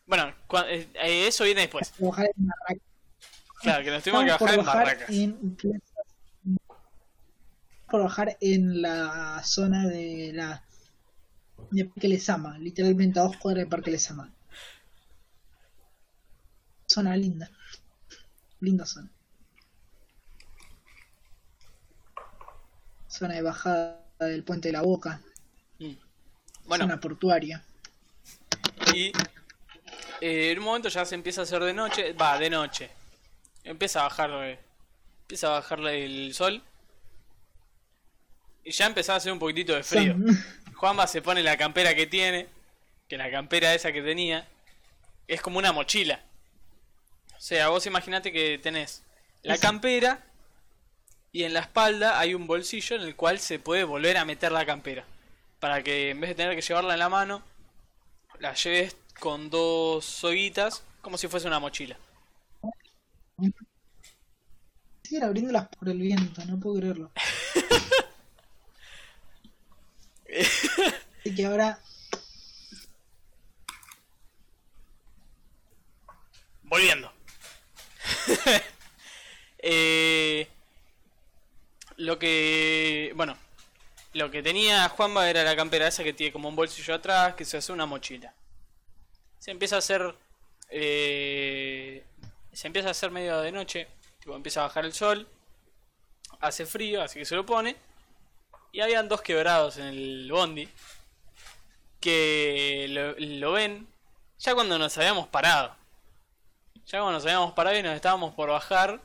bueno, 0.06 0.34
cua- 0.48 0.66
eh, 0.68 0.88
eh, 0.94 1.28
eso 1.28 1.44
viene 1.44 1.60
después. 1.62 1.92
Bajar 1.98 2.26
en 2.36 2.46
Barracas. 2.46 2.82
Claro, 3.60 3.84
que 3.84 3.90
nos 3.90 4.02
tuvimos 4.02 4.24
que 4.24 4.30
bajar 4.30 4.48
en 4.50 4.56
por 4.56 4.64
bajar 4.66 4.84
barracas. 4.86 5.10
en 5.10 5.56
por 7.90 8.02
bajar 8.02 8.36
en 8.40 8.82
la 8.82 9.42
zona 9.44 9.86
de 9.86 10.32
la 10.34 10.62
de 11.70 11.84
Parque 11.86 12.08
Lesama, 12.08 12.58
literalmente 12.58 13.18
a 13.18 13.22
dos 13.24 13.36
cuadras 13.36 13.64
de 13.64 13.70
Parque 13.70 13.90
Lesama. 13.90 14.30
Zona 16.86 17.16
linda. 17.16 17.50
Linda 18.60 18.84
zona. 18.86 19.08
Zona 23.08 23.34
de 23.34 23.42
bajada 23.42 24.00
del 24.20 24.42
puente 24.44 24.68
de 24.68 24.72
la 24.72 24.82
Boca. 24.82 25.20
Mm. 25.78 25.92
Bueno, 26.64 26.84
Zona 26.84 27.00
portuaria. 27.00 27.62
Y 28.94 29.12
eh, 30.20 30.50
en 30.52 30.58
un 30.58 30.64
momento 30.64 30.88
ya 30.88 31.04
se 31.04 31.14
empieza 31.14 31.40
a 31.40 31.44
hacer 31.44 31.62
de 31.62 31.72
noche, 31.72 32.12
va, 32.12 32.38
de 32.38 32.50
noche. 32.50 32.90
Empieza 33.64 34.00
a 34.00 34.04
bajar, 34.04 34.30
eh, 34.44 34.58
empieza 35.22 35.48
a 35.48 35.50
bajar 35.60 35.80
el 35.86 36.34
sol. 36.34 36.62
Y 38.64 38.72
ya 38.72 38.86
empezaba 38.86 39.14
a 39.14 39.18
hacer 39.18 39.32
un 39.32 39.38
poquitito 39.38 39.74
de 39.74 39.82
frío. 39.82 40.12
Son- 40.12 40.44
Juanma 40.74 41.06
se 41.06 41.22
pone 41.22 41.42
la 41.42 41.56
campera 41.56 41.94
que 41.94 42.06
tiene, 42.06 42.46
que 43.08 43.16
la 43.16 43.30
campera 43.30 43.74
esa 43.74 43.90
que 43.92 44.02
tenía 44.02 44.46
es 45.26 45.40
como 45.40 45.58
una 45.58 45.72
mochila. 45.72 46.20
O 47.38 47.40
sea, 47.40 47.68
vos 47.68 47.86
imaginate 47.86 48.32
que 48.32 48.58
tenés 48.58 49.04
la 49.42 49.58
campera 49.58 50.24
y 51.30 51.44
en 51.44 51.54
la 51.54 51.60
espalda 51.60 52.18
hay 52.18 52.34
un 52.34 52.48
bolsillo 52.48 52.96
en 52.96 53.02
el 53.02 53.14
cual 53.14 53.38
se 53.38 53.60
puede 53.60 53.84
volver 53.84 54.16
a 54.16 54.24
meter 54.24 54.50
la 54.50 54.66
campera. 54.66 55.04
Para 55.60 55.84
que 55.84 56.10
en 56.10 56.20
vez 56.20 56.30
de 56.30 56.34
tener 56.34 56.56
que 56.56 56.62
llevarla 56.62 56.94
en 56.94 56.98
la 56.98 57.08
mano, 57.08 57.44
la 58.40 58.54
lleves 58.54 58.96
con 59.20 59.50
dos 59.50 60.04
soguitas 60.04 60.82
como 61.00 61.16
si 61.16 61.28
fuese 61.28 61.46
una 61.46 61.60
mochila. 61.60 61.96
Siguen 65.04 65.22
abriéndolas 65.22 65.68
por 65.68 65.88
el 65.88 65.98
viento, 65.98 66.44
no 66.44 66.58
puedo 66.58 66.80
creerlo. 66.80 67.12
Así 71.20 71.34
que 71.34 71.46
ahora 71.46 71.78
Volviendo. 76.68 77.17
Eh, 79.60 80.48
lo 81.96 82.18
que. 82.18 83.12
Bueno. 83.16 83.36
Lo 84.14 84.30
que 84.30 84.42
tenía 84.42 84.88
Juanba 84.88 85.28
era 85.30 85.44
la 85.44 85.54
campera 85.56 85.86
esa 85.88 86.02
que 86.02 86.12
tiene 86.12 86.32
como 86.32 86.48
un 86.48 86.56
bolsillo 86.56 86.94
atrás, 86.94 87.34
que 87.34 87.44
se 87.44 87.58
hace 87.58 87.72
una 87.72 87.86
mochila. 87.86 88.32
Se 89.38 89.50
empieza 89.50 89.76
a 89.76 89.78
hacer. 89.80 90.14
eh, 90.70 92.04
se 92.52 92.66
empieza 92.66 92.88
a 92.88 92.92
hacer 92.92 93.10
medio 93.10 93.40
de 93.40 93.52
noche. 93.52 93.88
Tipo, 94.20 94.34
empieza 94.36 94.60
a 94.60 94.64
bajar 94.68 94.84
el 94.84 94.92
sol. 94.94 95.28
Hace 96.40 96.66
frío, 96.66 97.02
así 97.02 97.18
que 97.18 97.24
se 97.24 97.36
lo 97.36 97.44
pone. 97.46 97.76
Y 98.72 98.80
habían 98.80 99.08
dos 99.08 99.22
quebrados 99.22 99.76
en 99.78 99.86
el 99.86 100.30
bondi. 100.32 100.68
Que 102.00 102.86
lo 103.18 103.52
ven. 103.52 103.88
Ya 104.38 104.54
cuando 104.54 104.78
nos 104.78 104.96
habíamos 104.98 105.28
parado. 105.28 105.77
Ya 106.90 107.00
cuando 107.00 107.12
nos 107.12 107.24
habíamos 107.24 107.52
parado 107.52 107.76
y 107.78 107.82
nos 107.82 107.94
estábamos 107.94 108.34
por 108.34 108.48
bajar, 108.48 109.00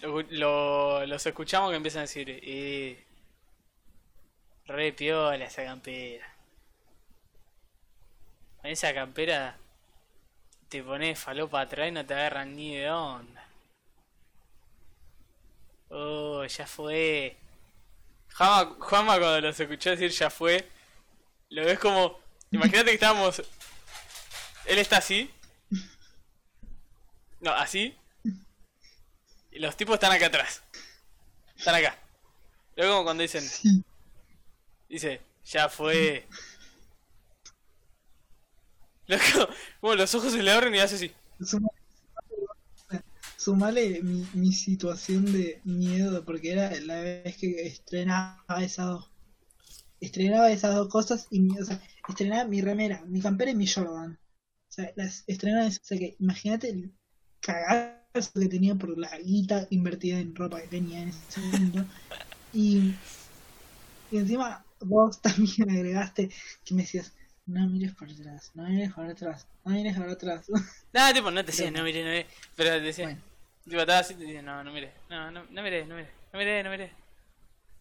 lo- 0.00 0.22
lo- 0.22 1.06
los 1.06 1.24
escuchamos 1.26 1.70
que 1.70 1.76
empiezan 1.76 2.00
a 2.00 2.02
decir, 2.02 2.40
eh, 2.42 3.04
re 4.66 4.92
piola 4.92 5.44
esa 5.44 5.64
campera. 5.64 6.26
Con 8.60 8.70
esa 8.70 8.92
campera 8.92 9.56
te 10.68 10.82
pones 10.82 11.18
falopa 11.18 11.60
atrás 11.62 11.88
y 11.88 11.92
no 11.92 12.04
te 12.04 12.14
agarran 12.14 12.56
ni 12.56 12.76
de 12.76 12.90
onda. 12.90 13.46
Oh, 15.90 16.44
ya 16.44 16.66
fue. 16.66 17.36
Juanma, 18.36 18.74
Juanma 18.78 19.18
cuando 19.18 19.40
los 19.40 19.58
escuchó 19.60 19.90
decir 19.90 20.10
ya 20.10 20.30
fue, 20.30 20.68
lo 21.50 21.64
ves 21.64 21.78
como... 21.78 22.18
Imagínate 22.52 22.86
que 22.86 22.94
estábamos... 22.94 23.42
Él 24.66 24.78
está 24.78 24.98
así. 24.98 25.30
No, 27.40 27.52
así. 27.52 27.96
Y 29.50 29.58
los 29.58 29.76
tipos 29.76 29.94
están 29.94 30.12
acá 30.12 30.26
atrás. 30.26 30.62
Están 31.56 31.74
acá. 31.74 31.98
Luego 32.76 32.92
como 32.94 33.04
cuando 33.04 33.22
dicen... 33.22 33.44
Dice, 34.88 35.20
ya 35.44 35.68
fue. 35.68 36.26
Loco, 39.06 39.48
como 39.80 39.94
los 39.94 40.12
ojos 40.16 40.32
se 40.32 40.42
le 40.42 40.50
abren 40.50 40.74
y 40.74 40.80
hace 40.80 40.96
así. 40.96 41.12
Sumale, 43.36 44.02
mi, 44.02 44.52
situación 44.52 45.32
de 45.32 45.60
miedo, 45.64 46.24
porque 46.24 46.52
era 46.52 46.78
la 46.80 47.00
vez 47.00 47.36
que 47.36 47.66
estrenaba 47.66 48.62
esas 48.62 48.86
dos. 48.86 49.10
Estrenaba 50.00 50.50
esas 50.50 50.74
dos 50.74 50.88
cosas 50.88 51.28
y 51.30 51.56
o 51.58 51.64
sea, 51.64 51.80
estrenaba 52.08 52.44
mi 52.44 52.60
remera, 52.60 53.04
mi 53.06 53.20
campera 53.20 53.52
y 53.52 53.54
mi 53.54 53.66
Jordan. 53.68 54.18
O 54.68 54.72
sea, 54.72 54.92
las 54.96 55.22
estrenaba, 55.26 55.68
o 55.68 55.70
sea 55.70 55.98
que 55.98 56.16
imagínate 56.18 56.90
cagazo 57.40 58.32
que 58.40 58.48
tenía 58.48 58.74
por 58.74 58.96
la 58.98 59.16
guita 59.18 59.66
invertida 59.70 60.18
en 60.18 60.34
ropa 60.34 60.60
que 60.60 60.68
tenía 60.68 61.00
en 61.02 61.08
ese 61.08 61.40
momento. 61.40 61.84
Y, 62.52 62.94
y 64.10 64.16
encima 64.18 64.64
vos 64.80 65.20
también 65.22 65.70
agregaste 65.70 66.30
que 66.64 66.74
me 66.74 66.82
decías, 66.82 67.12
no 67.46 67.66
mires 67.68 67.94
por 67.94 68.08
atrás, 68.10 68.50
no 68.54 68.64
mires 68.68 68.92
por 68.92 69.06
atrás, 69.06 69.46
no 69.64 69.72
mires 69.72 69.96
por 69.96 70.08
atrás. 70.08 70.46
Nada, 70.92 71.12
tipo, 71.12 71.30
no 71.30 71.44
te 71.44 71.50
decía, 71.52 71.66
Pero- 71.66 71.78
no 71.78 71.84
mire, 71.84 72.04
no 72.04 72.10
mire. 72.10 72.26
Pero 72.56 72.70
te 72.70 72.80
decía, 72.80 73.06
Bueno. 73.06 73.20
tipo, 73.64 73.80
estaba 73.80 73.98
así 74.00 74.14
te 74.14 74.24
decía, 74.24 74.42
no, 74.42 74.62
no 74.64 74.72
mire. 74.72 74.92
No, 75.08 75.30
no, 75.30 75.44
no 75.50 75.62
mire, 75.62 75.84
no 75.86 75.96
mire. 75.96 76.08
No 76.32 76.38
mire, 76.38 76.62
no 76.62 76.70
mire. 76.70 76.92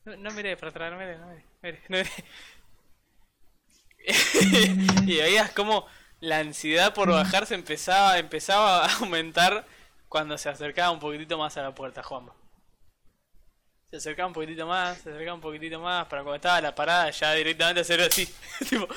No, 0.06 0.16
no 0.18 0.32
mire 0.32 0.58
para 0.58 0.70
atrás, 0.70 0.92
no 0.92 0.98
mire, 0.98 1.18
no 1.18 1.28
mire. 1.28 1.44
No 1.62 1.70
mire, 1.70 1.80
no 1.90 1.98
mire. 1.98 2.10
y 5.06 5.18
veías 5.18 5.52
como 5.52 5.86
la 6.20 6.40
ansiedad 6.40 6.94
por 6.94 7.10
bajarse 7.10 7.56
empezaba, 7.56 8.18
empezaba 8.18 8.86
a 8.86 8.96
aumentar 8.98 9.66
cuando 10.08 10.38
se 10.38 10.50
acercaba 10.50 10.92
un 10.92 11.00
poquitito 11.00 11.38
más 11.38 11.56
a 11.58 11.62
la 11.62 11.74
puerta, 11.74 12.04
Juanma. 12.04 12.34
Se 13.90 13.98
acercaba 13.98 14.28
un 14.28 14.34
poquitito 14.34 14.68
más, 14.68 15.00
se 15.00 15.10
acercaba 15.10 15.36
un 15.36 15.42
poquitito 15.42 15.80
más, 15.80 16.06
para 16.08 16.22
cuando 16.22 16.36
estaba 16.36 16.62
la 16.62 16.76
parada 16.76 17.10
ya 17.10 17.34
directamente 17.34 17.82
hacer 17.82 18.02
así. 18.02 18.32
tipo, 18.70 18.88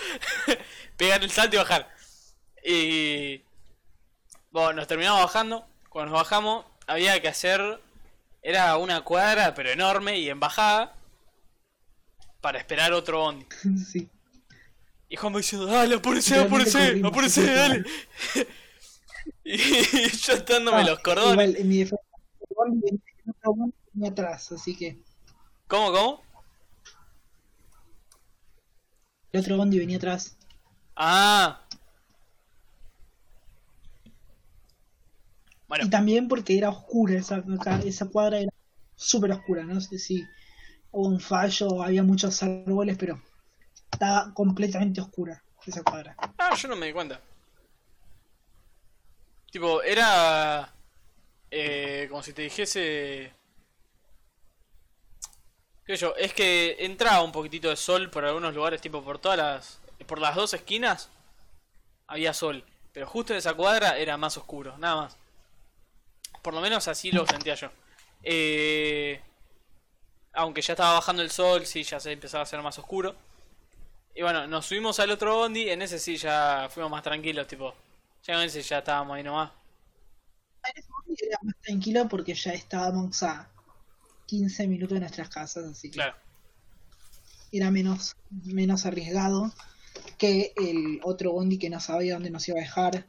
pegar 0.96 1.22
el 1.22 1.30
salto 1.30 1.56
y 1.56 1.58
bajar. 1.58 1.88
Y... 2.64 3.42
Bueno, 4.50 4.74
nos 4.74 4.86
terminamos 4.86 5.22
bajando. 5.22 5.66
Cuando 5.88 6.12
nos 6.12 6.20
bajamos, 6.22 6.66
había 6.86 7.20
que 7.20 7.28
hacer... 7.28 7.80
Era 8.44 8.76
una 8.76 9.02
cuadra, 9.02 9.54
pero 9.54 9.70
enorme 9.70 10.18
y 10.18 10.28
en 10.28 10.40
bajada. 10.40 10.94
Para 12.40 12.58
esperar 12.58 12.92
otro 12.92 13.20
bondi. 13.20 13.46
sí. 13.90 14.10
Y 15.12 15.16
Juan 15.16 15.30
me 15.34 15.40
dice, 15.40 15.58
dale, 15.58 15.96
apurece, 15.96 16.36
sí, 16.48 17.28
sí, 17.28 17.42
dale. 17.42 17.84
y 19.44 20.08
yo 20.08 20.32
atándome 20.36 20.78
Ah, 20.78 20.84
los 20.84 21.00
cordones. 21.00 21.32
Igual, 21.32 21.56
en 21.58 21.68
mi 21.68 21.76
defensa, 21.80 22.00
atrás, 24.06 24.52
así 24.52 24.74
que 24.74 24.98
¿Cómo, 25.68 25.92
cómo? 25.92 26.22
el 29.32 29.40
otro 29.40 29.58
bondi 29.58 29.78
venía 29.78 29.98
atrás. 29.98 30.34
Ah. 30.96 31.60
Bueno, 35.68 35.84
Y 35.84 35.90
también 35.90 36.26
porque 36.26 36.56
era 36.56 36.70
oscura, 36.70 37.18
esa, 37.18 37.44
esa 37.84 38.06
cuadra 38.08 38.40
era 38.40 38.52
súper 38.96 39.32
oscura, 39.32 39.62
no 39.62 39.78
sé 39.78 39.98
si 39.98 40.24
hubo 40.90 41.06
un 41.06 41.20
fallo, 41.20 41.82
había 41.82 42.02
muchos 42.02 42.42
árboles, 42.42 42.96
pero 42.98 43.20
estaba 43.92 44.32
completamente 44.34 45.00
oscura 45.00 45.42
esa 45.64 45.82
cuadra. 45.82 46.16
ah, 46.38 46.54
yo 46.56 46.68
no 46.68 46.76
me 46.76 46.86
di 46.86 46.92
cuenta. 46.92 47.20
Tipo, 49.50 49.82
era... 49.82 50.72
Eh, 51.50 52.06
como 52.10 52.22
si 52.22 52.32
te 52.32 52.42
dijese... 52.42 53.32
¿Qué 55.84 55.96
yo? 55.96 56.16
Es 56.16 56.32
que 56.32 56.76
entraba 56.80 57.22
un 57.22 57.32
poquitito 57.32 57.68
de 57.68 57.76
sol 57.76 58.10
por 58.10 58.24
algunos 58.24 58.54
lugares, 58.54 58.80
tipo 58.80 59.02
por 59.02 59.18
todas 59.18 59.38
las... 59.38 59.80
Por 60.06 60.20
las 60.20 60.34
dos 60.34 60.54
esquinas 60.54 61.10
había 62.06 62.34
sol. 62.34 62.64
Pero 62.92 63.06
justo 63.06 63.32
en 63.32 63.38
esa 63.38 63.54
cuadra 63.54 63.98
era 63.98 64.16
más 64.16 64.36
oscuro, 64.36 64.76
nada 64.78 64.96
más. 64.96 65.16
Por 66.42 66.54
lo 66.54 66.60
menos 66.60 66.88
así 66.88 67.12
lo 67.12 67.26
sentía 67.26 67.54
yo. 67.54 67.70
Eh, 68.22 69.20
aunque 70.32 70.62
ya 70.62 70.72
estaba 70.72 70.94
bajando 70.94 71.22
el 71.22 71.30
sol, 71.30 71.66
sí, 71.66 71.84
ya 71.84 72.00
se 72.00 72.12
empezaba 72.12 72.40
a 72.40 72.44
hacer 72.44 72.60
más 72.62 72.78
oscuro. 72.78 73.14
Y 74.14 74.22
bueno, 74.22 74.46
nos 74.46 74.66
subimos 74.66 75.00
al 75.00 75.10
otro 75.10 75.36
bondi, 75.36 75.70
en 75.70 75.82
ese 75.82 75.98
sí 75.98 76.16
ya 76.16 76.68
fuimos 76.70 76.90
más 76.90 77.02
tranquilos, 77.02 77.46
tipo. 77.46 77.74
Ya 78.24 78.34
en 78.34 78.40
ese 78.42 78.62
ya 78.62 78.78
estábamos 78.78 79.16
ahí 79.16 79.22
nomás. 79.22 79.50
En 80.64 80.78
ese 80.82 80.88
bondi 80.90 81.16
era 81.26 81.38
más 81.42 81.56
tranquilo 81.62 82.08
porque 82.08 82.34
ya 82.34 82.52
estábamos 82.52 83.22
a 83.22 83.48
15 84.26 84.66
minutos 84.68 84.94
de 84.94 85.00
nuestras 85.00 85.28
casas, 85.28 85.64
así 85.64 85.90
que 85.90 85.94
Claro. 85.94 86.16
era 87.50 87.70
menos, 87.70 88.16
menos 88.30 88.86
arriesgado 88.86 89.52
que 90.18 90.52
el 90.56 91.00
otro 91.02 91.32
bondi 91.32 91.58
que 91.58 91.70
no 91.70 91.80
sabía 91.80 92.14
dónde 92.14 92.30
nos 92.30 92.46
iba 92.48 92.58
a 92.58 92.62
dejar. 92.62 93.06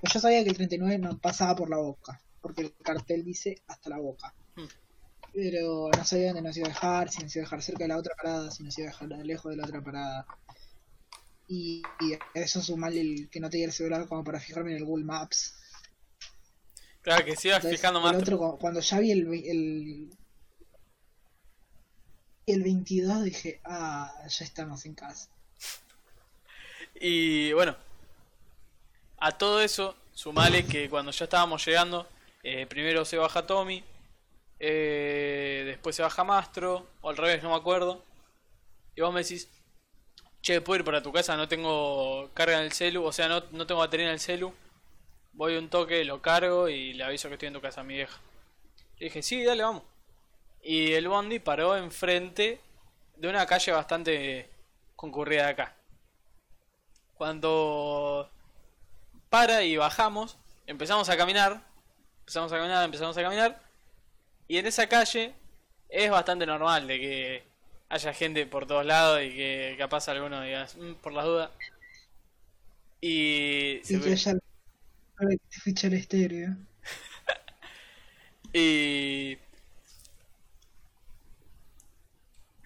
Pues 0.00 0.12
yo 0.12 0.20
sabía 0.20 0.42
que 0.42 0.50
el 0.50 0.56
39 0.56 0.98
no 0.98 1.18
pasaba 1.18 1.54
por 1.56 1.70
la 1.70 1.76
boca, 1.78 2.20
porque 2.40 2.62
el 2.62 2.74
cartel 2.82 3.24
dice 3.24 3.62
hasta 3.68 3.90
la 3.90 3.98
boca. 3.98 4.34
Hmm. 4.54 4.66
Pero 5.32 5.90
no 5.96 6.04
sabía 6.04 6.28
dónde 6.28 6.42
nos 6.42 6.56
iba 6.56 6.66
a 6.66 6.70
dejar, 6.70 7.08
si 7.10 7.22
nos 7.22 7.34
iba 7.36 7.42
a 7.42 7.46
dejar 7.46 7.62
cerca 7.62 7.84
de 7.84 7.88
la 7.88 7.98
otra 7.98 8.14
parada, 8.16 8.50
si 8.50 8.62
nos 8.62 8.76
iba 8.78 8.88
a 8.88 8.92
dejar 8.92 9.08
lejos 9.08 9.50
de 9.50 9.56
la 9.56 9.64
otra 9.64 9.82
parada. 9.82 10.26
Y, 11.48 11.82
y 12.00 12.18
eso 12.34 12.62
sumarle 12.62 13.00
el 13.00 13.30
que 13.30 13.40
no 13.40 13.50
tenía 13.50 13.66
el 13.66 13.72
celular 13.72 14.06
como 14.08 14.24
para 14.24 14.40
fijarme 14.40 14.72
en 14.72 14.78
el 14.78 14.84
Google 14.84 15.04
Maps. 15.04 15.54
Claro 17.02 17.24
que 17.24 17.34
iba 17.44 17.56
Entonces, 17.56 17.80
fijando 17.80 18.00
más. 18.00 18.12
el 18.12 18.16
otro, 18.16 18.38
cu- 18.38 18.58
cuando 18.58 18.80
ya 18.80 19.00
vi 19.00 19.10
el, 19.12 19.26
el, 19.32 20.10
el 22.46 22.62
22 22.62 23.24
dije, 23.24 23.60
ah, 23.64 24.12
ya 24.28 24.44
estamos 24.44 24.86
en 24.86 24.94
casa. 24.94 25.28
Y 27.00 27.52
bueno, 27.52 27.76
a 29.18 29.36
todo 29.38 29.60
eso, 29.60 29.96
sumale 30.12 30.64
que 30.64 30.88
cuando 30.88 31.10
ya 31.12 31.24
estábamos 31.24 31.64
llegando, 31.64 32.06
eh, 32.42 32.66
primero 32.66 33.04
se 33.04 33.16
baja 33.16 33.46
Tommy, 33.46 33.82
eh, 34.60 35.64
después 35.66 35.96
se 35.96 36.02
baja 36.02 36.24
Mastro, 36.24 36.86
o 37.00 37.10
al 37.10 37.16
revés, 37.16 37.42
no 37.42 37.50
me 37.50 37.56
acuerdo. 37.56 38.02
Y 38.96 39.00
vos 39.02 39.12
me 39.14 39.22
decís, 39.22 39.48
che, 40.42 40.60
puedo 40.60 40.78
ir 40.78 40.84
para 40.84 41.02
tu 41.02 41.12
casa, 41.12 41.36
no 41.36 41.48
tengo 41.48 42.30
carga 42.34 42.58
en 42.58 42.64
el 42.64 42.72
celu, 42.72 43.04
o 43.04 43.12
sea, 43.12 43.28
no, 43.28 43.42
tengo 43.42 43.80
batería 43.80 44.06
en 44.06 44.12
el 44.12 44.20
celu. 44.20 44.54
Voy 45.32 45.56
un 45.56 45.68
toque, 45.68 46.04
lo 46.04 46.22
cargo 46.22 46.68
y 46.68 46.94
le 46.94 47.04
aviso 47.04 47.28
que 47.28 47.34
estoy 47.34 47.48
en 47.48 47.54
tu 47.54 47.60
casa 47.60 47.82
a 47.82 47.84
mi 47.84 47.94
vieja. 47.94 48.18
Le 48.98 49.06
dije, 49.06 49.22
sí, 49.22 49.44
dale, 49.44 49.62
vamos. 49.62 49.82
Y 50.62 50.92
el 50.94 51.08
bondi 51.08 51.38
paró 51.38 51.76
enfrente 51.76 52.60
de 53.16 53.28
una 53.28 53.46
calle 53.46 53.72
bastante 53.72 54.50
concurrida 54.96 55.44
de 55.44 55.50
acá. 55.50 55.76
Cuando 57.14 58.30
para 59.30 59.62
y 59.62 59.76
bajamos, 59.76 60.38
empezamos 60.66 61.08
a 61.08 61.16
caminar, 61.16 61.62
empezamos 62.20 62.52
a 62.52 62.56
caminar, 62.56 62.84
empezamos 62.84 63.16
a 63.16 63.22
caminar, 63.22 63.60
y 64.48 64.58
en 64.58 64.66
esa 64.66 64.88
calle 64.88 65.34
es 65.88 66.10
bastante 66.10 66.46
normal 66.46 66.86
de 66.86 66.98
que 66.98 67.45
haya 67.88 68.12
gente 68.12 68.46
por 68.46 68.66
todos 68.66 68.84
lados 68.84 69.22
y 69.22 69.30
que 69.30 69.76
capaz 69.78 70.08
alguno 70.08 70.42
diga, 70.42 70.66
"Mm, 70.76 70.94
por 70.94 71.12
las 71.12 71.24
dudas. 71.24 71.50
Y, 73.00 73.80
se 73.84 73.94
Y 73.94 74.00
te 74.00 75.60
ficha 75.60 75.86
el 75.86 75.94
estéreo. 75.94 76.56
y, 78.52 79.38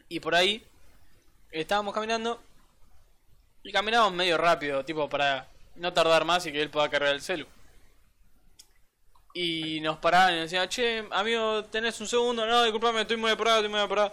y 0.09 0.21
por 0.21 0.35
ahí 0.35 0.65
estábamos 1.53 1.95
caminando 1.95 2.43
y 3.63 3.73
caminamos 3.73 4.13
medio 4.13 4.39
rápido, 4.39 4.85
tipo 4.85 5.09
para 5.09 5.47
no 5.77 5.93
tardar 5.93 6.25
más 6.25 6.47
y 6.47 6.53
que 6.53 6.63
él 6.63 6.71
pueda 6.71 6.89
cargar 6.89 7.15
el 7.15 7.21
celu. 7.21 7.47
Y 9.33 9.81
nos 9.81 9.99
paraban 9.99 10.35
y 10.35 10.37
nos 10.41 10.51
decían, 10.51 10.69
che, 10.69 11.05
amigo, 11.11 11.65
tenés 11.67 12.01
un 12.01 12.09
segundo, 12.09 12.47
no, 12.47 12.65
disculpame, 12.65 13.03
estoy 13.03 13.17
muy 13.17 13.31
apurado, 13.31 13.59
estoy 13.59 13.71
muy 13.71 13.81
apurado. 13.81 14.13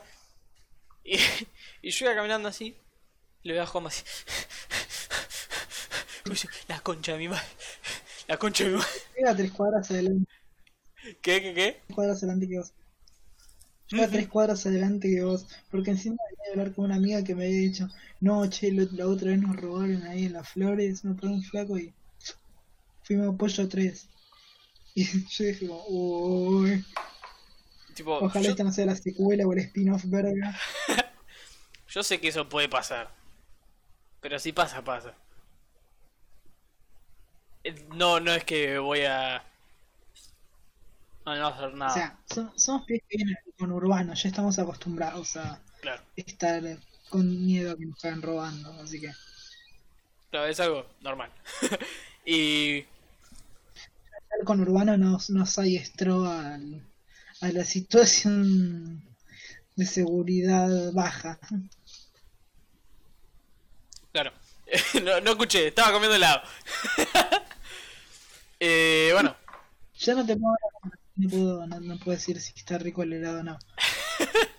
Y, 1.08 1.16
y 1.82 1.90
yo 1.90 2.06
iba 2.06 2.16
caminando 2.16 2.50
así, 2.50 2.76
y 3.42 3.48
le 3.48 3.54
veo 3.54 3.64
a 3.64 3.66
Juan 3.66 3.88
así. 3.88 4.04
La 6.68 6.82
concha 6.82 7.14
de 7.14 7.20
mi 7.20 7.30
madre, 7.30 7.48
la 8.28 8.38
concha 8.38 8.66
de 8.66 8.72
mi 8.72 8.76
madre. 8.76 8.92
Era 9.16 9.34
tres 9.34 9.52
cuadras 9.54 9.90
adelante. 9.90 10.30
¿Qué, 11.22 11.42
qué, 11.42 11.54
qué? 11.54 11.82
Tres 11.86 11.96
cuadras 11.96 12.18
adelante 12.18 12.50
que 12.50 12.58
vos. 12.58 12.74
Yo 13.88 13.98
iba 13.98 14.08
tres 14.10 14.28
cuadras 14.28 14.66
adelante 14.66 15.10
que 15.10 15.24
vos. 15.24 15.48
Porque 15.72 15.92
encima 15.92 16.18
venía 16.30 16.50
a 16.50 16.52
hablar 16.52 16.76
con 16.76 16.84
una 16.86 16.96
amiga 16.96 17.24
que 17.24 17.34
me 17.34 17.46
había 17.46 17.60
dicho, 17.60 17.88
no, 18.20 18.46
che, 18.50 18.74
la, 18.74 19.08
otra 19.08 19.30
vez 19.30 19.40
nos 19.40 19.56
robaron 19.56 20.04
ahí 20.04 20.26
en 20.26 20.34
las 20.34 20.50
flores, 20.50 21.06
me 21.06 21.16
pegó 21.16 21.34
un 21.34 21.44
flaco 21.44 21.78
y 21.78 21.94
fuimos 23.04 23.34
apoyo 23.34 23.70
tres. 23.70 24.10
Y 24.96 25.06
yo 25.06 25.46
dije, 25.46 25.70
uy, 25.70 26.84
Tipo, 27.98 28.18
ojalá 28.20 28.46
yo, 28.46 28.52
esta 28.52 28.64
no 28.64 28.72
sea 28.72 28.86
la 28.86 28.96
secuela 28.96 29.46
o 29.48 29.54
el 29.54 29.60
spin-off 29.60 30.04
verga. 30.06 30.56
yo 31.90 32.04
sé 32.04 32.20
que 32.22 32.28
eso 32.30 32.48
puede 32.48 32.70
pasar. 32.70 33.10
Pero 34.22 34.38
si 34.40 34.52
pasa, 34.52 34.84
pasa. 34.84 35.14
Eh, 37.64 37.88
No, 37.96 38.20
no 38.20 38.34
es 38.34 38.44
que 38.44 38.78
voy 38.80 39.02
a... 39.02 39.44
No, 41.26 41.36
no 41.36 41.48
hacer 41.48 41.74
nada. 41.74 41.92
O 41.92 41.94
sea, 41.94 42.18
so- 42.34 42.54
somos 42.56 42.86
que 42.86 43.02
vienen 43.10 43.36
con 43.58 43.72
urbano, 43.72 44.14
ya 44.14 44.30
estamos 44.30 44.58
acostumbrados 44.60 45.36
a 45.38 45.60
claro. 45.82 46.02
estar 46.16 46.64
con 47.10 47.46
miedo 47.46 47.72
a 47.72 47.78
que 47.78 47.86
nos 47.86 47.98
estén 47.98 48.22
robando, 48.22 48.72
así 48.82 49.02
que 49.02 49.12
Claro, 50.30 50.48
es 50.48 50.60
algo 50.60 50.86
normal. 51.02 51.32
y... 52.26 52.86
estar 54.22 54.44
con 54.46 54.62
urbano 54.62 54.98
nos, 54.98 55.30
nos 55.30 55.58
adiestró 55.58 56.26
al- 56.30 56.82
a 57.42 57.50
la 57.50 57.64
situación 57.64 59.04
de 59.76 59.86
seguridad 59.86 60.92
baja. 60.92 61.40
Claro. 64.12 64.32
no, 65.04 65.22
no 65.22 65.32
escuché, 65.32 65.68
estaba 65.68 65.92
comiendo 65.92 66.16
helado. 66.16 66.42
eh, 68.60 69.12
bueno, 69.14 69.36
Ya 70.00 70.16
no 70.16 70.26
te 70.26 70.36
puedo, 70.36 70.56
no 71.16 71.30
puedo, 71.30 71.68
no, 71.68 71.80
no 71.80 71.98
puedo 71.98 72.18
decir 72.18 72.42
si 72.42 72.54
está 72.56 72.78
rico 72.78 73.04
el 73.04 73.14
helado 73.14 73.40
o 73.40 73.44
no. 73.44 73.60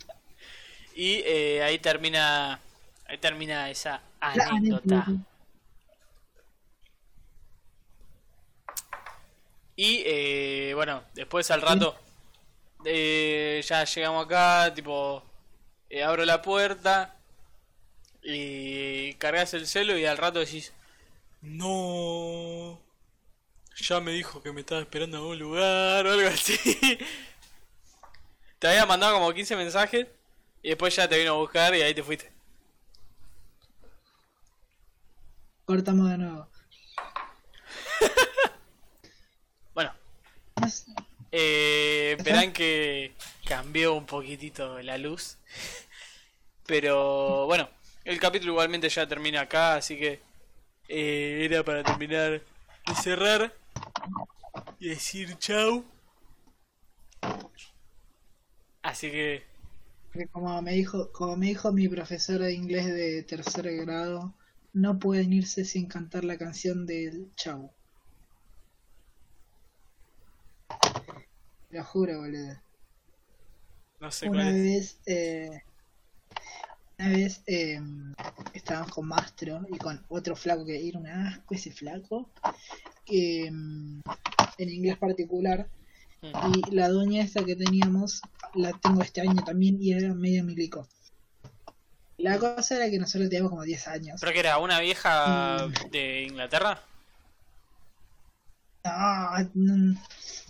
y 0.94 1.22
eh, 1.24 1.62
ahí 1.62 1.78
termina... 1.78 2.60
Ahí 3.06 3.16
termina 3.16 3.70
esa 3.70 4.02
anécdota. 4.20 5.06
Y 9.76 10.02
eh, 10.04 10.72
bueno, 10.74 11.04
después 11.14 11.50
al 11.50 11.62
rato 11.62 11.96
eh, 12.84 13.62
ya 13.66 13.84
llegamos 13.84 14.24
acá, 14.26 14.72
tipo, 14.74 15.22
eh, 15.90 16.02
abro 16.02 16.24
la 16.24 16.42
puerta 16.42 17.16
y 18.22 19.14
cargas 19.14 19.54
el 19.54 19.66
celo 19.66 19.96
y 19.96 20.04
al 20.04 20.18
rato 20.18 20.38
decís, 20.38 20.72
no, 21.40 22.80
ya 23.76 24.00
me 24.00 24.12
dijo 24.12 24.42
que 24.42 24.52
me 24.52 24.60
estaba 24.60 24.80
esperando 24.80 25.16
en 25.16 25.22
algún 25.22 25.38
lugar 25.38 26.06
o 26.06 26.12
algo 26.12 26.28
así. 26.28 26.58
Te 28.58 28.66
había 28.66 28.86
mandado 28.86 29.14
como 29.14 29.32
15 29.32 29.56
mensajes 29.56 30.08
y 30.62 30.70
después 30.70 30.94
ya 30.96 31.08
te 31.08 31.16
vino 31.16 31.30
a 31.30 31.36
buscar 31.36 31.74
y 31.76 31.82
ahí 31.82 31.94
te 31.94 32.02
fuiste. 32.02 32.32
Cortamos 35.64 36.10
de 36.10 36.18
nuevo. 36.18 36.48
Bueno, 39.74 39.92
Eh, 41.30 42.16
verán 42.24 42.52
que 42.52 43.12
cambió 43.44 43.94
un 43.94 44.06
poquitito 44.06 44.80
la 44.82 44.98
luz. 44.98 45.38
Pero 46.66 47.46
bueno, 47.46 47.68
el 48.04 48.18
capítulo 48.20 48.52
igualmente 48.52 48.88
ya 48.88 49.06
termina 49.06 49.42
acá, 49.42 49.76
así 49.76 49.96
que 49.96 50.20
eh, 50.88 51.40
era 51.44 51.62
para 51.64 51.82
terminar 51.82 52.42
de 52.86 52.94
cerrar 52.94 53.54
y 54.78 54.88
decir 54.88 55.36
chau. 55.38 55.84
Así 58.82 59.10
que 59.10 59.48
como 60.32 60.60
me 60.62 60.72
dijo, 60.72 61.12
como 61.12 61.36
me 61.36 61.46
dijo 61.46 61.72
mi 61.72 61.88
profesora 61.88 62.46
de 62.46 62.54
inglés 62.54 62.86
de 62.86 63.22
tercer 63.22 63.70
grado, 63.76 64.34
no 64.72 64.98
pueden 64.98 65.32
irse 65.32 65.64
sin 65.64 65.86
cantar 65.86 66.24
la 66.24 66.38
canción 66.38 66.86
del 66.86 67.30
Chau. 67.36 67.72
Lo 71.70 71.84
juro, 71.84 72.18
boludo. 72.20 72.54
no 74.00 74.10
sé 74.10 74.28
Una 74.28 74.44
cuál 74.44 74.56
es. 74.56 74.62
vez, 74.62 74.98
eh, 75.06 75.62
una 76.98 77.08
vez 77.10 77.42
eh, 77.46 77.80
estábamos 78.54 78.92
con 78.92 79.06
Mastro 79.06 79.66
y 79.70 79.76
con 79.78 80.04
otro 80.08 80.34
flaco 80.34 80.64
que 80.64 80.88
era 80.88 80.98
un 80.98 81.06
asco 81.06 81.54
ese 81.54 81.70
flaco, 81.70 82.30
mm, 83.06 84.00
en 84.58 84.68
inglés 84.70 84.96
particular, 84.98 85.68
Mm. 86.20 86.52
y 86.52 86.74
la 86.74 86.88
doña 86.88 87.22
esta 87.22 87.44
que 87.44 87.54
teníamos 87.54 88.20
la 88.54 88.72
tengo 88.72 89.02
este 89.02 89.20
año 89.20 89.40
también 89.44 89.80
y 89.80 89.92
era 89.92 90.12
medio 90.14 90.42
milico. 90.42 90.88
La 92.16 92.38
cosa 92.40 92.74
era 92.74 92.90
que 92.90 92.98
nosotros 92.98 93.28
teníamos 93.30 93.50
como 93.50 93.62
10 93.62 93.86
años. 93.86 94.18
¿Pero 94.20 94.32
que 94.32 94.40
era 94.40 94.58
una 94.58 94.80
vieja 94.80 95.68
Mm. 95.68 95.90
de 95.92 96.22
Inglaterra? 96.24 96.82
No, 98.84 99.50
mm, 99.54 99.92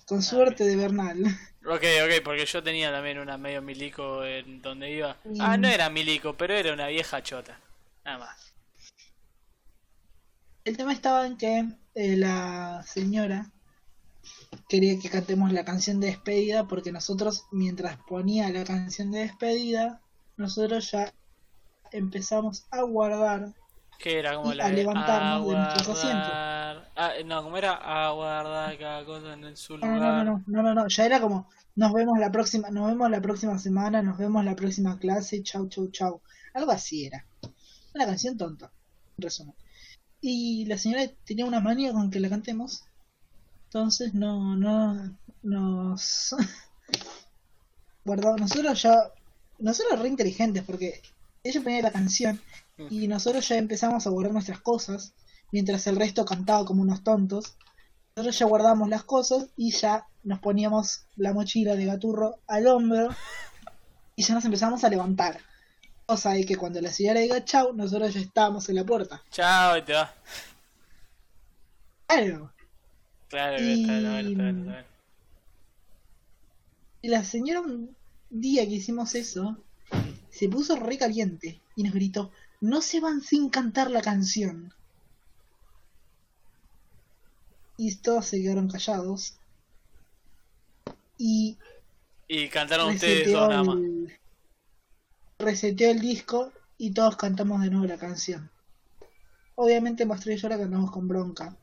con 0.09 0.23
suerte 0.23 0.65
de 0.65 0.77
Bernal. 0.77 1.23
Ok, 1.67 1.83
ok, 2.03 2.25
porque 2.25 2.47
yo 2.47 2.63
tenía 2.63 2.91
también 2.91 3.19
una 3.19 3.37
medio 3.37 3.61
milico 3.61 4.25
en 4.25 4.63
donde 4.63 4.91
iba. 4.91 5.19
Mm. 5.25 5.39
Ah, 5.39 5.59
no 5.59 5.69
era 5.69 5.91
milico, 5.91 6.33
pero 6.33 6.55
era 6.55 6.73
una 6.73 6.87
vieja 6.87 7.23
chota. 7.23 7.61
Nada 8.07 8.19
más. 8.19 8.55
El 10.65 10.79
tema 10.79 10.95
estaba 10.95 11.27
en 11.27 11.37
que 11.37 11.67
eh, 11.95 12.17
la 12.17 12.83
señora 12.87 13.51
quería 14.67 14.99
que 14.99 15.11
cantemos 15.11 15.53
la 15.53 15.67
canción 15.67 16.01
de 16.01 16.07
despedida 16.07 16.67
porque 16.67 16.91
nosotros 16.91 17.45
mientras 17.51 17.99
ponía 17.99 18.49
la 18.49 18.65
canción 18.65 19.11
de 19.11 19.21
despedida 19.21 20.01
nosotros 20.39 20.91
ya 20.91 21.13
empezamos 21.93 22.65
a 22.71 22.83
guardar 22.83 23.53
Que 23.99 24.21
era 24.21 24.37
como 24.37 24.53
Y 24.53 24.57
la 24.57 24.67
a 24.67 24.71
levantarnos 24.71 25.49
de 25.49 25.55
nuestros 25.55 25.89
asientos. 25.89 26.33
Ah, 27.01 27.13
no, 27.25 27.45
como 27.45 27.57
era 27.57 27.75
aguardar 27.75 28.77
cada 28.77 29.05
cosa 29.05 29.35
en 29.35 29.57
su 29.57 29.79
no 29.79 29.87
no 29.87 29.95
lugar. 29.95 30.25
no 30.25 30.25
no 30.25 30.43
no 30.49 30.63
no 30.63 30.75
no 30.75 30.89
ya 30.89 31.07
era 31.07 31.21
como 31.21 31.49
nos 31.77 31.93
vemos 31.93 32.19
la 32.19 32.33
próxima 32.33 32.71
nos 32.71 32.89
vemos 32.89 33.09
la 33.09 33.21
próxima 33.23 33.57
semana 33.61 34.03
nos 34.03 34.19
vemos 34.19 34.45
la 34.45 34.57
próxima 34.57 34.99
clase 34.99 35.45
chau 35.45 35.69
chau 35.69 35.89
chau. 35.93 36.21
Algo 36.55 36.73
así 36.73 37.05
era. 37.07 37.25
Una 37.95 38.05
canción 38.05 38.37
tonta 38.37 38.73
en 39.17 39.23
resumen. 39.23 39.55
Y 40.21 40.65
la 40.67 40.77
señora 40.77 41.09
tenía 41.25 41.47
una 41.47 41.61
manía 41.61 41.93
con 41.93 42.11
que 42.11 42.19
la 42.19 42.29
cantemos. 42.29 42.83
Entonces 43.67 44.13
no 44.13 44.57
no 44.57 45.17
nos 45.45 46.35
guardaba 48.05 48.37
nosotros 48.39 48.83
ya 48.83 49.13
nosotros 49.61 50.01
re 50.01 50.09
inteligentes 50.09 50.65
porque 50.65 51.01
ella 51.45 51.63
ponía 51.63 51.83
la 51.83 51.93
canción 51.93 52.41
y 52.91 53.07
nosotros 53.07 53.49
ya 53.49 53.57
empezamos 53.57 54.05
a 54.05 54.11
guardar 54.11 54.33
nuestras 54.33 54.61
cosas 54.61 55.15
mientras 55.53 55.87
el 55.87 55.97
resto 55.97 56.25
cantaba 56.25 56.65
como 56.65 56.83
unos 56.83 57.03
tontos 57.03 57.57
nosotros 58.17 58.39
ya 58.39 58.47
guardamos 58.47 58.89
las 58.89 59.05
cosas 59.05 59.47
y 59.57 59.71
ya 59.71 60.05
nos 60.25 60.41
poníamos 60.41 61.05
la 61.17 61.33
mochila 61.33 61.77
de 61.77 61.85
gaturro 61.85 62.41
al 62.49 62.67
hombro 62.67 63.09
y 64.17 64.25
ya 64.25 64.35
nos 64.35 64.45
empezamos 64.45 64.83
a 64.83 64.89
levantar. 64.89 65.39
Cosa 66.05 66.33
de 66.33 66.45
que 66.45 66.57
cuando 66.57 66.81
la 66.81 66.91
señora 66.91 67.21
diga 67.21 67.45
chau, 67.45 67.73
nosotros 67.75 68.13
ya 68.15 68.19
estábamos 68.21 68.69
en 68.69 68.75
la 68.75 68.85
puerta. 68.85 69.23
Chao, 69.31 69.77
y 69.77 69.83
te 69.83 69.93
va. 69.93 70.13
Claro. 72.09 72.53
Claro, 73.29 73.63
Y- 73.63 73.83
está 73.83 73.99
bien, 73.99 74.17
está 74.33 74.43
bien, 74.43 74.59
está. 74.69 74.85
Y 77.03 77.09
la 77.09 77.23
señora 77.23 77.61
un 77.61 77.95
día 78.31 78.65
que 78.67 78.73
hicimos 78.75 79.15
eso, 79.15 79.57
se 80.31 80.49
puso 80.49 80.75
re 80.77 80.99
caliente 80.99 81.61
y 81.77 81.85
nos 81.85 81.93
gritó, 81.95 82.33
no 82.61 82.81
se 82.83 82.99
van 82.99 83.21
sin 83.21 83.49
cantar 83.49 83.91
la 83.93 84.03
canción. 84.03 84.73
Y 87.79 87.95
todos 87.97 88.27
se 88.27 88.43
quedaron 88.43 88.69
callados. 88.69 89.35
Y 91.17 91.57
Y 92.29 92.49
cantaron 92.49 92.91
ustedes 92.91 93.33
dos 93.33 93.49
nada 93.49 93.65
más. 93.65 93.77
el, 93.77 94.19
reseteó 95.39 95.91
el 95.91 96.01
disco 96.01 96.53
y 96.77 96.93
todos 96.93 97.17
cantamos 97.17 97.63
de 97.63 97.71
nuevo 97.71 97.87
la 97.87 97.99
canción. 97.99 98.51
Obviamente 99.57 100.07
Mastro 100.07 100.33
y 100.33 100.37
yo 100.37 100.49
la 100.49 100.59
cantamos 100.59 100.91
con 100.91 101.09
bronca. 101.09 101.57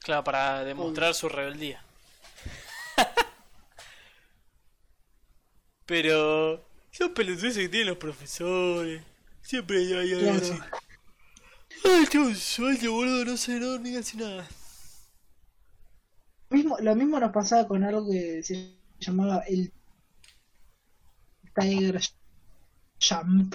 Claro, 0.00 0.24
para 0.24 0.64
demostrar 0.64 1.14
su 1.14 1.28
rebeldía. 1.28 1.82
Pero 5.86 6.64
son 6.90 7.14
pelotudeces 7.14 7.58
que 7.64 7.68
tienen 7.68 7.88
los 7.88 7.98
profesores. 7.98 9.02
Siempre 9.42 9.78
hay 9.78 9.92
algo 10.14 10.20
Claro. 10.20 10.36
así. 10.38 10.58
Ay, 11.84 12.06
tengo 12.10 12.26
un 12.26 12.34
sueño, 12.34 12.92
boludo, 12.92 13.24
no 13.24 13.36
sé, 13.36 13.58
no, 13.60 13.78
ni 13.78 13.92
casi 13.94 14.16
nada. 14.16 14.46
Mismo, 16.50 16.76
lo 16.78 16.94
mismo 16.94 17.18
nos 17.18 17.32
pasaba 17.32 17.66
con 17.66 17.82
algo 17.82 18.08
que 18.08 18.44
se 18.44 18.76
llamaba 19.00 19.40
el 19.48 19.72
Tiger 21.54 21.98
Jump. 23.00 23.54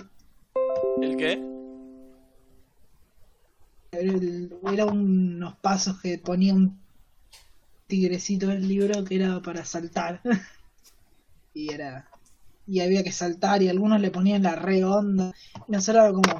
¿El 1.01 1.17
qué? 1.17 1.41
Era, 3.91 4.13
el- 4.13 4.53
era 4.71 4.85
unos 4.85 5.55
pasos 5.57 5.99
que 6.01 6.17
ponía 6.19 6.53
un 6.53 6.79
tigrecito 7.87 8.47
del 8.47 8.67
libro 8.67 9.03
que 9.03 9.15
era 9.15 9.41
para 9.41 9.65
saltar. 9.65 10.21
y 11.53 11.73
era. 11.73 12.07
Y 12.67 12.81
había 12.81 13.03
que 13.03 13.11
saltar 13.11 13.61
y 13.63 13.69
algunos 13.69 14.01
le 14.01 14.11
ponían 14.11 14.43
la 14.43 14.55
re 14.55 14.83
onda. 14.83 15.33
Y 15.67 15.71
nosotros 15.71 16.03
era 16.05 16.13
como. 16.13 16.37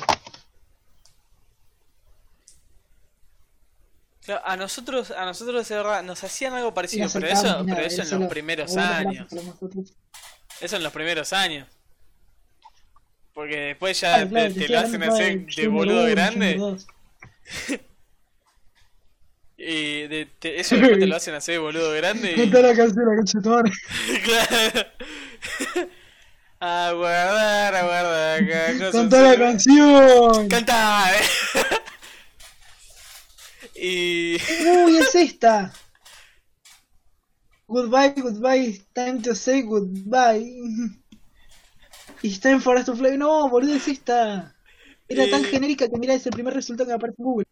Claro, 4.28 4.41
a 4.45 4.57
nosotros, 4.57 5.11
a 5.11 5.23
nosotros 5.23 5.69
de 5.69 5.75
verdad, 5.75 6.03
nos 6.03 6.21
hacían 6.21 6.53
algo 6.53 6.73
parecido, 6.73 7.07
pero 7.13 7.28
eso, 7.28 7.63
pero 7.65 7.80
eso 7.80 8.01
en 8.01 8.19
los 8.19 8.30
primeros 8.30 8.75
años. 8.75 9.25
Eso 10.59 10.75
en 10.75 10.84
los 10.84 10.91
primeros 10.91 11.32
años. 11.32 11.65
Porque 13.34 13.55
después 13.57 13.97
ya 14.01 14.28
claro, 14.28 14.53
te, 14.53 14.67
lo 14.67 14.80
hacen 14.80 15.03
hacer 15.03 15.45
de 15.45 15.67
boludo 15.69 16.05
grande. 16.07 16.59
Y 19.59 20.03
de, 20.07 20.28
te- 20.39 20.59
eso 20.59 20.75
después 20.75 20.99
te 20.99 21.07
lo 21.07 21.15
hacen 21.15 21.34
hacer 21.34 21.53
de 21.53 21.59
boludo 21.59 21.91
grande. 21.93 22.34
Y, 22.34 22.45
la 22.47 22.75
canción, 22.75 23.63
claro. 24.23 24.88
A 26.59 26.91
guardar, 26.91 27.75
a 27.75 27.84
guardar. 27.84 28.43
acá, 28.43 28.73
cosas 28.73 28.91
Cantá 28.91 29.21
la 29.21 29.38
canción. 29.38 30.47
Cantá. 30.49 31.11
eh. 31.13 31.23
Y. 33.80 34.38
Uy, 34.86 34.97
es 34.97 35.15
esta. 35.15 35.73
Goodbye, 37.67 38.13
goodbye, 38.21 38.82
time 38.93 39.21
to 39.21 39.36
say 39.36 39.61
goodbye. 39.61 40.45
It's 42.23 42.39
time 42.39 42.59
for 42.61 42.78
us 42.78 42.86
to 42.86 42.95
fly. 42.95 43.17
No, 43.17 43.49
boludo, 43.49 43.75
es 43.75 43.88
esta. 43.88 44.55
Era 45.09 45.30
tan 45.30 45.43
Eh. 45.45 45.47
genérica 45.49 45.88
que 45.89 45.97
mira, 45.97 46.13
es 46.13 46.25
el 46.25 46.32
primer 46.34 46.53
resultado 46.53 46.88
que 46.88 46.93
aparece 46.95 47.21
en 47.21 47.25
Google. 47.25 47.45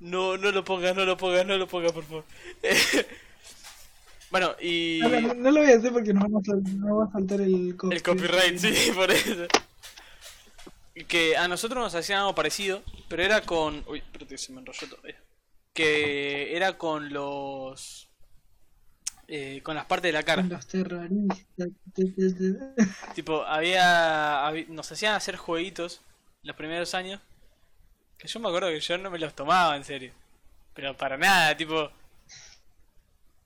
No, 0.00 0.36
no 0.36 0.50
lo 0.52 0.64
pongas, 0.64 0.94
no 0.94 1.04
lo 1.04 1.16
pongas, 1.16 1.46
no 1.46 1.56
lo 1.56 1.66
pongas, 1.66 1.92
por 1.92 2.04
favor. 2.04 2.24
bueno, 4.30 4.54
y. 4.60 4.98
No, 5.02 5.08
no, 5.20 5.34
no 5.34 5.50
lo 5.52 5.60
voy 5.62 5.70
a 5.72 5.76
hacer 5.76 5.92
porque 5.92 6.12
nos 6.12 6.24
vamos 6.24 6.48
a, 6.48 6.54
nos 6.54 6.98
va 7.00 7.04
a 7.04 7.10
faltar 7.10 7.40
el 7.40 7.68
El 7.68 7.76
copyright. 7.76 8.02
copyright, 8.04 8.58
sí, 8.58 8.90
por 8.94 9.10
eso. 9.10 9.46
Que 11.08 11.36
a 11.36 11.46
nosotros 11.46 11.82
nos 11.82 11.94
hacían 11.94 12.20
algo 12.20 12.34
parecido, 12.34 12.82
pero 13.08 13.22
era 13.22 13.40
con. 13.42 13.84
Uy, 13.86 13.98
espérate, 13.98 14.36
se 14.38 14.52
me 14.52 14.60
enrolló 14.60 14.88
todavía. 14.88 15.16
Que 15.76 16.56
era 16.56 16.78
con 16.78 17.12
los. 17.12 18.08
eh, 19.28 19.60
con 19.62 19.76
las 19.76 19.84
partes 19.84 20.08
de 20.08 20.12
la 20.12 20.22
cara. 20.22 20.42
Con 20.42 20.50
los 20.50 20.66
terroristas. 20.66 21.68
te, 21.94 22.04
te, 22.06 22.32
te. 22.32 22.54
Tipo, 23.14 23.44
había, 23.44 24.50
Nos 24.68 24.90
hacían 24.90 25.14
hacer 25.14 25.36
jueguitos 25.36 26.00
los 26.42 26.56
primeros 26.56 26.94
años. 26.94 27.20
Que 28.18 28.26
yo 28.26 28.40
me 28.40 28.48
acuerdo 28.48 28.68
que 28.68 28.80
yo 28.80 28.98
no 28.98 29.10
me 29.10 29.18
los 29.18 29.34
tomaba 29.34 29.76
en 29.76 29.84
serio. 29.84 30.12
Pero 30.74 30.96
para 30.96 31.16
nada, 31.16 31.56
tipo. 31.56 31.90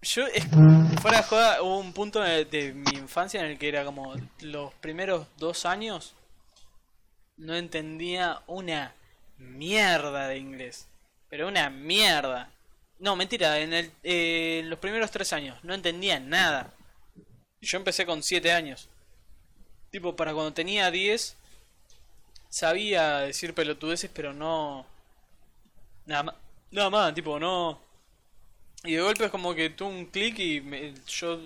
Yo, 0.02 0.26
es, 0.28 0.46
fuera 1.02 1.18
de 1.18 1.22
joda, 1.24 1.62
hubo 1.62 1.78
un 1.78 1.92
punto 1.92 2.20
de, 2.22 2.46
de 2.46 2.72
mi 2.72 2.96
infancia 2.96 3.40
en 3.40 3.50
el 3.50 3.58
que 3.58 3.68
era 3.68 3.84
como 3.84 4.14
los 4.40 4.72
primeros 4.74 5.26
dos 5.36 5.66
años 5.66 6.14
no 7.40 7.56
entendía 7.56 8.42
una 8.46 8.94
mierda 9.38 10.28
de 10.28 10.38
inglés. 10.38 10.86
Pero 11.30 11.48
una 11.48 11.70
mierda. 11.70 12.50
No, 12.98 13.16
mentira, 13.16 13.58
en, 13.60 13.72
el, 13.72 13.92
eh, 14.02 14.60
en 14.60 14.70
los 14.70 14.78
primeros 14.78 15.10
tres 15.10 15.32
años 15.32 15.58
no 15.64 15.74
entendía 15.74 16.20
nada. 16.20 16.74
Yo 17.60 17.78
empecé 17.78 18.06
con 18.06 18.22
siete 18.22 18.52
años. 18.52 18.88
Tipo, 19.90 20.14
para 20.16 20.32
cuando 20.34 20.52
tenía 20.52 20.90
10 20.90 21.36
sabía 22.48 23.20
decir 23.20 23.54
pelotudeces, 23.54 24.10
pero 24.12 24.32
no... 24.34 24.86
Nada 26.06 26.22
más, 26.24 26.34
nada 26.70 26.90
más, 26.90 27.14
tipo, 27.14 27.38
no... 27.38 27.80
Y 28.84 28.94
de 28.94 29.02
golpe 29.02 29.24
es 29.26 29.30
como 29.30 29.54
que 29.54 29.70
tuve 29.70 29.88
un 29.90 30.06
clic 30.06 30.38
y 30.38 30.60
me- 30.60 30.94
yo 31.06 31.38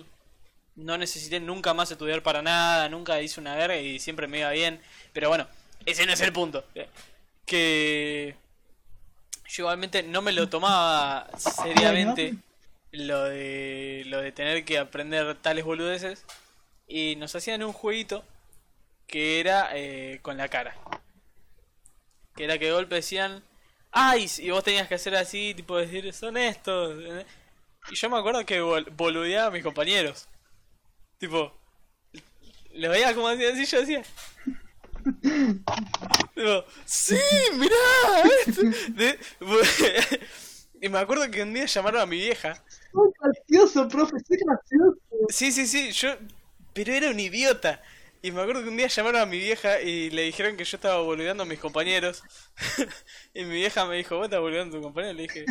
no 0.75 0.97
necesité 0.97 1.39
nunca 1.39 1.73
más 1.73 1.91
estudiar 1.91 2.23
para 2.23 2.41
nada, 2.41 2.89
nunca 2.89 3.21
hice 3.21 3.39
una 3.41 3.55
verga 3.55 3.77
y 3.77 3.99
siempre 3.99 4.27
me 4.27 4.39
iba 4.39 4.51
bien. 4.51 4.81
Pero 5.13 5.29
bueno, 5.29 5.47
ese 5.85 6.05
no 6.05 6.13
es 6.13 6.21
el 6.21 6.33
punto. 6.33 6.65
Que 7.45 8.35
yo 9.47 9.63
igualmente 9.63 10.03
no 10.03 10.21
me 10.21 10.31
lo 10.31 10.49
tomaba 10.49 11.27
seriamente 11.37 12.35
lo 12.91 13.23
de 13.25 14.03
lo 14.07 14.21
de 14.21 14.31
tener 14.31 14.63
que 14.65 14.77
aprender 14.79 15.35
tales 15.41 15.65
boludeces 15.65 16.25
y 16.87 17.15
nos 17.17 17.35
hacían 17.35 17.63
un 17.63 17.73
jueguito 17.73 18.23
que 19.07 19.39
era 19.39 19.69
eh, 19.73 20.19
con 20.21 20.37
la 20.37 20.47
cara. 20.47 20.75
Que 22.35 22.43
era 22.45 22.57
que 22.57 22.65
de 22.65 22.71
golpe 22.71 22.95
decían 22.95 23.43
¡Ay! 23.91 24.29
Y 24.39 24.49
vos 24.49 24.63
tenías 24.63 24.87
que 24.89 24.95
hacer 24.95 25.15
así, 25.15 25.53
tipo 25.55 25.77
decir, 25.77 26.11
son 26.13 26.35
estos. 26.37 26.97
¿entendés? 26.99 27.25
Y 27.91 27.95
yo 27.95 28.09
me 28.09 28.17
acuerdo 28.17 28.45
que 28.45 28.61
bol- 28.61 28.89
boludeaba 28.91 29.47
a 29.47 29.51
mis 29.51 29.63
compañeros. 29.63 30.27
Tipo, 31.17 31.53
lo 32.73 32.89
veía 32.89 33.13
como 33.15 33.29
hacían 33.29 33.53
así, 33.53 33.65
yo 33.65 33.79
decía. 33.79 34.03
¡Sí! 36.85 37.17
¡Mirá! 37.57 37.75
esto". 38.45 38.61
De- 38.89 39.19
y 40.81 40.89
me 40.89 40.99
acuerdo 40.99 41.29
que 41.31 41.43
un 41.43 41.53
día 41.53 41.65
llamaron 41.65 42.01
a 42.01 42.05
mi 42.05 42.17
vieja. 42.17 42.63
Soy 42.91 43.11
gracioso, 43.19 43.87
profe, 43.87 44.17
soy 44.27 44.37
gracioso. 44.37 44.97
Sí, 45.29 45.51
sí, 45.51 45.67
sí, 45.67 45.91
yo. 45.91 46.15
Pero 46.73 46.93
era 46.93 47.09
un 47.09 47.19
idiota. 47.19 47.81
Y 48.21 48.31
me 48.31 48.41
acuerdo 48.41 48.63
que 48.63 48.69
un 48.69 48.77
día 48.77 48.87
llamaron 48.87 49.21
a 49.21 49.25
mi 49.25 49.37
vieja 49.37 49.81
y 49.81 50.09
le 50.09 50.23
dijeron 50.23 50.57
que 50.57 50.65
yo 50.65 50.77
estaba 50.77 50.99
boludeando 51.01 51.43
a 51.43 51.45
mis 51.45 51.59
compañeros. 51.59 52.23
y 53.33 53.43
mi 53.43 53.55
vieja 53.55 53.85
me 53.85 53.97
dijo, 53.97 54.17
¿vos 54.17 54.25
estás 54.25 54.39
boludeando 54.39 54.77
a 54.77 54.79
tu 54.79 54.83
compañero? 54.83 55.13
Le 55.13 55.23
dije, 55.23 55.45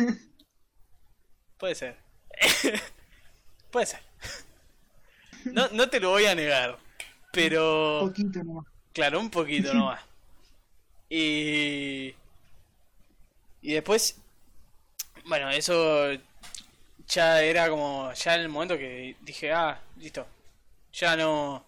puede 1.57 1.75
ser. 1.75 1.97
puede 3.71 3.85
ser. 3.85 4.01
No, 5.45 5.69
no 5.69 5.89
te 5.89 5.99
lo 5.99 6.09
voy 6.09 6.25
a 6.25 6.35
negar. 6.35 6.77
Pero. 7.31 8.01
poquito 8.01 8.43
nomás. 8.43 8.74
Claro, 8.95 9.19
un 9.19 9.29
poquito 9.29 9.73
nomás. 9.73 10.01
Y. 11.09 12.15
Y 13.61 13.73
después. 13.73 14.17
Bueno, 15.25 15.49
eso. 15.51 16.13
Ya 17.07 17.41
era 17.43 17.69
como. 17.69 18.13
Ya 18.13 18.35
en 18.35 18.41
el 18.41 18.49
momento 18.49 18.77
que 18.77 19.17
dije, 19.21 19.51
ah, 19.53 19.81
listo. 19.97 20.25
Ya 20.93 21.17
no. 21.17 21.65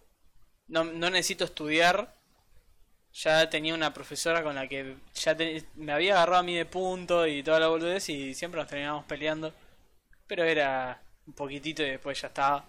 No, 0.70 0.84
no 0.86 1.10
necesito 1.10 1.44
estudiar. 1.46 2.14
Ya 3.14 3.50
tenía 3.50 3.74
una 3.76 3.94
profesora 3.94 4.44
con 4.44 4.56
la 4.56 4.68
que 4.68 4.96
ya 5.16 5.36
me 5.76 5.92
había 5.92 6.14
agarrado 6.16 6.40
a 6.40 6.44
mí 6.44 6.56
de 6.56 6.66
punto 6.66 7.28
y 7.28 7.44
toda 7.44 7.60
la 7.60 7.68
boludez 7.68 8.08
y 8.10 8.34
siempre 8.36 8.60
nos 8.62 8.70
terminábamos 8.70 9.06
peleando. 9.06 9.54
Pero 10.28 10.44
era 10.46 11.02
un 11.28 11.34
poquitito 11.34 11.84
y 11.84 11.92
después 11.92 12.22
ya 12.22 12.28
estaba. 12.30 12.66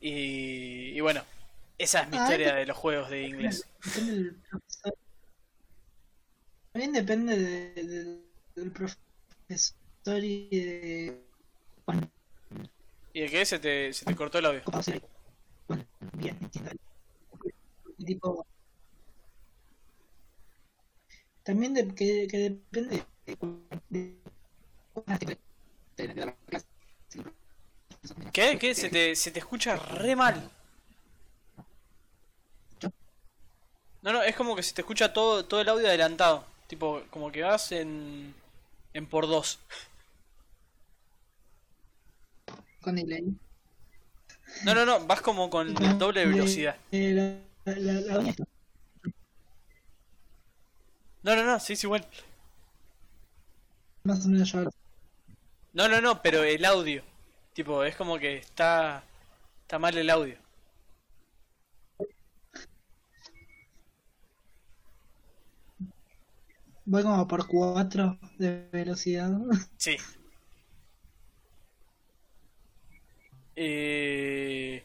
Y, 0.00 0.96
y 0.96 1.00
bueno, 1.00 1.22
esa 1.78 2.00
es 2.02 2.08
mi 2.10 2.16
Ah, 2.16 2.22
historia 2.24 2.54
de 2.54 2.66
los 2.66 2.76
juegos 2.76 3.10
de 3.10 3.22
inglés. 3.26 3.66
También 6.72 6.92
depende 6.92 7.36
de- 7.36 7.82
de- 7.84 8.22
del 8.56 8.72
profesor 8.72 10.22
y 10.22 10.48
de. 10.50 11.24
Bueno, 11.86 12.10
¿Y 13.12 13.20
de 13.20 13.28
qué? 13.28 13.46
Se 13.46 13.58
te, 13.58 13.92
se 13.92 14.04
te 14.04 14.16
cortó 14.16 14.38
el 14.38 14.46
audio. 14.46 14.62
Bueno, 15.68 15.84
bien, 16.14 16.38
tipo. 18.04 18.44
También 21.42 21.74
de, 21.74 21.86
que, 21.94 22.26
que 22.28 22.38
depende 22.38 23.04
de. 23.90 24.16
¿Qué? 28.32 28.58
¿Qué? 28.58 28.74
Se 28.74 28.88
te, 28.90 29.14
se 29.16 29.30
te 29.30 29.38
escucha 29.38 29.76
re 29.76 30.16
mal. 30.16 30.50
No, 34.04 34.12
no, 34.12 34.22
es 34.22 34.36
como 34.36 34.54
que 34.54 34.62
se 34.62 34.74
te 34.74 34.82
escucha 34.82 35.12
todo, 35.12 35.44
todo 35.46 35.60
el 35.62 35.68
audio 35.68 35.88
adelantado. 35.88 36.44
Tipo, 36.68 37.02
como 37.10 37.32
que 37.32 37.42
vas 37.42 37.72
en, 37.72 38.34
en 38.92 39.06
por 39.06 39.26
dos. 39.26 39.58
Con 42.82 42.96
delay. 42.96 43.24
No, 44.64 44.74
no, 44.74 44.84
no, 44.84 45.06
vas 45.06 45.20
como 45.22 45.48
con 45.48 45.72
doble 45.98 46.26
velocidad. 46.26 46.76
Eh, 46.92 47.40
la, 47.64 47.72
la, 47.74 47.80
la, 47.80 48.00
la 48.02 48.14
doña 48.14 48.30
está- 48.30 48.44
No, 51.22 51.34
no, 51.34 51.44
no, 51.44 51.58
sí, 51.58 51.72
es 51.72 51.82
igual. 51.84 52.06
más 54.04 54.24
o 54.26 54.28
menos 54.28 54.52
yo 54.52 54.58
ahora. 54.58 54.70
No, 55.72 55.88
no, 55.88 56.00
no, 56.02 56.20
pero 56.20 56.44
el 56.44 56.62
audio. 56.66 57.02
Tipo, 57.54 57.82
es 57.84 57.96
como 57.96 58.18
que 58.18 58.36
está, 58.36 59.02
está 59.62 59.78
mal 59.78 59.96
el 59.96 60.10
audio. 60.10 60.36
Voy 66.86 67.02
como 67.02 67.26
por 67.26 67.46
4 67.46 68.18
de 68.38 68.68
velocidad. 68.72 69.30
Sí. 69.78 69.96
Eh... 73.56 74.82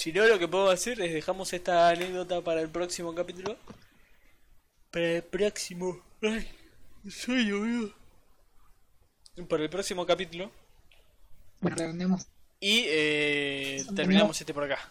Si 0.00 0.12
no, 0.12 0.26
lo 0.26 0.38
que 0.38 0.48
puedo 0.48 0.70
hacer 0.70 0.98
es 1.02 1.12
dejamos 1.12 1.52
esta 1.52 1.90
anécdota 1.90 2.40
para 2.40 2.62
el 2.62 2.70
próximo 2.70 3.14
capítulo. 3.14 3.58
Para 4.90 5.16
el 5.16 5.22
próximo. 5.22 6.00
Ay, 6.22 6.48
soy 7.10 7.52
boludo. 7.52 7.94
Para 9.46 9.62
el 9.62 9.68
próximo 9.68 10.06
capítulo. 10.06 10.50
Bueno, 11.60 11.76
redondeamos. 11.76 12.26
Y 12.60 12.84
eh, 12.86 13.84
terminamos 13.94 14.40
este 14.40 14.54
por 14.54 14.64
acá. 14.64 14.90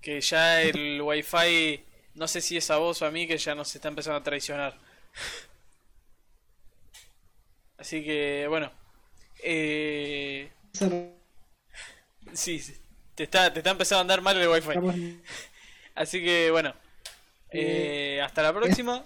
Que 0.00 0.20
ya 0.20 0.62
el 0.62 1.02
wifi, 1.02 1.82
no 2.14 2.28
sé 2.28 2.40
si 2.40 2.56
es 2.56 2.70
a 2.70 2.76
vos 2.78 3.02
o 3.02 3.06
a 3.06 3.10
mí, 3.10 3.26
que 3.26 3.38
ya 3.38 3.54
nos 3.54 3.74
está 3.74 3.88
empezando 3.88 4.18
a 4.18 4.22
traicionar. 4.22 4.78
Así 7.78 8.04
que, 8.04 8.46
bueno. 8.48 8.70
Eh, 9.42 10.50
sí, 12.32 12.58
sí, 12.58 12.76
te 13.14 13.24
está, 13.24 13.52
te 13.52 13.58
está 13.60 13.70
empezando 13.70 13.98
a 13.98 14.02
andar 14.02 14.22
mal 14.22 14.40
el 14.40 14.48
wifi. 14.48 15.20
Así 15.94 16.22
que, 16.22 16.50
bueno. 16.50 16.74
Eh, 17.50 18.16
eh, 18.16 18.22
hasta 18.22 18.42
la 18.42 18.52
próxima. 18.52 19.02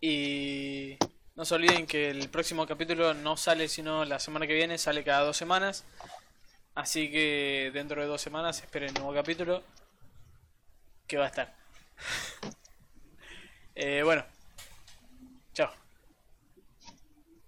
Y 0.00 0.96
no 1.36 1.44
se 1.44 1.54
olviden 1.54 1.86
que 1.86 2.10
el 2.10 2.28
próximo 2.30 2.66
capítulo 2.66 3.14
no 3.14 3.36
sale 3.36 3.68
sino 3.68 4.04
la 4.04 4.18
semana 4.18 4.46
que 4.46 4.54
viene, 4.54 4.78
sale 4.78 5.04
cada 5.04 5.24
dos 5.24 5.36
semanas. 5.36 5.84
Así 6.74 7.10
que 7.10 7.70
dentro 7.74 8.00
de 8.00 8.06
dos 8.06 8.22
semanas 8.22 8.62
esperen 8.62 8.88
el 8.88 8.94
nuevo 8.94 9.12
capítulo 9.12 9.62
que 11.06 11.18
va 11.18 11.24
a 11.24 11.28
estar. 11.28 11.59
Eh, 13.74 14.02
bueno, 14.04 14.24